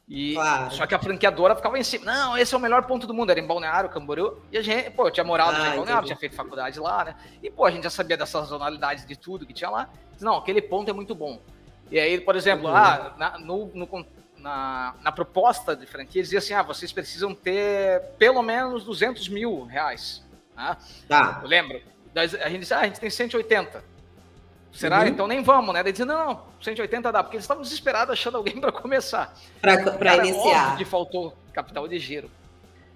E, 0.09 0.33
claro. 0.33 0.71
Só 0.71 0.87
que 0.87 0.95
a 0.95 0.99
franqueadora 0.99 1.55
ficava 1.55 1.77
em 1.77 1.83
cima. 1.83 2.05
Não, 2.05 2.35
esse 2.35 2.53
é 2.55 2.57
o 2.57 2.59
melhor 2.59 2.83
ponto 2.87 3.05
do 3.05 3.13
mundo. 3.13 3.29
Era 3.29 3.39
em 3.39 3.45
Balneário, 3.45 3.91
Camboriú. 3.91 4.41
E 4.51 4.57
a 4.57 4.61
gente, 4.61 4.89
pô, 4.89 5.07
eu 5.07 5.11
tinha 5.11 5.23
morado 5.23 5.55
ah, 5.55 5.67
em 5.69 5.75
Balneário, 5.75 6.05
tinha 6.07 6.17
feito 6.17 6.35
faculdade 6.35 6.79
lá, 6.79 7.05
né? 7.05 7.15
E, 7.43 7.51
pô, 7.51 7.63
a 7.63 7.71
gente 7.71 7.83
já 7.83 7.91
sabia 7.91 8.17
dessa 8.17 8.39
sazonalidade 8.39 9.05
de 9.05 9.15
tudo 9.15 9.45
que 9.45 9.53
tinha 9.53 9.69
lá. 9.69 9.87
Não, 10.19 10.37
aquele 10.37 10.63
ponto 10.63 10.89
é 10.89 10.93
muito 10.93 11.13
bom. 11.13 11.39
E 11.91 11.99
aí, 11.99 12.19
por 12.19 12.35
exemplo, 12.35 12.67
uhum. 12.67 12.75
ah, 12.75 13.13
na, 13.17 13.37
no, 13.37 13.67
no, 13.67 14.05
na, 14.37 14.95
na, 15.01 15.11
proposta 15.11 15.75
de 15.75 15.85
franquia, 15.85 16.23
dizia 16.23 16.39
assim: 16.39 16.53
ah, 16.53 16.63
vocês 16.63 16.91
precisam 16.91 17.35
ter 17.35 18.01
pelo 18.17 18.41
menos 18.41 18.83
200 18.83 19.29
mil 19.29 19.63
reais. 19.65 20.23
Né? 20.57 20.75
Tá. 21.07 21.39
Eu 21.43 21.47
lembro. 21.47 21.81
A 22.15 22.25
gente 22.49 22.61
disse: 22.61 22.73
ah, 22.73 22.79
a 22.79 22.85
gente 22.85 22.99
tem 22.99 23.11
180. 23.11 23.83
Será? 24.71 24.99
Uhum. 24.99 25.07
Então 25.07 25.27
nem 25.27 25.41
vamos, 25.41 25.73
né? 25.73 25.83
Daí 25.83 25.91
dizia, 25.91 26.05
não, 26.05 26.27
não, 26.27 26.43
180 26.61 27.11
dá, 27.11 27.23
porque 27.23 27.37
eles 27.37 27.43
estavam 27.43 27.63
desesperados 27.63 28.13
achando 28.13 28.37
alguém 28.37 28.59
para 28.59 28.71
começar. 28.71 29.35
Para 29.61 30.17
iniciar. 30.17 30.77
que 30.77 30.85
faltou 30.85 31.35
capital 31.53 31.87
de 31.87 31.99
giro, 31.99 32.29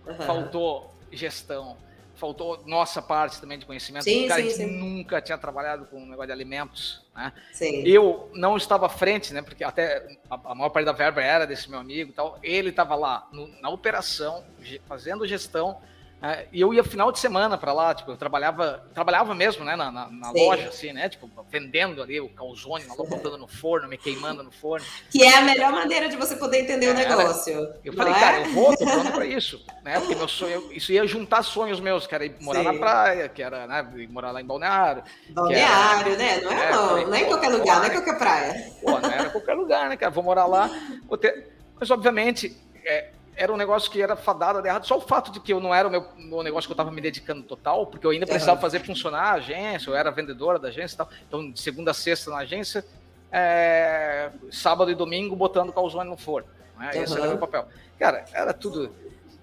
uhum. 0.05 0.15
faltou 0.15 0.93
gestão, 1.11 1.75
faltou 2.15 2.63
nossa 2.65 3.01
parte 3.01 3.41
também 3.41 3.57
de 3.57 3.65
conhecimento. 3.65 4.03
Sim, 4.03 4.27
cara, 4.27 4.41
sim, 4.41 4.49
gente 4.49 4.57
sim. 4.57 4.77
nunca 4.77 5.21
tinha 5.21 5.37
trabalhado 5.37 5.85
com 5.85 5.97
um 5.97 6.05
negócio 6.05 6.27
de 6.27 6.31
alimentos, 6.31 7.01
né? 7.15 7.33
Sim. 7.51 7.83
Eu 7.85 8.29
não 8.33 8.55
estava 8.55 8.85
à 8.85 8.89
frente, 8.89 9.33
né? 9.33 9.41
Porque 9.41 9.63
até 9.63 10.17
a, 10.29 10.51
a 10.51 10.55
maior 10.55 10.69
parte 10.69 10.85
da 10.85 10.91
verba 10.91 11.21
era 11.21 11.45
desse 11.45 11.69
meu 11.69 11.79
amigo 11.79 12.11
e 12.11 12.13
tal. 12.13 12.39
Ele 12.43 12.69
estava 12.69 12.95
lá 12.95 13.27
no, 13.31 13.47
na 13.61 13.69
operação, 13.69 14.43
fazendo 14.87 15.27
gestão, 15.27 15.81
é, 16.23 16.47
e 16.53 16.61
eu 16.61 16.73
ia 16.73 16.85
final 16.85 17.11
de 17.11 17.19
semana 17.19 17.57
para 17.57 17.73
lá, 17.73 17.93
tipo, 17.93 18.09
eu 18.09 18.15
trabalhava, 18.15 18.81
trabalhava 18.93 19.35
mesmo, 19.35 19.65
né, 19.65 19.75
na, 19.75 19.91
na, 19.91 20.09
na 20.09 20.31
loja, 20.31 20.69
assim, 20.69 20.93
né, 20.93 21.09
tipo, 21.09 21.29
vendendo 21.51 22.01
ali 22.01 22.17
o 22.21 22.29
calzone, 22.29 22.85
botando 22.87 23.37
no 23.37 23.45
forno, 23.45 23.89
me 23.89 23.97
queimando 23.97 24.41
no 24.41 24.49
forno. 24.49 24.85
Que 25.11 25.21
é 25.21 25.35
a 25.35 25.41
melhor 25.41 25.73
maneira 25.73 26.07
de 26.07 26.15
você 26.15 26.37
poder 26.37 26.61
entender 26.61 26.85
é, 26.85 26.91
o 26.91 26.93
negócio. 26.93 27.73
Eu 27.83 27.91
falei, 27.91 28.13
é? 28.13 28.19
cara, 28.21 28.39
eu 28.39 28.53
vou, 28.53 28.77
tô 28.77 28.85
pronto 28.85 29.11
para 29.11 29.25
isso, 29.25 29.65
né, 29.83 29.99
porque 29.99 30.15
meu 30.15 30.29
sonho, 30.29 30.71
isso 30.71 30.93
ia 30.93 31.05
juntar 31.05 31.43
sonhos 31.43 31.81
meus, 31.81 32.07
que 32.07 32.15
era 32.15 32.25
ir 32.25 32.37
morar 32.39 32.59
Sim. 32.61 32.65
na 32.67 32.73
praia, 32.75 33.27
que 33.27 33.43
era, 33.43 33.67
né, 33.67 34.07
morar 34.09 34.31
lá 34.31 34.39
em 34.39 34.45
Balneário. 34.45 35.03
Balneário, 35.27 36.13
era, 36.13 36.17
né, 36.17 36.39
não 36.39 36.51
é, 36.53 36.63
é 36.63 36.71
não, 36.71 36.87
falei, 36.87 37.05
não 37.05 37.15
é 37.15 37.21
em 37.21 37.25
qualquer 37.25 37.49
lugar, 37.49 37.79
não 37.79 37.85
é 37.85 37.89
qualquer 37.89 38.17
praia. 38.17 38.71
Pô, 38.81 38.91
não 38.91 39.11
era 39.11 39.29
qualquer 39.29 39.55
lugar, 39.55 39.89
né, 39.89 39.97
cara, 39.97 40.09
vou 40.09 40.23
morar 40.23 40.45
lá, 40.45 40.69
vou 41.05 41.17
ter... 41.17 41.51
Mas, 41.77 41.91
obviamente, 41.91 42.55
é, 42.85 43.09
era 43.35 43.51
um 43.51 43.57
negócio 43.57 43.89
que 43.91 44.01
era 44.01 44.15
fadado 44.15 44.61
de 44.61 44.67
errado. 44.67 44.85
Só 44.85 44.97
o 44.97 45.01
fato 45.01 45.31
de 45.31 45.39
que 45.39 45.51
eu 45.51 45.59
não 45.59 45.73
era 45.73 45.87
o 45.87 45.91
meu, 45.91 46.43
negócio 46.43 46.67
que 46.67 46.71
eu 46.71 46.75
estava 46.75 46.91
me 46.91 47.01
dedicando 47.01 47.43
total, 47.43 47.87
porque 47.87 48.05
eu 48.05 48.11
ainda 48.11 48.25
precisava 48.25 48.59
fazer 48.59 48.79
funcionar 48.79 49.21
a 49.21 49.33
agência, 49.33 49.89
eu 49.89 49.95
era 49.95 50.11
vendedora 50.11 50.59
da 50.59 50.67
agência 50.67 50.95
e 50.95 50.97
tal. 50.97 51.09
Então, 51.27 51.51
de 51.51 51.59
segunda 51.59 51.91
a 51.91 51.93
sexta 51.93 52.31
na 52.31 52.37
agência, 52.37 52.85
é, 53.31 54.29
sábado 54.51 54.91
e 54.91 54.95
domingo 54.95 55.35
botando 55.35 55.73
calzone 55.73 56.09
no 56.09 56.17
forno. 56.17 56.47
Né? 56.77 56.91
Esse 56.95 57.13
era 57.13 57.23
o 57.23 57.29
meu 57.29 57.37
papel. 57.37 57.67
Cara, 57.97 58.25
era 58.33 58.53
tudo. 58.53 58.91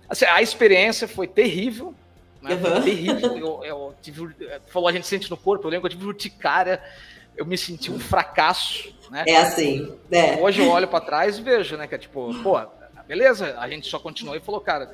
Assim, 0.08 0.24
a 0.24 0.40
experiência 0.42 1.08
foi 1.08 1.26
terrível. 1.26 1.94
Né? 2.40 2.54
Uhum. 2.54 2.60
Foi 2.60 2.82
terrível. 2.82 3.36
Eu, 3.36 3.64
eu 3.64 3.94
tive, 4.00 4.34
falou, 4.68 4.88
a 4.88 4.92
gente 4.92 5.06
sente 5.06 5.30
no 5.30 5.36
corpo. 5.36 5.66
Eu 5.66 5.70
lembro 5.70 5.88
que 5.88 5.94
eu 5.94 5.98
tive 5.98 6.08
urticária. 6.08 6.82
Eu 7.36 7.46
me 7.46 7.56
senti 7.56 7.90
um 7.90 7.98
fracasso. 7.98 8.92
Né? 9.10 9.24
É 9.26 9.36
assim. 9.36 9.96
É. 10.10 10.36
Hoje 10.36 10.62
eu 10.62 10.70
olho 10.70 10.86
para 10.86 11.04
trás 11.04 11.38
e 11.38 11.42
vejo, 11.42 11.76
né? 11.76 11.86
Que 11.86 11.94
é 11.94 11.98
tipo, 11.98 12.32
pô, 12.42 12.60
Beleza, 13.10 13.56
a 13.58 13.68
gente 13.68 13.88
só 13.88 13.98
continuou 13.98 14.36
e 14.36 14.40
falou, 14.40 14.60
cara, 14.60 14.88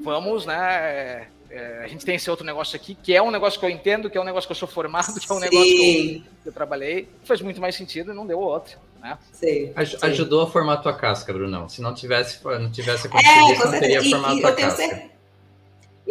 vamos, 0.00 0.46
né? 0.46 0.54
É, 0.54 1.26
é, 1.50 1.80
a 1.82 1.88
gente 1.88 2.06
tem 2.06 2.14
esse 2.14 2.30
outro 2.30 2.46
negócio 2.46 2.76
aqui, 2.76 2.94
que 2.94 3.12
é 3.12 3.20
um 3.20 3.32
negócio 3.32 3.58
que 3.58 3.66
eu 3.66 3.70
entendo, 3.70 4.08
que 4.08 4.16
é 4.16 4.20
um 4.20 4.24
negócio 4.24 4.46
que 4.46 4.52
eu 4.52 4.56
sou 4.56 4.68
formado, 4.68 5.18
que 5.18 5.26
é 5.28 5.34
um 5.34 5.40
Sim. 5.40 5.44
negócio 5.44 5.64
que 5.64 6.16
eu, 6.16 6.32
que 6.44 6.48
eu, 6.50 6.52
trabalhei, 6.52 7.08
faz 7.24 7.40
muito 7.40 7.60
mais 7.60 7.74
sentido 7.74 8.12
e 8.12 8.14
não 8.14 8.24
deu 8.24 8.38
outro. 8.38 8.78
Né? 9.00 9.18
Sim. 9.32 9.72
Aj 9.74 9.96
ajudou 10.02 10.42
a 10.42 10.46
formar 10.46 10.74
a 10.74 10.76
tua 10.76 10.92
casca, 10.92 11.32
Brunão. 11.32 11.68
Se 11.68 11.82
não 11.82 11.92
tivesse, 11.92 12.38
não 12.44 12.70
tivesse 12.70 13.08
acontecido 13.08 13.48
é, 13.48 13.52
isso, 13.52 13.64
não 13.64 13.80
teria 13.80 14.02
formado 14.04 14.38
a 14.38 14.40
tua 14.40 14.52
casca 14.52 15.17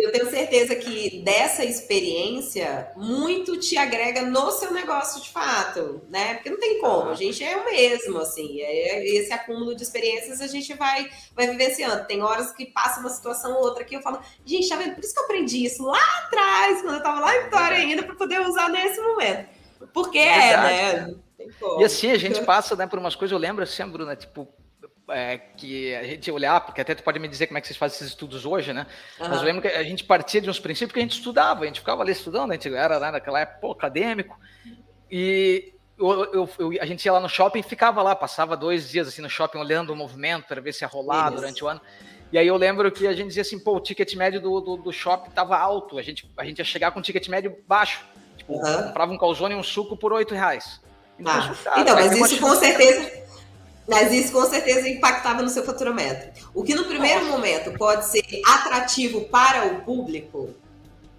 eu 0.01 0.11
tenho 0.11 0.29
certeza 0.29 0.75
que 0.75 1.21
dessa 1.23 1.65
experiência 1.65 2.91
muito 2.95 3.57
te 3.57 3.77
agrega 3.77 4.21
no 4.21 4.51
seu 4.51 4.71
negócio 4.71 5.21
de 5.21 5.29
fato, 5.29 6.01
né? 6.09 6.35
Porque 6.35 6.49
não 6.49 6.59
tem 6.59 6.79
como, 6.79 7.09
a 7.09 7.15
gente 7.15 7.43
é 7.43 7.57
o 7.57 7.65
mesmo, 7.65 8.19
assim, 8.19 8.61
é 8.61 9.05
esse 9.07 9.33
acúmulo 9.33 9.75
de 9.75 9.83
experiências 9.83 10.39
a 10.39 10.47
gente 10.47 10.73
vai, 10.75 11.09
vai 11.35 11.47
vivenciando. 11.47 12.05
Tem 12.05 12.21
horas 12.21 12.51
que 12.51 12.65
passa 12.65 12.99
uma 12.99 13.09
situação 13.09 13.53
ou 13.53 13.63
outra 13.63 13.83
que 13.83 13.95
eu 13.95 14.01
falo, 14.01 14.19
gente, 14.45 14.69
tá 14.69 14.75
vendo? 14.75 14.95
Por 14.95 15.03
isso 15.03 15.13
que 15.13 15.19
eu 15.19 15.25
aprendi 15.25 15.65
isso 15.65 15.83
lá 15.83 16.19
atrás, 16.25 16.81
quando 16.81 16.95
eu 16.95 17.03
tava 17.03 17.19
lá 17.19 17.35
em 17.35 17.43
Vitória 17.45 17.77
ainda, 17.77 18.03
para 18.03 18.15
poder 18.15 18.41
usar 18.41 18.69
nesse 18.69 19.01
momento. 19.01 19.49
Porque 19.93 20.19
é, 20.19 20.51
é 20.51 20.57
né? 20.57 21.15
E 21.79 21.83
assim, 21.83 22.11
a 22.11 22.17
gente 22.17 22.43
passa 22.43 22.75
né, 22.75 22.87
por 22.87 22.99
umas 22.99 23.15
coisas, 23.15 23.31
eu 23.31 23.37
lembro 23.37 23.63
assim, 23.63 23.85
Bruna, 23.85 24.15
tipo, 24.15 24.47
é, 25.09 25.37
que 25.37 25.95
a 25.95 26.03
gente 26.03 26.29
olhar, 26.31 26.59
porque 26.61 26.81
até 26.81 26.93
tu 26.93 27.03
pode 27.03 27.19
me 27.19 27.27
dizer 27.27 27.47
como 27.47 27.57
é 27.57 27.61
que 27.61 27.67
vocês 27.67 27.77
fazem 27.77 27.95
esses 27.95 28.09
estudos 28.09 28.45
hoje, 28.45 28.73
né? 28.73 28.85
Uhum. 29.19 29.27
Mas 29.29 29.37
eu 29.39 29.45
lembro 29.45 29.61
que 29.61 29.67
a 29.67 29.83
gente 29.83 30.03
partia 30.03 30.41
de 30.41 30.49
uns 30.49 30.59
princípios 30.59 30.93
que 30.93 30.99
a 30.99 31.01
gente 31.01 31.17
estudava, 31.17 31.63
a 31.63 31.67
gente 31.67 31.79
ficava 31.79 32.01
ali 32.01 32.11
estudando, 32.11 32.51
a 32.51 32.53
gente 32.53 32.73
era 32.73 32.99
né, 32.99 33.11
naquela 33.11 33.39
época 33.39 33.71
acadêmico, 33.71 34.37
e 35.09 35.73
eu, 35.97 36.25
eu, 36.33 36.49
eu, 36.59 36.81
a 36.81 36.85
gente 36.85 37.05
ia 37.05 37.13
lá 37.13 37.19
no 37.19 37.29
shopping 37.29 37.59
e 37.59 37.63
ficava 37.63 38.01
lá, 38.03 38.15
passava 38.15 38.55
dois 38.57 38.89
dias 38.89 39.07
assim 39.07 39.21
no 39.21 39.29
shopping 39.29 39.57
olhando 39.57 39.91
o 39.91 39.95
movimento 39.95 40.45
para 40.45 40.61
ver 40.61 40.73
se 40.73 40.83
ia 40.83 40.87
rolar 40.87 41.27
Isso. 41.27 41.35
durante 41.37 41.63
o 41.63 41.67
ano. 41.67 41.81
E 42.31 42.37
aí 42.37 42.45
eu 42.45 42.57
lembro 42.57 42.91
que 42.91 43.07
a 43.07 43.13
gente 43.13 43.27
dizia 43.27 43.41
assim, 43.41 43.57
pô, 43.57 43.77
o 43.77 43.79
ticket 43.79 44.13
médio 44.15 44.41
do, 44.41 44.59
do, 44.59 44.77
do 44.77 44.91
shopping 44.91 45.29
estava 45.29 45.57
alto, 45.57 45.97
a 45.97 46.01
gente, 46.01 46.29
a 46.37 46.43
gente 46.43 46.59
ia 46.59 46.65
chegar 46.65 46.91
com 46.91 46.99
um 46.99 47.01
ticket 47.01 47.27
médio 47.29 47.57
baixo. 47.65 48.05
Tipo, 48.35 48.53
uhum. 48.53 48.83
comprava 48.83 49.11
um 49.13 49.17
calzone 49.17 49.55
e 49.55 49.57
um 49.57 49.63
suco 49.63 49.95
por 49.95 50.11
oito 50.11 50.35
reais. 50.35 50.81
Então, 51.17 51.33
ah. 51.33 51.79
então 51.79 51.95
mas 51.95 52.11
isso 52.11 52.39
com 52.41 52.53
certeza 52.55 53.27
mas 53.87 54.11
isso 54.11 54.31
com 54.31 54.45
certeza 54.45 54.87
impactava 54.87 55.41
no 55.41 55.49
seu 55.49 55.63
faturamento. 55.63 56.27
O 56.53 56.63
que 56.63 56.75
no 56.75 56.85
primeiro 56.85 57.25
momento 57.25 57.71
pode 57.77 58.05
ser 58.05 58.23
atrativo 58.45 59.21
para 59.25 59.65
o 59.65 59.81
público, 59.81 60.53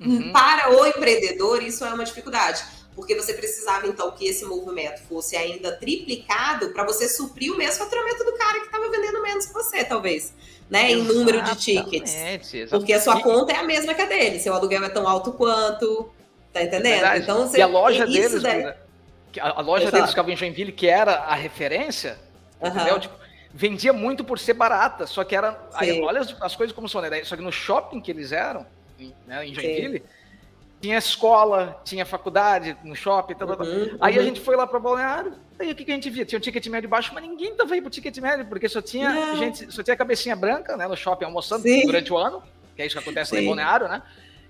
Uhum. 0.01 0.31
Para 0.31 0.71
o 0.71 0.87
empreendedor, 0.87 1.61
isso 1.61 1.85
é 1.85 1.93
uma 1.93 2.05
dificuldade 2.05 2.63
porque 2.99 3.15
você 3.15 3.33
precisava 3.33 3.87
então 3.87 4.11
que 4.11 4.27
esse 4.27 4.45
movimento 4.45 5.01
fosse 5.09 5.37
ainda 5.37 5.71
triplicado 5.71 6.71
para 6.71 6.83
você 6.83 7.09
suprir 7.09 7.53
o 7.53 7.57
mesmo 7.57 7.77
faturamento 7.85 8.25
do 8.25 8.33
cara 8.33 8.59
que 8.59 8.67
estava 8.67 8.91
vendendo 8.91 9.23
menos 9.23 9.47
que 9.47 9.55
você, 9.55 9.85
talvez, 9.85 10.35
né? 10.69 10.91
Em 10.91 11.05
número 11.05 11.41
de 11.45 11.55
tickets. 11.55 12.13
Exatamente. 12.13 12.67
Porque 12.67 12.93
a 12.93 13.01
sua 13.01 13.21
conta 13.23 13.53
é 13.53 13.57
a 13.57 13.63
mesma 13.63 13.95
que 13.95 14.03
a 14.03 14.05
dele, 14.05 14.41
seu 14.41 14.53
aluguel 14.53 14.83
é 14.83 14.89
tão 14.89 15.07
alto 15.07 15.31
quanto, 15.31 16.11
tá 16.53 16.61
entendendo? 16.61 16.93
Verdade. 16.95 17.23
Então 17.23 17.47
você, 17.47 17.59
e 17.59 17.63
a 17.63 17.69
loja 17.69 18.05
deles, 18.05 18.43
daí... 18.43 18.75
a 19.41 19.61
loja 19.61 19.85
Exato. 19.85 19.97
deles 19.97 20.11
ficava 20.11 20.33
em 20.33 20.37
Joinville, 20.37 20.73
que 20.73 20.89
era 20.89 21.19
a 21.19 21.37
referência, 21.37 22.19
uhum. 22.61 22.69
entendeu? 22.69 23.01
Tipo, 23.01 23.15
vendia 23.53 23.93
muito 23.93 24.25
por 24.25 24.39
ser 24.39 24.55
barata, 24.55 25.07
só 25.07 25.25
que 25.25 25.35
era. 25.35 25.59
Aí, 25.75 26.01
olha 26.01 26.21
as, 26.21 26.35
as, 26.41 26.57
coisas 26.57 26.75
como 26.75 26.89
são, 26.89 27.01
né? 27.01 27.25
Só 27.25 27.37
que 27.37 27.43
no 27.43 27.53
shopping 27.53 28.01
que 28.01 28.11
eles 28.11 28.33
eram, 28.33 28.67
né, 29.27 29.47
em 29.47 29.55
Joinville. 29.55 29.99
Sim 29.99 30.19
tinha 30.81 30.97
escola, 30.97 31.81
tinha 31.85 32.07
faculdade 32.07 32.77
no 32.85 32.95
shopping, 32.95 33.35
tal, 33.35 33.57
tal, 33.57 33.67
uhum, 33.67 33.97
Aí 34.01 34.15
uhum. 34.15 34.21
a 34.21 34.25
gente 34.25 34.41
foi 34.41 34.57
lá 34.57 34.67
para 34.67 34.79
balneário, 34.79 35.33
aí 35.59 35.73
o 35.73 35.75
que, 35.75 35.85
que, 35.85 35.91
a 35.91 35.95
gente 35.95 36.09
via? 36.09 36.25
Tinha 36.25 36.39
um 36.39 36.41
ticket 36.41 36.67
médio 36.69 36.89
baixo, 36.89 37.13
mas 37.13 37.23
ninguém 37.25 37.55
tava 37.55 37.75
aí 37.75 37.81
pro 37.81 37.91
ticket 37.91 38.17
médio, 38.19 38.47
porque 38.47 38.69
só 38.69 38.81
tinha 38.81 39.11
Não. 39.11 39.37
gente, 39.37 39.73
só 39.73 39.83
tinha 39.83 39.97
cabecinha 39.97 40.37
branca, 40.37 40.77
né, 40.77 40.87
no 40.87 40.97
shopping 40.97 41.25
almoçando 41.25 41.63
Sim. 41.63 41.85
durante 41.85 42.13
o 42.13 42.17
ano, 42.17 42.43
que 42.77 42.83
é 42.83 42.87
isso 42.87 42.97
que 42.97 43.03
acontece 43.03 43.31
Sim. 43.31 43.41
no 43.41 43.47
balneário, 43.47 43.89
né? 43.89 44.03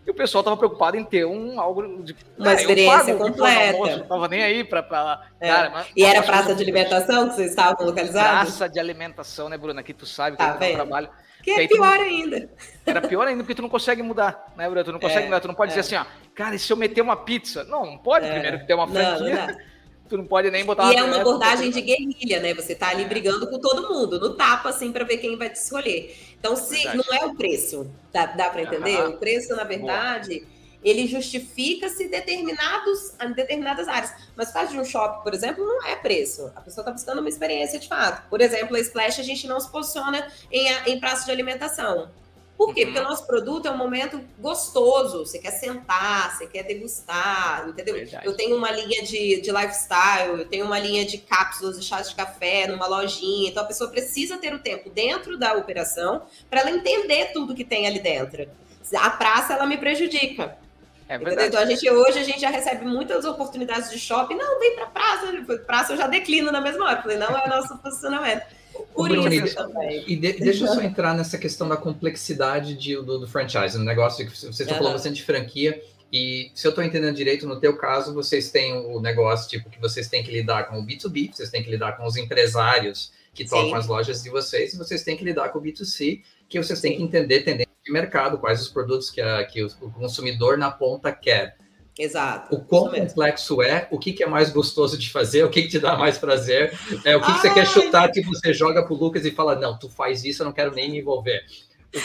E 0.09 0.11
o 0.11 0.15
pessoal 0.15 0.43
tava 0.43 0.57
preocupado 0.57 0.97
em 0.97 1.05
ter 1.05 1.27
um 1.27 1.61
algo 1.61 2.03
de 2.03 2.17
uma 2.39 2.53
é, 2.53 2.55
experiência 2.55 3.15
completa. 3.15 3.73
Almoço, 3.73 3.99
não 3.99 4.07
tava 4.07 4.27
nem 4.27 4.43
aí 4.43 4.65
para 4.65 4.81
é. 5.39 5.49
cara, 5.49 5.69
mas, 5.69 5.87
E 5.95 6.03
era 6.03 6.23
praça 6.23 6.55
de 6.55 6.63
alimentação 6.63 7.29
que 7.29 7.35
vocês 7.35 7.51
estavam 7.51 7.85
localizados? 7.85 8.31
Praça 8.31 8.71
de 8.71 8.81
alimentação, 8.81 9.51
né, 9.51 9.59
Bruna? 9.59 9.83
Que 9.83 9.93
tu 9.93 10.07
sabe 10.07 10.39
que 10.39 10.43
tá 10.43 10.57
é 10.63 10.71
um 10.71 10.75
trabalho 10.77 11.11
que 11.43 11.51
é 11.51 11.69
pior 11.69 11.99
tu, 11.99 12.03
ainda. 12.03 12.49
Era 12.87 13.03
pior 13.03 13.27
ainda 13.27 13.43
porque 13.43 13.55
tu 13.55 13.61
não 13.61 13.69
consegue 13.69 14.03
mudar, 14.03 14.51
né, 14.57 14.67
Bruno? 14.67 14.83
Tu 14.83 14.93
não 14.93 14.99
consegue 14.99 15.25
é, 15.25 15.25
mudar, 15.27 15.41
tu 15.41 15.49
não 15.49 15.55
pode 15.55 15.73
é. 15.73 15.77
dizer 15.77 15.99
assim, 15.99 16.09
ó, 16.09 16.11
cara, 16.35 16.55
e 16.55 16.59
se 16.59 16.73
eu 16.73 16.77
meter 16.79 17.03
uma 17.03 17.17
pizza? 17.17 17.65
Não, 17.65 17.85
não 17.85 17.99
pode, 17.99 18.25
é. 18.25 18.31
primeiro 18.31 18.61
que 18.61 18.67
ter 18.67 18.73
uma 18.73 18.89
franquia. 18.89 19.37
Não, 19.37 19.47
não 19.47 19.59
tu 20.09 20.17
não 20.17 20.25
pode 20.25 20.51
nem 20.51 20.65
botar 20.65 20.91
E 20.93 20.97
é 20.97 21.05
uma 21.05 21.21
abordagem 21.21 21.71
de 21.71 21.81
guerrilha, 21.81 22.41
né? 22.41 22.55
Você 22.55 22.75
tá 22.75 22.89
ali 22.89 23.05
brigando 23.05 23.47
com 23.49 23.59
todo 23.59 23.89
mundo, 23.89 24.19
no 24.19 24.35
tapa, 24.35 24.71
assim, 24.71 24.91
para 24.91 25.05
ver 25.05 25.19
quem 25.19 25.37
vai 25.37 25.51
te 25.51 25.57
escolher. 25.57 26.17
Então, 26.39 26.57
se 26.57 26.77
Verdade. 26.77 26.97
não 26.97 27.17
é 27.17 27.25
o 27.27 27.35
preço, 27.35 27.91
dá, 28.13 28.27
dá 28.27 28.51
para 28.51 28.63
entender? 28.63 29.01
Uhum. 29.01 29.11
O 29.11 29.17
preço, 29.19 29.55
na 29.57 29.65
verdade. 29.65 30.41
Boa 30.41 30.59
ele 30.83 31.07
justifica-se 31.07 32.09
determinados, 32.09 33.13
em 33.21 33.33
determinadas 33.33 33.89
áreas. 33.89 34.13
Mas 34.37 34.53
caso 34.53 34.73
de 34.73 34.79
um 34.79 34.85
shopping, 34.85 35.23
por 35.23 35.35
exemplo, 35.35 35.65
não 35.65 35.87
é 35.87 35.97
preço. 35.97 36.53
A 36.55 36.61
pessoa 36.61 36.83
está 36.83 36.93
buscando 36.93 37.19
uma 37.19 37.29
experiência 37.29 37.79
de 37.79 37.89
fato. 37.89 38.29
Por 38.29 38.41
exemplo, 38.41 38.77
a 38.77 38.81
Splash 38.81 39.19
a 39.19 39.25
gente 39.25 39.47
não 39.47 39.59
se 39.59 39.71
posiciona 39.71 40.27
em, 40.51 40.69
em 40.87 41.01
praça 41.01 41.25
de 41.25 41.31
alimentação. 41.31 42.11
Por 42.59 42.75
quê? 42.75 42.81
Uhum. 42.81 42.87
Porque 42.93 43.07
o 43.07 43.09
nosso 43.09 43.25
produto 43.25 43.69
é 43.69 43.71
um 43.71 43.77
momento 43.77 44.21
gostoso. 44.37 45.25
Você 45.25 45.39
quer 45.39 45.53
sentar, 45.53 46.37
você 46.37 46.45
quer 46.45 46.65
degustar, 46.65 47.69
entendeu? 47.69 47.95
Verdade. 47.95 48.27
Eu 48.27 48.37
tenho 48.37 48.57
uma 48.57 48.73
linha 48.73 49.01
de, 49.05 49.41
de 49.41 49.53
lifestyle, 49.53 50.41
eu 50.41 50.45
tenho 50.45 50.67
uma 50.67 50.79
linha 50.81 51.05
de 51.05 51.19
cápsulas 51.19 51.79
de 51.79 51.87
chás 51.87 52.11
de 52.11 52.17
café 52.17 52.67
numa 52.67 52.89
lojinha. 52.89 53.49
Então 53.49 53.63
a 53.63 53.67
pessoa 53.67 53.89
precisa 53.89 54.37
ter 54.39 54.53
o 54.53 54.59
tempo 54.59 54.91
dentro 54.91 55.39
da 55.39 55.55
operação 55.55 56.23
para 56.51 56.63
ela 56.63 56.73
entender 56.73 57.27
tudo 57.33 57.55
que 57.55 57.65
tem 57.65 57.87
ali 57.87 58.01
dentro. 58.01 58.49
A 58.93 59.11
praça 59.11 59.55
ela 59.55 59.65
me 59.65 59.79
prejudica. 59.79 60.59
É 61.09 61.17
verdade. 61.17 61.49
Então 61.49 61.61
a 61.61 61.65
gente 61.65 61.89
hoje 61.89 62.19
a 62.19 62.25
gente 62.25 62.41
já 62.41 62.51
recebe 62.51 62.85
muitas 62.85 63.25
oportunidades 63.25 63.89
de 63.89 64.01
shopping. 64.01 64.35
Não, 64.35 64.59
vem 64.59 64.75
para 64.75 64.87
praça. 64.87 65.27
Praça 65.65 65.93
eu 65.93 65.97
já 65.97 66.09
declino 66.09 66.51
na 66.51 66.61
mesma 66.61 66.87
hora. 66.87 67.03
Falei, 67.03 67.19
não 67.19 67.29
é 67.29 67.47
o 67.47 67.49
nosso 67.49 67.79
posicionamento. 67.79 68.58
Por 68.95 69.09
Bruno, 69.09 69.33
isso 69.33 69.55
também. 69.55 70.05
E 70.07 70.17
de, 70.17 70.33
deixa 70.35 70.65
eu 70.65 70.69
só 70.69 70.81
entrar 70.81 71.15
nessa 71.15 71.39
questão 71.39 71.69
da 71.69 71.77
complexidade 71.77 72.75
de, 72.75 72.97
do, 72.97 73.19
do 73.19 73.29
franchise, 73.29 73.79
um 73.79 73.85
negócio 73.85 74.27
que 74.27 74.37
você 74.37 74.63
está 74.63 74.75
falando 74.75 74.93
bastante 74.93 75.17
de 75.17 75.25
franquia. 75.25 75.81
E 76.13 76.51
se 76.55 76.67
eu 76.67 76.71
estou 76.71 76.83
entendendo 76.83 77.15
direito, 77.15 77.47
no 77.47 77.61
teu 77.61 77.77
caso, 77.77 78.15
vocês 78.15 78.51
têm 78.51 78.73
o 78.73 79.01
negócio 79.01 79.49
tipo 79.49 79.69
que 79.69 79.79
vocês 79.79 80.09
têm 80.09 80.23
que 80.23 80.31
lidar 80.31 80.65
com 80.65 80.79
o 80.79 80.87
B2B, 80.87 81.35
vocês 81.35 81.51
têm 81.51 81.63
que 81.63 81.71
lidar 81.71 81.97
com 81.97 82.07
os 82.07 82.17
empresários 82.17 83.13
que 83.35 83.45
tocam 83.45 83.69
Sim. 83.69 83.75
as 83.77 83.87
lojas 83.87 84.23
de 84.23 84.31
vocês, 84.31 84.73
e 84.73 84.79
vocês 84.79 85.03
têm 85.03 85.17
que 85.17 85.25
lidar 85.25 85.51
com 85.51 85.59
o 85.59 85.63
B2C, 85.63 86.23
que 86.49 86.61
vocês 86.61 86.81
têm 86.81 86.97
que 86.97 87.03
entender 87.03 87.43
tendência 87.43 87.69
de 87.85 87.93
mercado, 87.93 88.39
quais 88.39 88.61
os 88.61 88.69
produtos 88.69 89.11
que, 89.11 89.21
a, 89.21 89.45
que 89.45 89.63
o, 89.63 89.67
o 89.83 89.91
consumidor 89.91 90.57
na 90.57 90.71
ponta 90.71 91.13
quer. 91.13 91.57
Exato. 91.99 92.55
O 92.55 92.61
quão 92.61 92.91
complexo 92.91 93.61
é, 93.61 93.89
o 93.91 93.99
que, 93.99 94.13
que, 94.13 94.23
é 94.23 94.27
mais 94.27 94.51
gostoso 94.51 94.97
de 94.97 95.11
fazer, 95.11 95.43
o 95.43 95.51
que, 95.51 95.63
que 95.63 95.69
te 95.69 95.79
dá 95.81 95.97
mais 95.97 96.17
prazer, 96.17 96.79
é, 97.05 97.17
o 97.17 97.21
que, 97.21 97.33
que, 97.33 97.41
você 97.41 97.53
quer 97.53 97.67
chutar 97.67 98.11
que 98.13 98.21
você 98.21 98.55
joga 98.55 98.85
pro 98.85 98.95
Lucas 98.95 99.25
e 99.25 99.33
fala, 99.33 99.57
não, 99.57 99.77
tu 99.77 99.91
faz 99.91 100.25
isso, 100.25 100.43
eu 100.43 100.47
não 100.47 100.53
quero 100.53 100.73
nem 100.73 100.91
me 100.91 100.99
envolver. 100.99 101.45
É 101.93 101.99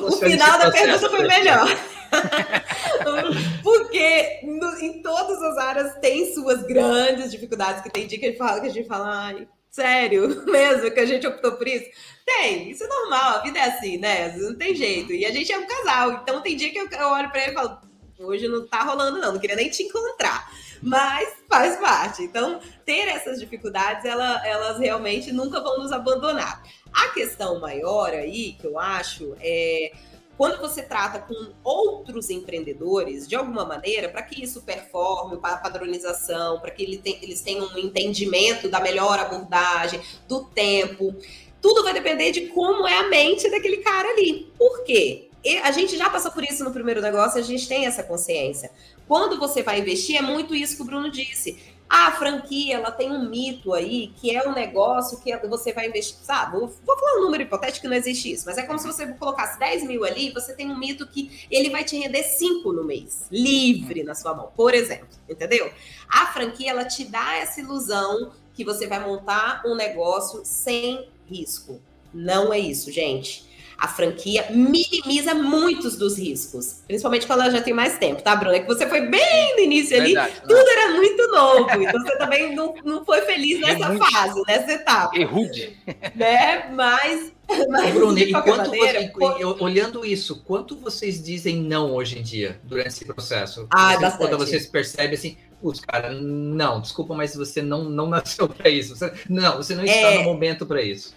o 0.00 0.12
final 0.12 0.58
da 0.58 0.70
pergunta 0.70 1.10
foi 1.10 1.26
melhor. 1.26 1.68
Porque 3.62 4.40
no, 4.44 4.78
em 4.78 5.02
todas 5.02 5.42
as 5.42 5.58
áreas 5.58 5.94
tem 6.00 6.32
suas 6.32 6.62
grandes 6.62 7.30
dificuldades, 7.30 7.82
que 7.82 7.90
tem 7.90 8.06
dia 8.06 8.18
que 8.18 8.26
a 8.26 8.28
gente 8.28 8.38
fala, 8.38 8.60
que 8.60 8.66
a 8.68 8.72
gente 8.72 8.88
fala, 8.88 9.26
ai, 9.26 9.48
sério 9.70 10.44
mesmo 10.46 10.90
que 10.90 11.00
a 11.00 11.06
gente 11.06 11.26
optou 11.26 11.52
por 11.52 11.66
isso? 11.66 11.86
Tem, 12.24 12.70
isso 12.70 12.84
é 12.84 12.86
normal, 12.86 13.38
a 13.38 13.42
vida 13.42 13.58
é 13.58 13.64
assim, 13.64 13.98
né? 13.98 14.34
Não 14.36 14.54
tem 14.54 14.74
jeito. 14.74 15.12
E 15.12 15.26
a 15.26 15.32
gente 15.32 15.52
é 15.52 15.58
um 15.58 15.66
casal, 15.66 16.12
então 16.12 16.40
tem 16.40 16.56
dia 16.56 16.70
que 16.70 16.78
eu, 16.78 16.88
eu 16.88 17.08
olho 17.08 17.30
para 17.30 17.42
ele 17.42 17.50
e 17.50 17.54
falo, 17.54 17.78
hoje 18.18 18.48
não 18.48 18.66
tá 18.66 18.82
rolando, 18.82 19.18
não, 19.18 19.32
não 19.32 19.40
queria 19.40 19.56
nem 19.56 19.68
te 19.68 19.82
encontrar. 19.82 20.50
Mas 20.82 21.28
faz 21.48 21.76
parte. 21.76 22.22
Então, 22.22 22.60
ter 22.84 23.08
essas 23.08 23.38
dificuldades, 23.38 24.04
ela, 24.04 24.46
elas 24.46 24.78
realmente 24.78 25.32
nunca 25.32 25.60
vão 25.60 25.78
nos 25.78 25.92
abandonar. 25.92 26.62
A 26.92 27.08
questão 27.08 27.58
maior 27.60 28.10
aí, 28.10 28.52
que 28.60 28.66
eu 28.66 28.78
acho, 28.78 29.34
é 29.40 29.92
quando 30.36 30.60
você 30.60 30.82
trata 30.82 31.20
com 31.20 31.52
outros 31.62 32.28
empreendedores, 32.28 33.28
de 33.28 33.36
alguma 33.36 33.64
maneira, 33.64 34.08
para 34.08 34.22
que 34.22 34.42
isso 34.42 34.62
performe, 34.62 35.36
para 35.36 35.54
a 35.54 35.58
padronização, 35.58 36.60
para 36.60 36.70
que 36.70 36.82
ele 36.82 37.00
eles 37.22 37.40
tenham 37.40 37.66
um 37.66 37.78
entendimento 37.78 38.68
da 38.68 38.80
melhor 38.80 39.18
abordagem, 39.18 40.00
do 40.26 40.44
tempo, 40.44 41.14
tudo 41.62 41.84
vai 41.84 41.94
depender 41.94 42.32
de 42.32 42.48
como 42.48 42.86
é 42.86 42.98
a 42.98 43.08
mente 43.08 43.48
daquele 43.48 43.78
cara 43.78 44.08
ali. 44.10 44.52
Por 44.58 44.82
quê? 44.84 45.30
E 45.44 45.58
a 45.58 45.70
gente 45.70 45.96
já 45.98 46.08
passou 46.08 46.32
por 46.32 46.42
isso 46.42 46.64
no 46.64 46.70
primeiro 46.70 47.02
negócio, 47.02 47.38
a 47.38 47.42
gente 47.42 47.68
tem 47.68 47.86
essa 47.86 48.02
consciência. 48.02 48.70
Quando 49.06 49.38
você 49.38 49.62
vai 49.62 49.80
investir, 49.80 50.16
é 50.16 50.22
muito 50.22 50.54
isso 50.54 50.76
que 50.76 50.82
o 50.82 50.86
Bruno 50.86 51.10
disse. 51.10 51.74
A 51.86 52.12
franquia, 52.12 52.76
ela 52.76 52.90
tem 52.90 53.12
um 53.12 53.28
mito 53.28 53.74
aí, 53.74 54.10
que 54.16 54.34
é 54.34 54.48
um 54.48 54.54
negócio 54.54 55.20
que 55.20 55.36
você 55.46 55.70
vai 55.70 55.86
investir, 55.86 56.16
sabe? 56.22 56.58
Vou 56.58 56.98
falar 56.98 57.18
um 57.18 57.24
número 57.24 57.42
hipotético 57.42 57.82
que 57.82 57.88
não 57.88 57.94
existe 57.94 58.32
isso, 58.32 58.46
mas 58.46 58.56
é 58.56 58.62
como 58.62 58.78
se 58.78 58.86
você 58.86 59.06
colocasse 59.12 59.58
10 59.58 59.84
mil 59.84 60.02
ali, 60.02 60.32
você 60.32 60.54
tem 60.54 60.70
um 60.70 60.78
mito 60.78 61.06
que 61.06 61.46
ele 61.50 61.68
vai 61.68 61.84
te 61.84 61.98
render 61.98 62.22
5 62.22 62.72
no 62.72 62.82
mês, 62.82 63.26
livre 63.30 64.02
na 64.02 64.14
sua 64.14 64.34
mão, 64.34 64.50
por 64.56 64.72
exemplo, 64.72 65.08
entendeu? 65.28 65.70
A 66.08 66.26
franquia, 66.26 66.70
ela 66.70 66.86
te 66.86 67.04
dá 67.04 67.36
essa 67.36 67.60
ilusão 67.60 68.32
que 68.54 68.64
você 68.64 68.86
vai 68.86 69.06
montar 69.06 69.62
um 69.66 69.74
negócio 69.74 70.40
sem 70.42 71.10
risco. 71.26 71.82
Não 72.14 72.50
é 72.50 72.58
isso, 72.58 72.90
gente. 72.90 73.52
A 73.76 73.88
franquia 73.88 74.46
minimiza 74.50 75.34
muitos 75.34 75.96
dos 75.96 76.18
riscos, 76.18 76.82
principalmente 76.86 77.26
quando 77.26 77.42
ela 77.42 77.50
já 77.50 77.60
tem 77.60 77.74
mais 77.74 77.98
tempo, 77.98 78.22
tá, 78.22 78.34
Bruna? 78.36 78.56
É 78.56 78.60
que 78.60 78.66
você 78.66 78.88
foi 78.88 79.02
bem 79.02 79.56
no 79.56 79.62
início 79.62 79.96
ali, 79.96 80.14
Verdade, 80.14 80.40
tudo 80.42 80.68
era 80.68 80.92
muito 80.92 81.28
novo, 81.28 81.82
então 81.82 82.00
você 82.00 82.18
também 82.18 82.54
não, 82.54 82.74
não 82.84 83.04
foi 83.04 83.22
feliz 83.22 83.60
nessa 83.60 83.86
rude. 83.88 84.12
fase, 84.12 84.42
nessa 84.46 84.72
etapa. 84.72 85.18
E 85.18 85.24
rude. 85.24 85.76
Né? 86.14 86.70
Mas, 86.72 87.32
mas 87.68 87.94
Bruno, 87.94 88.18
enquanto 88.18 88.68
maneira, 88.68 89.12
você, 89.12 89.44
olhando 89.44 90.04
isso, 90.04 90.42
quanto 90.44 90.76
vocês 90.76 91.22
dizem 91.22 91.56
não 91.56 91.92
hoje 91.92 92.18
em 92.18 92.22
dia, 92.22 92.60
durante 92.62 92.88
esse 92.88 93.04
processo? 93.04 93.66
Ah, 93.70 93.96
vocês, 93.96 94.14
Quando 94.16 94.38
vocês 94.38 94.66
percebem 94.66 95.14
assim, 95.14 95.36
putz, 95.60 95.80
cara, 95.80 96.12
não, 96.12 96.80
desculpa, 96.80 97.14
mas 97.14 97.34
você 97.34 97.62
não, 97.62 97.84
não 97.84 98.06
nasceu 98.10 98.48
para 98.48 98.68
isso. 98.68 98.96
Você, 98.96 99.12
não, 99.28 99.56
você 99.56 99.74
não 99.74 99.84
está 99.84 100.08
é... 100.08 100.18
no 100.18 100.24
momento 100.24 100.66
para 100.66 100.82
isso. 100.82 101.14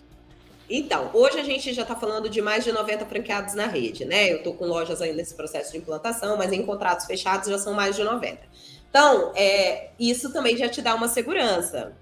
Então, 0.70 1.10
hoje 1.14 1.40
a 1.40 1.44
gente 1.44 1.74
já 1.74 1.84
está 1.84 1.96
falando 1.96 2.30
de 2.30 2.42
mais 2.42 2.64
de 2.64 2.72
90 2.74 3.06
franqueados 3.06 3.54
na 3.54 3.68
rede, 3.68 4.04
né? 4.04 4.32
Eu 4.32 4.38
estou 4.38 4.54
com 4.54 4.66
lojas 4.66 5.02
ainda 5.02 5.16
nesse 5.16 5.34
processo 5.34 5.72
de 5.72 5.78
implantação, 5.78 6.36
mas 6.38 6.52
em 6.52 6.66
contratos 6.66 7.06
fechados 7.06 7.48
já 7.48 7.58
são 7.58 7.74
mais 7.74 7.96
de 7.96 8.04
90. 8.04 8.38
Então, 8.90 9.32
é, 9.36 9.90
isso 9.98 10.32
também 10.34 10.58
já 10.58 10.68
te 10.68 10.82
dá 10.82 10.94
uma 10.94 11.08
segurança. 11.08 11.94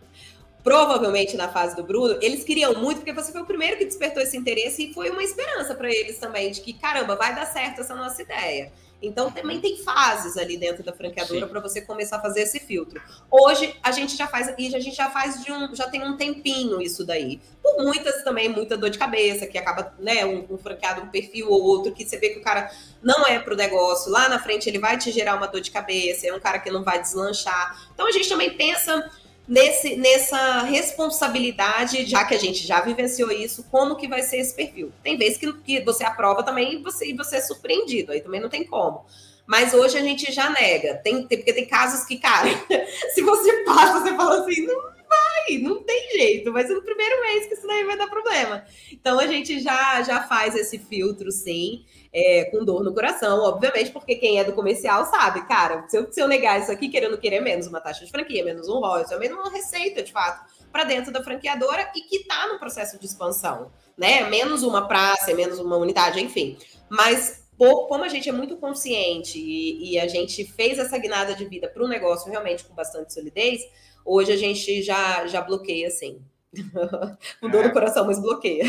Provavelmente 0.64 1.38
na 1.38 1.48
fase 1.48 1.76
do 1.76 1.84
Bruno, 1.84 2.18
eles 2.22 2.44
queriam 2.44 2.74
muito, 2.74 2.98
porque 2.98 3.14
você 3.14 3.32
foi 3.32 3.42
o 3.42 3.46
primeiro 3.46 3.78
que 3.78 3.86
despertou 3.86 4.24
esse 4.24 4.36
interesse 4.36 4.90
e 4.90 4.94
foi 4.94 5.12
uma 5.12 5.24
esperança 5.24 5.76
para 5.76 5.92
eles 5.92 6.18
também, 6.18 6.50
de 6.50 6.62
que, 6.62 6.74
caramba, 6.74 7.16
vai 7.16 7.36
dar 7.36 7.46
certo 7.46 7.82
essa 7.82 7.94
nossa 7.94 8.20
ideia. 8.24 8.72
Então 9.02 9.32
também 9.32 9.60
tem 9.60 9.78
fases 9.78 10.38
ali 10.38 10.58
dentro 10.58 10.84
da 10.84 10.94
franqueadora 10.94 11.48
para 11.48 11.60
você 11.60 11.82
começar 11.82 12.18
a 12.18 12.22
fazer 12.22 12.42
esse 12.42 12.60
filtro. 12.60 13.02
Hoje 13.30 13.76
a 13.84 13.92
gente 13.92 14.16
já 14.16 14.28
faz 14.28 14.54
e 14.58 14.76
a 14.76 14.80
gente 14.80 14.96
já 14.96 15.10
faz 15.10 15.44
de 15.44 15.52
um, 15.52 15.74
já 15.76 15.88
tem 15.88 16.04
um 16.04 16.18
tempinho 16.18 16.82
isso 16.82 17.06
daí. 17.06 17.40
Por 17.62 17.84
muitas 17.84 18.24
também 18.24 18.50
muita 18.50 18.78
dor 18.78 18.90
de 18.90 18.98
cabeça 18.98 19.46
que 19.46 19.58
acaba, 19.58 19.94
né, 20.00 20.26
um, 20.26 20.46
um 20.50 20.58
franqueado 20.58 21.02
um 21.02 21.08
perfil 21.08 21.50
ou 21.50 21.62
outro 21.62 21.94
que 21.94 22.06
você 22.06 22.18
vê 22.18 22.30
que 22.30 22.40
o 22.40 22.44
cara 22.44 22.72
não 23.02 23.26
é 23.26 23.40
pro 23.40 23.56
negócio, 23.56 24.12
lá 24.12 24.28
na 24.30 24.40
frente 24.40 24.68
ele 24.70 24.80
vai 24.80 24.98
te 24.98 25.12
gerar 25.12 25.36
uma 25.36 25.48
dor 25.48 25.62
de 25.62 25.72
cabeça, 25.72 26.28
é 26.28 26.34
um 26.34 26.40
cara 26.40 26.60
que 26.60 26.72
não 26.72 26.84
vai 26.84 27.02
deslanchar. 27.02 27.90
Então 27.94 28.08
a 28.08 28.12
gente 28.12 28.30
também 28.30 28.56
pensa 28.56 29.12
nesse, 29.48 29.96
nessa 29.96 30.62
responsabilidade, 30.64 32.06
já 32.06 32.26
que 32.26 32.34
a 32.34 32.40
gente 32.40 32.66
já 32.66 32.82
vivenciou 32.82 33.32
isso, 33.32 33.66
como 33.70 33.96
que 33.96 34.08
vai 34.08 34.22
ser 34.22 34.38
esse 34.38 34.56
perfil. 34.56 34.92
Tem 35.04 35.18
vezes 35.18 35.38
que, 35.38 35.52
que 35.54 35.82
você 35.82 36.04
aprova 36.04 36.44
também 36.44 36.74
e 36.74 36.84
você, 36.84 37.14
você 37.14 37.38
é 37.38 37.42
surpreendido, 37.42 38.12
aí 38.12 38.22
também 38.22 38.42
não 38.42 38.50
tem 38.50 38.64
como. 38.64 39.06
Mas 39.46 39.74
hoje 39.74 39.98
a 39.98 40.02
gente 40.02 40.32
já 40.32 40.50
nega. 40.50 40.96
Tem, 41.04 41.26
tem 41.28 41.38
porque 41.38 41.54
tem 41.54 41.66
casos 41.66 42.06
que, 42.06 42.18
cara, 42.18 42.50
se 43.14 43.22
você 43.22 43.64
passa, 43.64 44.00
você 44.00 44.16
fala 44.16 44.42
assim, 44.42 44.66
não 44.66 44.95
vai, 45.08 45.58
não 45.60 45.84
tem 45.84 46.12
jeito, 46.12 46.52
vai 46.52 46.66
ser 46.66 46.74
no 46.74 46.84
primeiro 46.84 47.22
mês 47.22 47.48
que 47.48 47.54
isso 47.54 47.68
daí 47.68 47.84
vai 47.84 47.98
dar 47.98 48.08
problema. 48.08 48.64
Então 48.92 49.20
a 49.20 49.28
gente 49.28 49.60
já, 49.60 50.02
já 50.02 50.24
faz 50.24 50.56
esse 50.56 50.80
filtro, 50.80 51.32
sim, 51.32 51.86
é, 52.14 52.46
com 52.46 52.64
dor 52.64 52.84
no 52.84 52.94
coração, 52.94 53.40
obviamente, 53.40 53.92
porque 53.92 54.16
quem 54.16 54.40
é 54.40 54.44
do 54.44 54.54
comercial 54.54 55.06
sabe, 55.06 55.46
cara, 55.48 55.86
se 55.88 55.98
eu, 55.98 56.12
se 56.12 56.22
eu 56.22 56.28
negar 56.28 56.60
isso 56.62 56.72
aqui, 56.72 56.90
querendo 56.90 57.18
querer 57.18 57.42
menos 57.42 57.68
uma 57.68 57.82
taxa 57.82 58.06
de 58.06 58.12
franquia, 58.12 58.44
menos 58.44 58.70
um 58.70 58.80
royalties, 58.80 59.12
é 59.12 59.20
menos 59.20 59.38
uma 59.38 59.52
receita, 59.52 60.02
de 60.02 60.12
fato, 60.12 60.46
para 60.72 60.84
dentro 60.84 61.12
da 61.12 61.24
franqueadora 61.24 61.92
e 61.96 62.02
que 62.02 62.18
está 62.18 62.48
no 62.48 62.60
processo 62.60 63.00
de 63.00 63.06
expansão, 63.06 63.72
né? 63.98 64.30
Menos 64.30 64.64
uma 64.64 64.88
praça, 64.88 65.34
menos 65.34 65.60
uma 65.60 65.78
unidade, 65.78 66.22
enfim. 66.22 66.58
Mas 66.90 67.46
por, 67.58 67.88
como 67.88 68.04
a 68.04 68.10
gente 68.10 68.28
é 68.28 68.32
muito 68.32 68.58
consciente 68.58 69.40
e, 69.40 69.94
e, 69.94 70.00
a 70.00 70.08
gente 70.08 70.44
fez 70.44 70.78
essa 70.78 70.98
guinada 70.98 71.34
de 71.34 71.46
vida 71.46 71.70
para 71.70 71.84
o 71.84 71.88
negócio 71.88 72.30
realmente 72.30 72.66
com 72.66 72.76
bastante 72.76 73.14
solidez, 73.14 73.62
hoje 74.06 74.32
a 74.32 74.38
gente 74.38 74.82
já, 74.82 75.26
já 75.28 75.42
bloqueia 75.42 75.88
assim. 75.88 76.22
dor 77.42 77.64
é. 77.64 77.68
no 77.68 77.74
coração, 77.74 78.06
mas 78.06 78.20
bloqueia. 78.20 78.64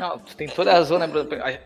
Não, 0.00 0.18
tem 0.18 0.48
toda 0.48 0.70
a 0.70 0.74
razão, 0.74 0.98
né? 0.98 1.08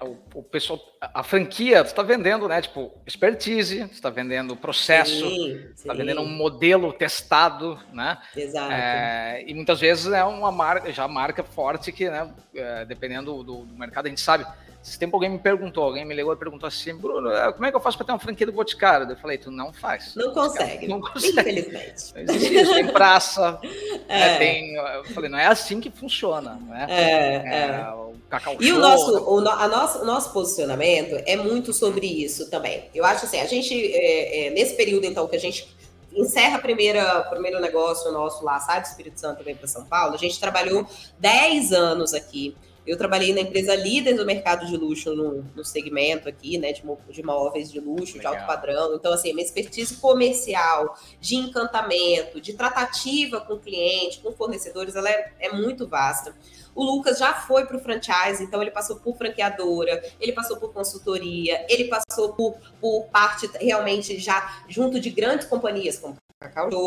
O, 0.01 0.39
o 0.39 0.43
pessoal, 0.43 0.81
a 1.01 1.23
franquia, 1.23 1.85
você 1.85 1.91
está 1.91 2.03
vendendo, 2.03 2.49
né? 2.49 2.63
Tipo, 2.63 2.91
expertise, 3.07 3.79
você 3.79 3.93
está 3.93 4.11
vendendo 4.11 4.57
processo, 4.57 5.27
está 5.75 5.93
vendendo 5.93 6.23
um 6.23 6.29
modelo 6.29 6.93
testado, 6.93 7.79
né? 7.93 8.19
Exato. 8.37 8.73
É, 8.73 9.45
e 9.47 9.55
muitas 9.55 9.81
vezes 9.81 10.13
é 10.13 10.25
uma 10.25 10.51
marca, 10.51 10.93
já 10.93 11.07
marca 11.07 11.43
forte 11.43 11.93
que, 11.93 12.09
né? 12.09 12.33
É, 12.55 12.85
dependendo 12.85 13.43
do, 13.43 13.65
do 13.65 13.75
mercado, 13.77 14.07
a 14.07 14.09
gente 14.09 14.21
sabe 14.21 14.47
esse 14.83 14.99
tempo 14.99 15.15
alguém 15.15 15.31
me 15.31 15.39
perguntou, 15.39 15.85
alguém 15.85 16.05
me 16.05 16.13
ligou 16.13 16.33
e 16.33 16.37
perguntou 16.37 16.67
assim, 16.67 16.93
Bruno, 16.93 17.31
é, 17.31 17.53
como 17.53 17.65
é 17.65 17.71
que 17.71 17.77
eu 17.77 17.81
faço 17.81 17.97
para 17.97 18.07
ter 18.07 18.13
uma 18.13 18.19
franquia 18.19 18.45
do 18.45 18.53
Boticário? 18.53 19.09
Eu 19.09 19.17
falei, 19.17 19.39
tu 19.39 19.49
não 19.49 19.73
faz. 19.73 20.15
Não 20.17 20.33
consegue. 20.35 20.89
Não 20.89 21.01
consegue. 21.01 21.39
Infelizmente. 21.39 22.13
Não 22.17 22.35
existe. 22.35 22.75
Tem 22.75 22.87
praça, 22.89 23.61
é. 24.09 24.19
né, 24.19 24.39
tem... 24.39 24.75
Eu 24.75 25.05
falei, 25.05 25.31
não 25.31 25.39
é 25.39 25.47
assim 25.47 25.81
que 25.81 25.89
funciona. 25.89 26.59
Né? 26.67 26.87
É, 26.89 27.35
é. 27.37 27.91
O 27.95 28.17
cacau 28.29 28.57
e 28.59 28.67
show, 28.67 28.77
o 28.77 28.81
nosso, 28.81 29.13
né? 29.15 29.21
o, 29.21 29.49
a 29.49 29.69
nosso, 29.69 30.05
nosso 30.05 30.33
posicionamento 30.33 31.15
é 31.27 31.37
muito 31.37 31.73
sobre 31.73 32.07
isso 32.07 32.51
também. 32.51 32.91
Eu 32.93 33.05
acho 33.05 33.25
assim, 33.25 33.41
a 33.41 33.47
gente, 33.47 33.75
é, 33.75 34.47
é, 34.47 34.51
nesse 34.51 34.75
período 34.75 35.07
então 35.07 35.29
que 35.29 35.37
a 35.37 35.41
gente 35.41 35.73
encerra 36.13 36.57
a 36.57 36.61
primeira, 36.61 37.21
o 37.21 37.31
primeiro 37.31 37.61
negócio 37.61 38.11
nosso 38.11 38.45
lá, 38.45 38.59
sai 38.59 38.81
do 38.81 38.87
Espírito 38.87 39.21
Santo 39.21 39.45
vem 39.45 39.55
para 39.55 39.69
São 39.69 39.85
Paulo, 39.85 40.15
a 40.15 40.19
gente 40.19 40.39
trabalhou 40.41 40.87
10 41.21 41.73
anos 41.73 42.13
aqui 42.13 42.57
eu 42.87 42.97
trabalhei 42.97 43.33
na 43.33 43.41
empresa 43.41 43.75
líder 43.75 44.15
do 44.15 44.27
mercado 44.27 44.67
de 44.67 44.77
luxo 44.77 45.15
no, 45.15 45.45
no 45.55 45.65
segmento 45.65 46.29
aqui, 46.29 46.59
né, 46.59 46.73
de, 46.73 46.83
de 47.11 47.23
móveis 47.23 47.71
de 47.71 47.79
luxo, 47.79 48.17
Legal. 48.17 48.33
de 48.33 48.39
alto 48.39 48.47
padrão. 48.47 48.95
Então, 48.95 49.13
assim, 49.13 49.33
minha 49.33 49.45
expertise 49.45 49.97
comercial, 49.97 50.99
de 51.21 51.37
encantamento, 51.37 52.41
de 52.41 52.55
tratativa 52.55 53.41
com 53.41 53.59
cliente, 53.59 54.21
com 54.21 54.33
fornecedores, 54.33 54.97
ela 54.97 55.09
é, 55.09 55.33
é 55.39 55.53
muito 55.53 55.87
vasta. 55.87 56.35
O 56.75 56.83
Lucas 56.83 57.19
já 57.19 57.35
foi 57.35 57.67
para 57.67 57.77
o 57.77 57.81
franchise, 57.81 58.43
então 58.43 58.63
ele 58.63 58.71
passou 58.71 58.97
por 58.97 59.17
franqueadora, 59.17 60.03
ele 60.19 60.33
passou 60.33 60.57
por 60.57 60.73
consultoria, 60.73 61.65
ele 61.69 61.85
passou 61.85 62.33
por, 62.33 62.57
por 62.81 63.05
parte 63.09 63.49
realmente 63.61 64.19
já 64.19 64.63
junto 64.69 64.99
de 64.99 65.11
grandes 65.11 65.47
companhias 65.47 65.99
como 65.99 66.17
Cacau 66.43 66.71
Show, 66.71 66.87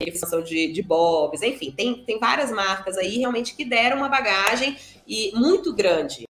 ele 0.00 0.12
função 0.12 0.42
de, 0.42 0.72
de 0.72 0.82
Bob's, 0.82 1.42
enfim, 1.42 1.70
tem, 1.70 2.04
tem 2.04 2.18
várias 2.18 2.50
marcas 2.50 2.96
aí 2.96 3.18
realmente 3.18 3.54
que 3.54 3.64
deram 3.64 3.98
uma 3.98 4.08
bagagem 4.08 4.76
e 5.06 5.32
muito 5.34 5.72
grande. 5.72 6.24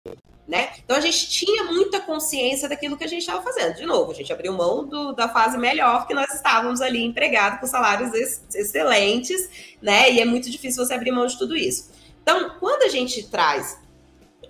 Né? 0.49 0.71
Então 0.85 0.97
a 0.97 1.01
gente 1.01 1.31
tinha 1.31 1.65
muita 1.65 2.01
consciência 2.01 2.69
daquilo 2.69 2.97
que 2.97 3.05
a 3.05 3.07
gente 3.07 3.21
estava 3.21 3.41
fazendo. 3.41 3.77
De 3.77 3.87
novo, 3.87 4.11
a 4.11 4.15
gente 4.15 4.33
abriu 4.33 4.53
mão 4.53 4.85
do, 4.85 5.13
da 5.13 5.29
fase 5.29 5.57
melhor, 5.57 6.09
que 6.09 6.15
nós 6.15 6.33
estávamos 6.35 6.81
ali 6.81 7.05
empregados 7.05 7.61
com 7.61 7.67
salários 7.69 8.13
ex 8.13 8.45
excelentes, 8.53 9.77
né? 9.81 10.11
E 10.11 10.21
é 10.21 10.25
muito 10.25 10.51
difícil 10.51 10.85
você 10.85 10.93
abrir 10.93 11.13
mão 11.13 11.25
de 11.25 11.39
tudo 11.39 11.57
isso. 11.57 11.93
Então, 12.21 12.57
quando 12.59 12.83
a 12.83 12.89
gente 12.89 13.31
traz 13.31 13.80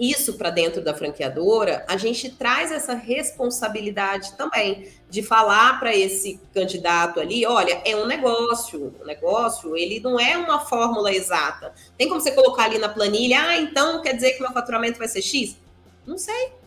isso 0.01 0.39
para 0.39 0.49
dentro 0.49 0.83
da 0.83 0.95
franqueadora, 0.95 1.85
a 1.87 1.99
gente 1.99 2.31
traz 2.31 2.73
essa 2.73 2.95
responsabilidade 2.95 4.33
também 4.33 4.89
de 5.11 5.23
falar 5.23 5.79
para 5.79 5.95
esse 5.95 6.41
candidato 6.55 7.21
ali, 7.21 7.45
olha, 7.45 7.83
é 7.85 7.95
um 7.95 8.07
negócio, 8.07 8.95
o 8.99 9.05
negócio, 9.05 9.77
ele 9.77 10.01
não 10.01 10.19
é 10.19 10.39
uma 10.39 10.61
fórmula 10.61 11.13
exata. 11.13 11.75
Tem 11.99 12.09
como 12.09 12.21
você 12.21 12.33
colocar 12.33 12.65
ali 12.65 12.79
na 12.79 12.89
planilha, 12.89 13.43
ah, 13.43 13.57
então 13.59 14.01
quer 14.01 14.15
dizer 14.15 14.33
que 14.33 14.41
meu 14.41 14.53
faturamento 14.53 14.99
vai 14.99 15.09
ser 15.09 15.21
X? 15.21 15.57
Não 16.07 16.17
sei. 16.17 16.60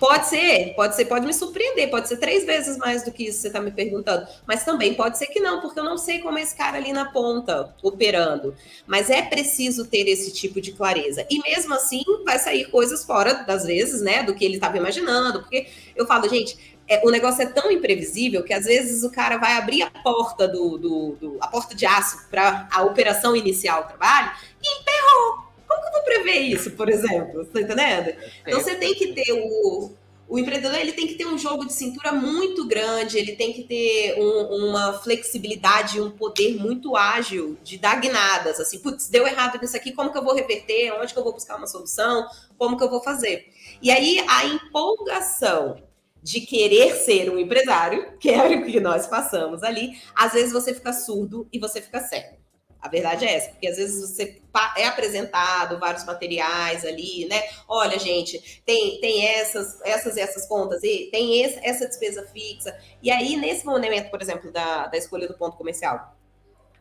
Pode 0.00 0.28
ser, 0.28 0.72
pode 0.74 0.96
ser, 0.96 1.04
pode 1.04 1.26
me 1.26 1.34
surpreender, 1.34 1.90
pode 1.90 2.08
ser 2.08 2.16
três 2.16 2.46
vezes 2.46 2.78
mais 2.78 3.04
do 3.04 3.12
que 3.12 3.24
isso 3.24 3.36
que 3.36 3.42
você 3.42 3.46
está 3.48 3.60
me 3.60 3.70
perguntando. 3.70 4.26
Mas 4.46 4.64
também 4.64 4.94
pode 4.94 5.18
ser 5.18 5.26
que 5.26 5.40
não, 5.40 5.60
porque 5.60 5.78
eu 5.78 5.84
não 5.84 5.98
sei 5.98 6.20
como 6.20 6.38
é 6.38 6.42
esse 6.42 6.56
cara 6.56 6.78
ali 6.78 6.90
na 6.90 7.12
ponta 7.12 7.74
operando. 7.82 8.56
Mas 8.86 9.10
é 9.10 9.20
preciso 9.20 9.86
ter 9.86 10.08
esse 10.08 10.32
tipo 10.32 10.58
de 10.58 10.72
clareza. 10.72 11.26
E 11.28 11.38
mesmo 11.42 11.74
assim, 11.74 12.02
vai 12.24 12.38
sair 12.38 12.70
coisas 12.70 13.04
fora 13.04 13.44
das 13.44 13.66
vezes, 13.66 14.00
né, 14.00 14.22
do 14.22 14.34
que 14.34 14.42
ele 14.42 14.54
estava 14.54 14.78
imaginando. 14.78 15.40
Porque 15.40 15.68
eu 15.94 16.06
falo, 16.06 16.26
gente, 16.30 16.56
é, 16.88 17.02
o 17.04 17.10
negócio 17.10 17.42
é 17.42 17.46
tão 17.46 17.70
imprevisível 17.70 18.42
que 18.42 18.54
às 18.54 18.64
vezes 18.64 19.04
o 19.04 19.10
cara 19.10 19.36
vai 19.36 19.52
abrir 19.52 19.82
a 19.82 19.90
porta 19.90 20.48
do, 20.48 20.78
do, 20.78 21.16
do 21.20 21.36
a 21.42 21.46
porta 21.46 21.74
de 21.74 21.84
aço 21.84 22.26
para 22.30 22.66
a 22.72 22.82
operação 22.84 23.36
inicial 23.36 23.82
do 23.82 23.88
trabalho 23.88 24.30
e 24.62 24.80
emperrou. 24.80 25.49
Como 25.70 25.82
que 25.82 25.88
eu 25.88 25.92
vou 25.92 26.02
prever 26.02 26.40
isso, 26.40 26.72
por 26.72 26.88
exemplo? 26.88 27.44
Você 27.44 27.52
tá 27.52 27.60
entendendo? 27.60 28.16
Então 28.44 28.60
você 28.60 28.74
tem 28.74 28.92
que 28.92 29.12
ter 29.12 29.32
o. 29.32 29.92
O 30.28 30.38
empreendedor 30.38 30.78
ele 30.78 30.92
tem 30.92 31.08
que 31.08 31.14
ter 31.14 31.26
um 31.26 31.36
jogo 31.36 31.66
de 31.66 31.72
cintura 31.72 32.12
muito 32.12 32.64
grande, 32.68 33.18
ele 33.18 33.34
tem 33.34 33.52
que 33.52 33.64
ter 33.64 34.14
um, 34.16 34.68
uma 34.68 34.92
flexibilidade, 34.92 36.00
um 36.00 36.08
poder 36.08 36.54
muito 36.54 36.94
ágil 36.96 37.58
de 37.64 37.76
dar 37.76 38.00
guinadas. 38.00 38.60
Assim, 38.60 38.78
putz, 38.78 39.08
deu 39.08 39.26
errado 39.26 39.58
nisso 39.60 39.76
aqui, 39.76 39.90
como 39.90 40.12
que 40.12 40.18
eu 40.18 40.22
vou 40.22 40.32
reverter? 40.32 40.92
Onde 40.92 41.12
que 41.12 41.18
eu 41.18 41.24
vou 41.24 41.32
buscar 41.32 41.56
uma 41.56 41.66
solução? 41.66 42.28
Como 42.56 42.76
que 42.76 42.84
eu 42.84 42.88
vou 42.88 43.02
fazer? 43.02 43.48
E 43.82 43.90
aí 43.90 44.24
a 44.28 44.44
empolgação 44.46 45.82
de 46.22 46.40
querer 46.42 46.94
ser 46.94 47.28
um 47.28 47.36
empresário, 47.36 48.16
que 48.20 48.30
é 48.30 48.56
o 48.56 48.64
que 48.64 48.78
nós 48.78 49.08
passamos 49.08 49.64
ali, 49.64 50.00
às 50.14 50.32
vezes 50.32 50.52
você 50.52 50.72
fica 50.72 50.92
surdo 50.92 51.48
e 51.52 51.58
você 51.58 51.80
fica 51.82 51.98
cego. 52.00 52.39
A 52.80 52.88
verdade 52.88 53.26
é 53.26 53.34
essa, 53.34 53.50
porque 53.50 53.66
às 53.66 53.76
vezes 53.76 54.00
você 54.00 54.40
é 54.76 54.86
apresentado 54.86 55.78
vários 55.78 56.04
materiais 56.04 56.84
ali, 56.84 57.26
né? 57.26 57.42
Olha, 57.68 57.98
gente, 57.98 58.62
tem, 58.64 58.98
tem 59.00 59.26
essas, 59.26 59.80
essas 59.82 60.16
e 60.16 60.20
essas 60.20 60.46
contas, 60.46 60.82
e 60.82 61.08
tem 61.12 61.42
esse, 61.42 61.58
essa 61.62 61.86
despesa 61.86 62.26
fixa. 62.32 62.76
E 63.02 63.10
aí, 63.10 63.36
nesse 63.36 63.66
momento, 63.66 64.10
por 64.10 64.22
exemplo, 64.22 64.50
da, 64.50 64.86
da 64.86 64.96
escolha 64.96 65.28
do 65.28 65.34
ponto 65.34 65.56
comercial, 65.56 66.16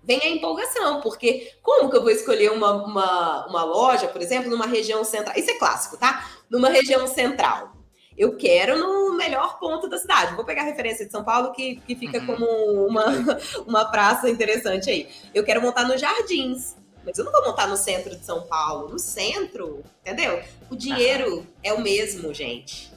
vem 0.01 0.21
a 0.21 0.29
empolgação, 0.29 1.01
porque 1.01 1.53
como 1.61 1.89
que 1.89 1.97
eu 1.97 2.01
vou 2.01 2.11
escolher 2.11 2.51
uma, 2.51 2.71
uma, 2.71 3.47
uma 3.47 3.63
loja, 3.65 4.07
por 4.07 4.21
exemplo, 4.21 4.49
numa 4.49 4.67
região 4.67 5.03
central? 5.03 5.37
Isso 5.37 5.51
é 5.51 5.55
clássico, 5.55 5.97
tá? 5.97 6.29
Numa 6.49 6.69
região 6.69 7.05
central 7.07 7.78
eu 8.19 8.35
quero 8.35 8.77
no 8.77 9.15
melhor 9.15 9.57
ponto 9.59 9.87
da 9.87 9.97
cidade. 9.97 10.35
Vou 10.35 10.43
pegar 10.43 10.63
a 10.63 10.65
referência 10.65 11.05
de 11.05 11.11
São 11.11 11.23
Paulo, 11.23 11.53
que, 11.53 11.77
que 11.87 11.95
fica 11.95 12.19
uhum. 12.19 12.25
como 12.25 12.45
uma, 12.85 13.05
uma 13.65 13.85
praça 13.85 14.29
interessante 14.29 14.89
aí. 14.89 15.07
Eu 15.33 15.45
quero 15.45 15.61
montar 15.61 15.87
nos 15.87 16.01
Jardins. 16.01 16.75
Mas 17.05 17.17
eu 17.17 17.23
não 17.23 17.31
vou 17.31 17.45
montar 17.45 17.65
no 17.65 17.77
centro 17.77 18.13
de 18.13 18.25
São 18.25 18.41
Paulo. 18.41 18.89
No 18.89 18.99
centro, 18.99 19.85
entendeu? 20.01 20.43
O 20.69 20.75
dinheiro 20.75 21.37
uhum. 21.37 21.45
é 21.63 21.71
o 21.71 21.79
mesmo, 21.79 22.33
gente. 22.33 22.91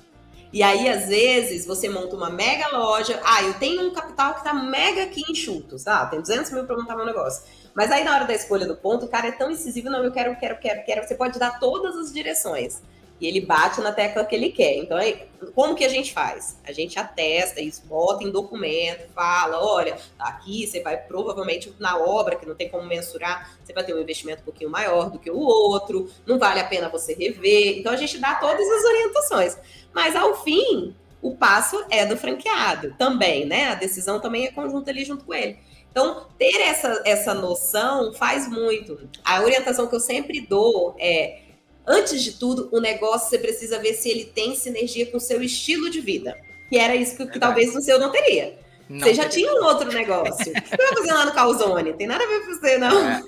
E 0.53 0.61
aí, 0.61 0.89
às 0.89 1.07
vezes, 1.07 1.65
você 1.65 1.89
monta 1.89 2.17
uma 2.17 2.29
mega 2.29 2.77
loja. 2.77 3.21
Ah, 3.25 3.45
eu 3.45 3.55
tenho 3.55 3.89
um 3.89 3.93
capital 3.93 4.35
que 4.35 4.43
tá 4.43 4.53
mega 4.53 5.05
aqui 5.05 5.23
enxuto, 5.31 5.83
tá? 5.83 6.05
Tem 6.07 6.21
200 6.21 6.51
mil 6.51 6.67
para 6.67 6.77
montar 6.77 6.97
meu 6.97 7.07
negócio. 7.07 7.45
Mas 7.75 7.93
aí, 7.93 8.03
na 8.03 8.13
hora 8.13 8.25
da 8.25 8.35
escolha 8.35 8.67
do 8.67 8.77
ponto, 8.77 9.07
o 9.07 9.09
cara 9.09 9.29
é 9.29 9.33
tão 9.33 9.53
incisivo, 9.53 9.89
não, 9.89 10.03
eu 10.03 10.11
quero, 10.11 10.35
quero, 10.37 10.59
quero, 10.59 10.85
quero. 10.85 11.07
Você 11.07 11.15
pode 11.15 11.39
dar 11.39 11.61
todas 11.61 11.97
as 11.97 12.13
direções 12.13 12.83
e 13.23 13.27
ele 13.29 13.41
bate 13.41 13.81
na 13.81 13.93
tecla 13.93 14.25
que 14.25 14.35
ele 14.35 14.51
quer. 14.51 14.79
Então, 14.79 14.99
aí, 14.99 15.23
como 15.55 15.77
que 15.77 15.85
a 15.85 15.89
gente 15.89 16.13
faz? 16.13 16.59
A 16.67 16.73
gente 16.73 16.99
atesta 16.99 17.61
isso, 17.61 17.87
bota 17.87 18.25
em 18.25 18.33
documento, 18.33 19.09
fala, 19.15 19.65
olha, 19.65 19.97
tá 20.19 20.25
aqui 20.25 20.67
você 20.67 20.81
vai 20.81 20.97
provavelmente 20.97 21.73
na 21.79 21.97
obra, 21.97 22.35
que 22.35 22.45
não 22.45 22.57
tem 22.57 22.69
como 22.69 22.85
mensurar, 22.85 23.57
você 23.63 23.73
vai 23.73 23.85
ter 23.85 23.95
um 23.95 24.01
investimento 24.01 24.43
um 24.43 24.45
pouquinho 24.45 24.69
maior 24.69 25.09
do 25.09 25.21
que 25.21 25.31
o 25.31 25.39
outro, 25.39 26.11
não 26.27 26.37
vale 26.37 26.59
a 26.59 26.65
pena 26.65 26.89
você 26.89 27.15
rever. 27.15 27.79
Então, 27.79 27.93
a 27.93 27.97
gente 27.97 28.19
dá 28.19 28.35
todas 28.35 28.69
as 28.69 28.85
orientações. 28.85 29.57
Mas, 29.95 30.17
ao 30.17 30.43
fim, 30.43 30.93
o 31.23 31.37
passo 31.37 31.85
é 31.91 32.05
do 32.05 32.17
franqueado 32.17 32.93
também, 32.99 33.47
né? 33.47 33.67
A 33.67 33.77
decisão 33.77 34.19
também 34.19 34.49
é 34.49 34.51
conjunta 34.51 34.91
ali 34.91 35.05
junto 35.05 35.25
com 35.25 35.33
ele. 35.33 35.61
Então, 35.93 36.27
ter 36.37 36.61
essa, 36.61 37.03
essa 37.05 37.35
noção 37.35 38.13
faz 38.15 38.49
muito. 38.49 39.09
A 39.25 39.43
orientação 39.43 39.87
que 39.87 39.95
eu 39.95 40.01
sempre 40.01 40.41
dou 40.41 40.97
é 40.99 41.52
Antes 41.87 42.23
de 42.23 42.33
tudo, 42.33 42.69
o 42.73 42.81
negócio 42.81 43.29
você 43.29 43.39
precisa 43.39 43.79
ver 43.79 43.95
se 43.95 44.09
ele 44.09 44.25
tem 44.25 44.55
sinergia 44.55 45.07
com 45.07 45.17
o 45.17 45.21
seu 45.21 45.43
estilo 45.43 45.91
de 45.91 46.01
vida. 46.01 46.37
Que 46.69 46.79
era 46.79 46.95
isso 46.95 47.17
que, 47.17 47.27
que 47.27 47.39
talvez 47.39 47.75
no 47.75 47.83
seu 47.83 47.99
não 47.99 48.11
teria. 48.11 48.59
Não 48.89 49.01
você 49.01 49.15
já 49.15 49.29
tinha 49.29 49.53
um 49.53 49.65
outro 49.65 49.91
negócio. 49.91 50.53
O 50.53 50.55
que 50.63 50.69
você 50.69 50.77
vai 50.77 50.89
fazer 50.89 51.13
lá 51.13 51.25
no 51.25 51.33
Calzone? 51.33 51.93
Tem 51.95 52.07
nada 52.07 52.23
a 52.23 52.27
ver 52.27 52.41
com 52.41 52.55
você, 52.55 52.79
não. 52.79 53.09
É. 53.09 53.23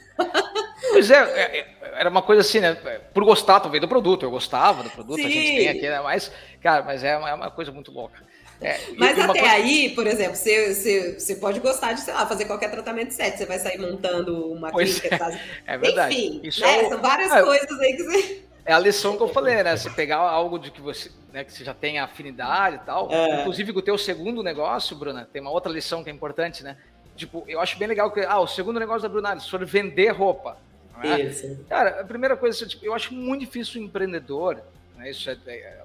Pois 0.90 1.11
é, 1.11 1.16
é, 1.16 1.59
é, 1.59 1.66
era 1.94 2.11
uma 2.11 2.22
coisa 2.22 2.42
assim, 2.42 2.61
né? 2.61 2.74
Por 3.12 3.24
gostar 3.24 3.61
talvez 3.61 3.80
do 3.80 3.88
produto. 3.88 4.24
Eu 4.24 4.30
gostava 4.30 4.82
do 4.82 4.90
produto, 4.90 5.16
Sim. 5.16 5.26
a 5.26 5.30
gente 5.30 5.57
tem 5.57 5.68
aqui, 5.68 5.88
né? 5.88 6.00
Mas, 6.00 6.30
cara, 6.62 6.82
mas 6.82 7.02
é 7.02 7.16
uma, 7.16 7.30
é 7.30 7.34
uma 7.34 7.50
coisa 7.50 7.72
muito 7.72 7.90
louca. 7.90 8.22
É, 8.61 8.78
Mas 8.96 9.18
até 9.18 9.40
coisa... 9.40 9.55
aí, 9.55 9.90
por 9.94 10.07
exemplo, 10.07 10.36
você, 10.36 10.74
você, 10.74 11.18
você 11.18 11.36
pode 11.36 11.61
gostar 11.61 11.92
de, 11.92 12.00
sei 12.00 12.14
lá, 12.14 12.26
fazer 12.26 12.44
qualquer 12.46 12.70
tratamento 12.70 13.12
set. 13.12 13.36
Você 13.36 13.46
vai 13.46 13.59
sair 13.59 13.78
montando 13.78 14.52
uma 14.52 14.70
pois 14.70 15.00
clínica. 15.00 15.14
É, 15.14 15.18
faz... 15.18 15.40
é 15.66 15.78
verdade. 15.78 16.14
Enfim, 16.14 16.61
né? 16.61 16.78
é 16.78 16.86
o... 16.86 16.88
são 16.88 17.00
várias 17.00 17.32
é, 17.32 17.42
coisas 17.42 17.80
aí 17.80 17.96
que 17.96 18.02
você... 18.02 18.44
É 18.66 18.72
a 18.72 18.78
lição 18.78 19.16
que 19.16 19.22
eu 19.22 19.28
falei, 19.32 19.62
né? 19.62 19.76
Você 19.76 19.90
pegar 19.90 20.16
algo 20.16 20.59
de 20.59 20.70
que 20.70 20.80
você, 20.80 21.11
né, 21.32 21.44
que 21.44 21.52
você 21.52 21.64
já 21.64 21.74
tem 21.74 21.98
afinidade 21.98 22.76
e 22.76 22.78
tal. 22.80 23.11
É. 23.11 23.40
Inclusive 23.40 23.72
com 23.72 23.80
o 23.80 23.82
teu 23.82 23.98
segundo 23.98 24.42
negócio, 24.42 24.96
Bruna, 24.96 25.28
tem 25.30 25.42
uma 25.42 25.50
outra 25.50 25.70
lição 25.70 26.02
que 26.02 26.11
é 26.11 26.12
importante, 26.12 26.62
né? 26.64 26.76
Tipo, 27.16 27.44
eu 27.46 27.61
acho 27.61 27.78
bem 27.78 27.86
legal 27.86 28.11
que. 28.11 28.20
Ah, 28.20 28.40
o 28.40 28.46
segundo 28.46 28.80
negócio 28.80 29.02
da 29.02 29.09
Bruna, 29.09 29.38
se 29.38 29.50
for 29.50 29.64
vender 29.64 30.09
roupa. 30.11 30.57
É? 31.02 31.20
Isso. 31.20 31.64
Cara, 31.68 32.00
a 32.00 32.05
primeira 32.05 32.36
coisa, 32.36 32.66
tipo, 32.66 32.84
eu 32.84 32.94
acho 32.94 33.12
muito 33.12 33.40
difícil 33.40 33.80
o 33.80 33.84
empreendedor, 33.84 34.62
né? 34.96 35.11
Isso 35.11 35.28
é, 35.28 35.36
é 35.46 35.84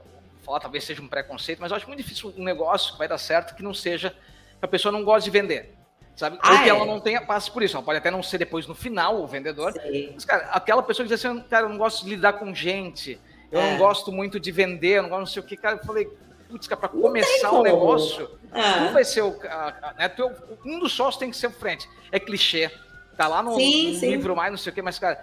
falar 0.50 0.60
talvez 0.60 0.84
seja 0.84 1.02
um 1.02 1.08
preconceito, 1.08 1.60
mas 1.60 1.70
eu 1.70 1.78
acho 1.78 1.88
muito 1.88 2.02
difícil 2.02 2.34
um 2.36 2.44
negócio 2.44 2.94
que 2.94 2.98
vai 2.98 3.08
dar 3.08 3.20
certo 3.20 3.56
que 3.56 3.62
não 3.62 3.74
seja 3.74 4.10
que 4.10 4.66
a 4.66 4.68
pessoa 4.68 4.92
não 4.92 5.04
goste 5.04 5.30
de 5.30 5.38
vender. 5.38 5.76
Sabe? 6.16 6.38
Ah, 6.42 6.52
Ou 6.52 6.58
que 6.58 6.66
é? 6.66 6.70
ela 6.70 6.86
não 6.86 7.00
tenha 7.00 7.22
passe 7.22 7.50
por 7.50 7.64
isso. 7.64 7.78
Ela 7.78 7.86
pode 7.86 8.00
até 8.00 8.12
não 8.12 8.22
ser 8.22 8.40
depois 8.40 8.68
no 8.68 8.76
final 8.76 9.22
o 9.22 9.28
vendedor. 9.28 9.72
Sim. 9.72 10.12
Mas, 10.14 10.26
cara, 10.26 10.50
aquela 10.52 10.84
pessoa 10.84 11.08
que 11.08 11.14
diz 11.14 11.24
assim, 11.24 11.40
cara, 11.44 11.66
eu 11.66 11.70
não 11.70 11.78
gosto 11.78 12.04
de 12.04 12.10
lidar 12.10 12.34
com 12.34 12.54
gente, 12.54 13.18
eu 13.52 13.60
é. 13.60 13.72
não 13.72 13.78
gosto 13.78 14.12
muito 14.12 14.40
de 14.40 14.52
vender, 14.52 14.98
eu 14.98 15.04
não 15.04 15.10
gosto 15.10 15.20
não 15.20 15.28
sei 15.28 15.42
o 15.42 15.46
que, 15.46 15.56
cara, 15.56 15.78
eu 15.78 15.86
falei, 15.86 16.10
putz, 16.50 16.68
para 16.68 16.90
começar 16.90 17.52
o 17.52 17.64
negócio, 17.64 18.30
é. 18.52 18.88
tu 18.88 18.94
vai 18.94 19.06
ser 19.06 19.22
o. 19.22 19.40
A, 19.48 19.74
a, 19.82 19.94
né, 19.94 20.10
teu, 20.10 20.32
um 20.66 20.80
dos 20.80 20.92
sócios 20.92 21.18
tem 21.18 21.30
que 21.30 21.38
ser 21.38 21.48
o 21.48 21.52
frente. 21.52 21.88
É 22.12 22.20
clichê. 22.20 22.72
Tá 23.16 23.28
lá 23.28 23.44
no, 23.44 23.56
sim, 23.56 23.94
no 23.94 24.00
sim. 24.00 24.10
livro 24.10 24.36
mais, 24.36 24.52
não 24.52 24.58
sei 24.58 24.72
o 24.72 24.76
que, 24.76 24.82
mas, 24.82 24.98
cara, 24.98 25.22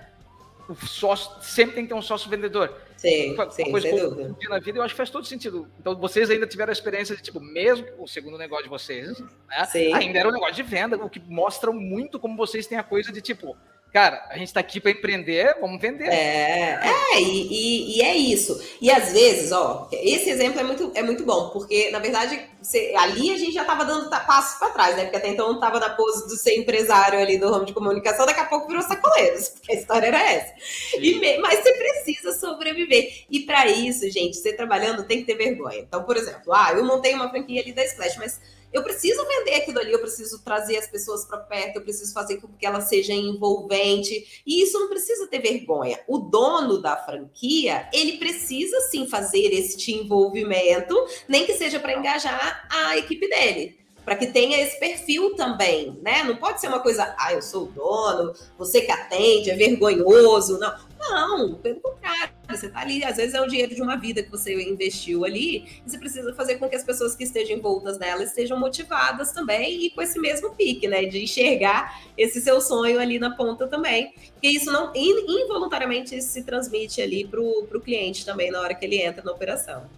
o 0.68 0.74
sócio 0.86 1.42
sempre 1.42 1.74
tem 1.74 1.84
que 1.84 1.88
ter 1.88 1.94
um 1.94 2.02
sócio 2.02 2.30
vendedor. 2.30 2.85
Sim, 2.96 3.34
uma 3.34 3.50
sim, 3.50 3.70
coisa 3.70 3.88
sem 3.88 3.98
dúvida. 3.98 4.34
na 4.48 4.58
vida, 4.58 4.78
eu 4.78 4.82
acho 4.82 4.94
que 4.94 4.96
faz 4.96 5.10
todo 5.10 5.26
sentido. 5.26 5.70
Então, 5.78 5.94
vocês 5.96 6.30
ainda 6.30 6.46
tiveram 6.46 6.70
a 6.70 6.72
experiência 6.72 7.14
de, 7.14 7.22
tipo, 7.22 7.40
mesmo 7.40 7.86
o 7.98 8.06
segundo 8.08 8.38
negócio 8.38 8.64
de 8.64 8.70
vocês, 8.70 9.18
né? 9.20 9.66
Ainda 9.92 10.18
era 10.18 10.28
um 10.28 10.32
negócio 10.32 10.54
de 10.54 10.62
venda, 10.62 10.96
o 10.96 11.10
que 11.10 11.20
mostra 11.20 11.70
muito 11.70 12.18
como 12.18 12.36
vocês 12.36 12.66
têm 12.66 12.78
a 12.78 12.82
coisa 12.82 13.12
de, 13.12 13.20
tipo, 13.20 13.56
cara, 13.92 14.26
a 14.30 14.36
gente 14.36 14.48
está 14.48 14.60
aqui 14.60 14.80
para 14.80 14.90
empreender, 14.90 15.56
vamos 15.60 15.80
vender. 15.80 16.08
É, 16.08 16.78
é 16.82 17.20
e, 17.20 17.46
e, 17.50 17.98
e, 17.98 18.02
é 18.02 18.14
isso. 18.14 18.60
E 18.80 18.90
às 18.90 19.12
vezes, 19.12 19.52
ó, 19.52 19.88
esse 19.90 20.28
exemplo 20.28 20.60
é 20.60 20.62
muito, 20.62 20.92
é 20.94 21.02
muito 21.02 21.24
bom, 21.24 21.50
porque 21.50 21.90
na 21.90 21.98
verdade 21.98 22.38
você, 22.60 22.92
ali 22.96 23.30
a 23.32 23.38
gente 23.38 23.52
já 23.52 23.62
estava 23.62 23.84
dando 23.84 24.10
passos 24.10 24.58
para 24.58 24.70
trás, 24.70 24.96
né? 24.96 25.04
Porque 25.04 25.16
até 25.16 25.28
então 25.28 25.52
estava 25.54 25.78
na 25.78 25.90
pose 25.90 26.26
de 26.26 26.36
ser 26.36 26.58
empresário 26.58 27.18
ali 27.18 27.38
do 27.38 27.50
ramo 27.50 27.64
de 27.64 27.72
comunicação, 27.72 28.26
daqui 28.26 28.40
a 28.40 28.46
pouco 28.46 28.66
virou 28.66 28.82
sacoleiros, 28.82 29.48
porque 29.54 29.72
a 29.72 29.76
história 29.76 30.06
era 30.08 30.30
essa. 30.30 30.52
E, 30.98 31.38
mas 31.38 31.60
você 31.60 31.72
precisa 31.72 32.32
sobreviver. 32.32 33.24
E 33.30 33.40
para 33.40 33.66
isso, 33.66 34.10
gente, 34.10 34.36
você 34.36 34.52
trabalhando 34.52 35.04
tem 35.04 35.20
que 35.20 35.24
ter 35.24 35.36
vergonha. 35.36 35.78
Então, 35.78 36.02
por 36.02 36.16
exemplo, 36.16 36.52
ah, 36.52 36.72
eu 36.72 36.84
montei 36.84 37.14
uma 37.14 37.30
franquia 37.30 37.62
ali 37.62 37.72
da 37.72 37.84
Splash, 37.84 38.16
mas 38.18 38.40
eu 38.72 38.82
preciso 38.82 39.24
vender 39.26 39.54
aquilo 39.54 39.78
ali, 39.78 39.92
eu 39.92 40.00
preciso 40.00 40.42
trazer 40.42 40.76
as 40.76 40.86
pessoas 40.86 41.24
para 41.24 41.38
perto, 41.38 41.76
eu 41.76 41.82
preciso 41.82 42.12
fazer 42.12 42.36
com 42.40 42.48
que 42.48 42.66
ela 42.66 42.80
seja 42.80 43.12
envolvente. 43.12 44.42
E 44.46 44.62
isso 44.62 44.78
não 44.78 44.88
precisa 44.88 45.26
ter 45.26 45.40
vergonha. 45.40 45.98
O 46.06 46.18
dono 46.18 46.80
da 46.80 46.96
franquia, 46.96 47.88
ele 47.92 48.18
precisa 48.18 48.80
sim 48.90 49.08
fazer 49.08 49.52
este 49.52 49.92
envolvimento, 49.92 50.94
nem 51.28 51.46
que 51.46 51.54
seja 51.54 51.80
para 51.80 51.98
engajar 51.98 52.66
a 52.70 52.96
equipe 52.96 53.28
dele 53.28 53.86
para 54.06 54.14
que 54.14 54.28
tenha 54.28 54.62
esse 54.62 54.78
perfil 54.78 55.34
também, 55.34 55.98
né? 56.00 56.22
Não 56.22 56.36
pode 56.36 56.60
ser 56.60 56.68
uma 56.68 56.78
coisa, 56.78 57.12
ah, 57.18 57.32
eu 57.32 57.42
sou 57.42 57.64
o 57.64 57.72
dono, 57.72 58.32
você 58.56 58.82
que 58.82 58.92
atende, 58.92 59.50
é 59.50 59.56
vergonhoso, 59.56 60.60
não. 60.60 60.72
Não, 60.96 61.54
pelo 61.56 61.80
contrário, 61.80 62.32
você 62.56 62.66
está 62.66 62.80
ali, 62.80 63.04
às 63.04 63.16
vezes 63.16 63.34
é 63.34 63.40
o 63.40 63.46
dinheiro 63.46 63.74
de 63.74 63.82
uma 63.82 63.96
vida 63.96 64.22
que 64.22 64.30
você 64.30 64.54
investiu 64.68 65.24
ali, 65.24 65.80
e 65.84 65.90
você 65.90 65.98
precisa 65.98 66.34
fazer 66.34 66.56
com 66.56 66.68
que 66.68 66.76
as 66.76 66.84
pessoas 66.84 67.14
que 67.14 67.24
estejam 67.24 67.56
envoltas 67.56 67.98
nela 67.98 68.22
estejam 68.22 68.58
motivadas 68.58 69.32
também 69.32 69.86
e 69.86 69.90
com 69.90 70.02
esse 70.02 70.18
mesmo 70.18 70.54
pique, 70.54 70.88
né? 70.88 71.04
De 71.04 71.22
enxergar 71.22 72.02
esse 72.16 72.40
seu 72.40 72.60
sonho 72.60 72.98
ali 72.98 73.18
na 73.18 73.30
ponta 73.30 73.66
também. 73.66 74.12
Porque 74.32 74.48
isso 74.48 74.70
não 74.72 74.92
involuntariamente 74.94 76.20
se 76.22 76.42
transmite 76.42 77.00
ali 77.00 77.26
para 77.26 77.40
o 77.40 77.80
cliente 77.80 78.24
também 78.24 78.50
na 78.50 78.60
hora 78.60 78.74
que 78.74 78.84
ele 78.84 79.00
entra 79.00 79.22
na 79.22 79.32
operação. 79.32 79.88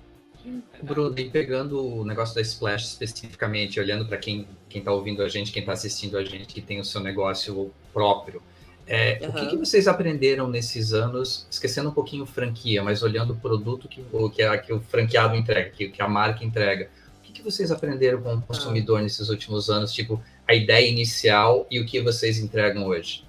Bruno, 0.83 1.19
e 1.19 1.29
pegando 1.29 1.85
o 1.85 2.05
negócio 2.05 2.35
da 2.35 2.41
Splash 2.41 2.85
especificamente, 2.85 3.79
olhando 3.79 4.07
para 4.07 4.17
quem 4.17 4.47
está 4.73 4.93
ouvindo 4.93 5.23
a 5.23 5.29
gente, 5.29 5.53
quem 5.53 5.61
está 5.61 5.73
assistindo 5.73 6.17
a 6.17 6.25
gente, 6.25 6.55
que 6.55 6.63
tem 6.63 6.81
o 6.81 6.85
seu 6.85 7.01
negócio 7.01 7.71
próprio, 7.93 8.43
é, 8.89 9.19
uhum. 9.21 9.29
o 9.29 9.33
que, 9.35 9.47
que, 9.49 9.57
vocês 9.57 9.87
aprenderam 9.87 10.49
nesses 10.49 10.95
anos, 10.95 11.47
esquecendo 11.51 11.91
um 11.91 11.93
pouquinho 11.93 12.25
franquia, 12.25 12.83
mas 12.83 13.03
olhando 13.03 13.35
o 13.35 13.37
produto 13.37 13.87
que, 13.87 14.03
o, 14.11 14.31
que, 14.31 14.43
a, 14.43 14.57
que 14.57 14.73
o 14.73 14.81
franqueado 14.81 15.37
entrega, 15.37 15.69
que, 15.69 15.91
que 15.91 16.01
a 16.01 16.09
marca 16.09 16.43
entrega, 16.43 16.89
o 17.19 17.23
que, 17.23 17.33
que 17.33 17.43
vocês 17.43 17.71
aprenderam 17.71 18.23
com 18.23 18.37
o 18.37 18.41
consumidor 18.41 18.97
uhum. 18.97 19.03
nesses 19.03 19.29
últimos 19.29 19.69
anos, 19.69 19.93
tipo 19.93 20.23
a 20.47 20.55
ideia 20.55 20.89
inicial 20.89 21.67
e 21.71 21.79
o 21.79 21.85
que 21.85 22.01
vocês 22.01 22.39
entregam 22.39 22.87
hoje? 22.87 23.28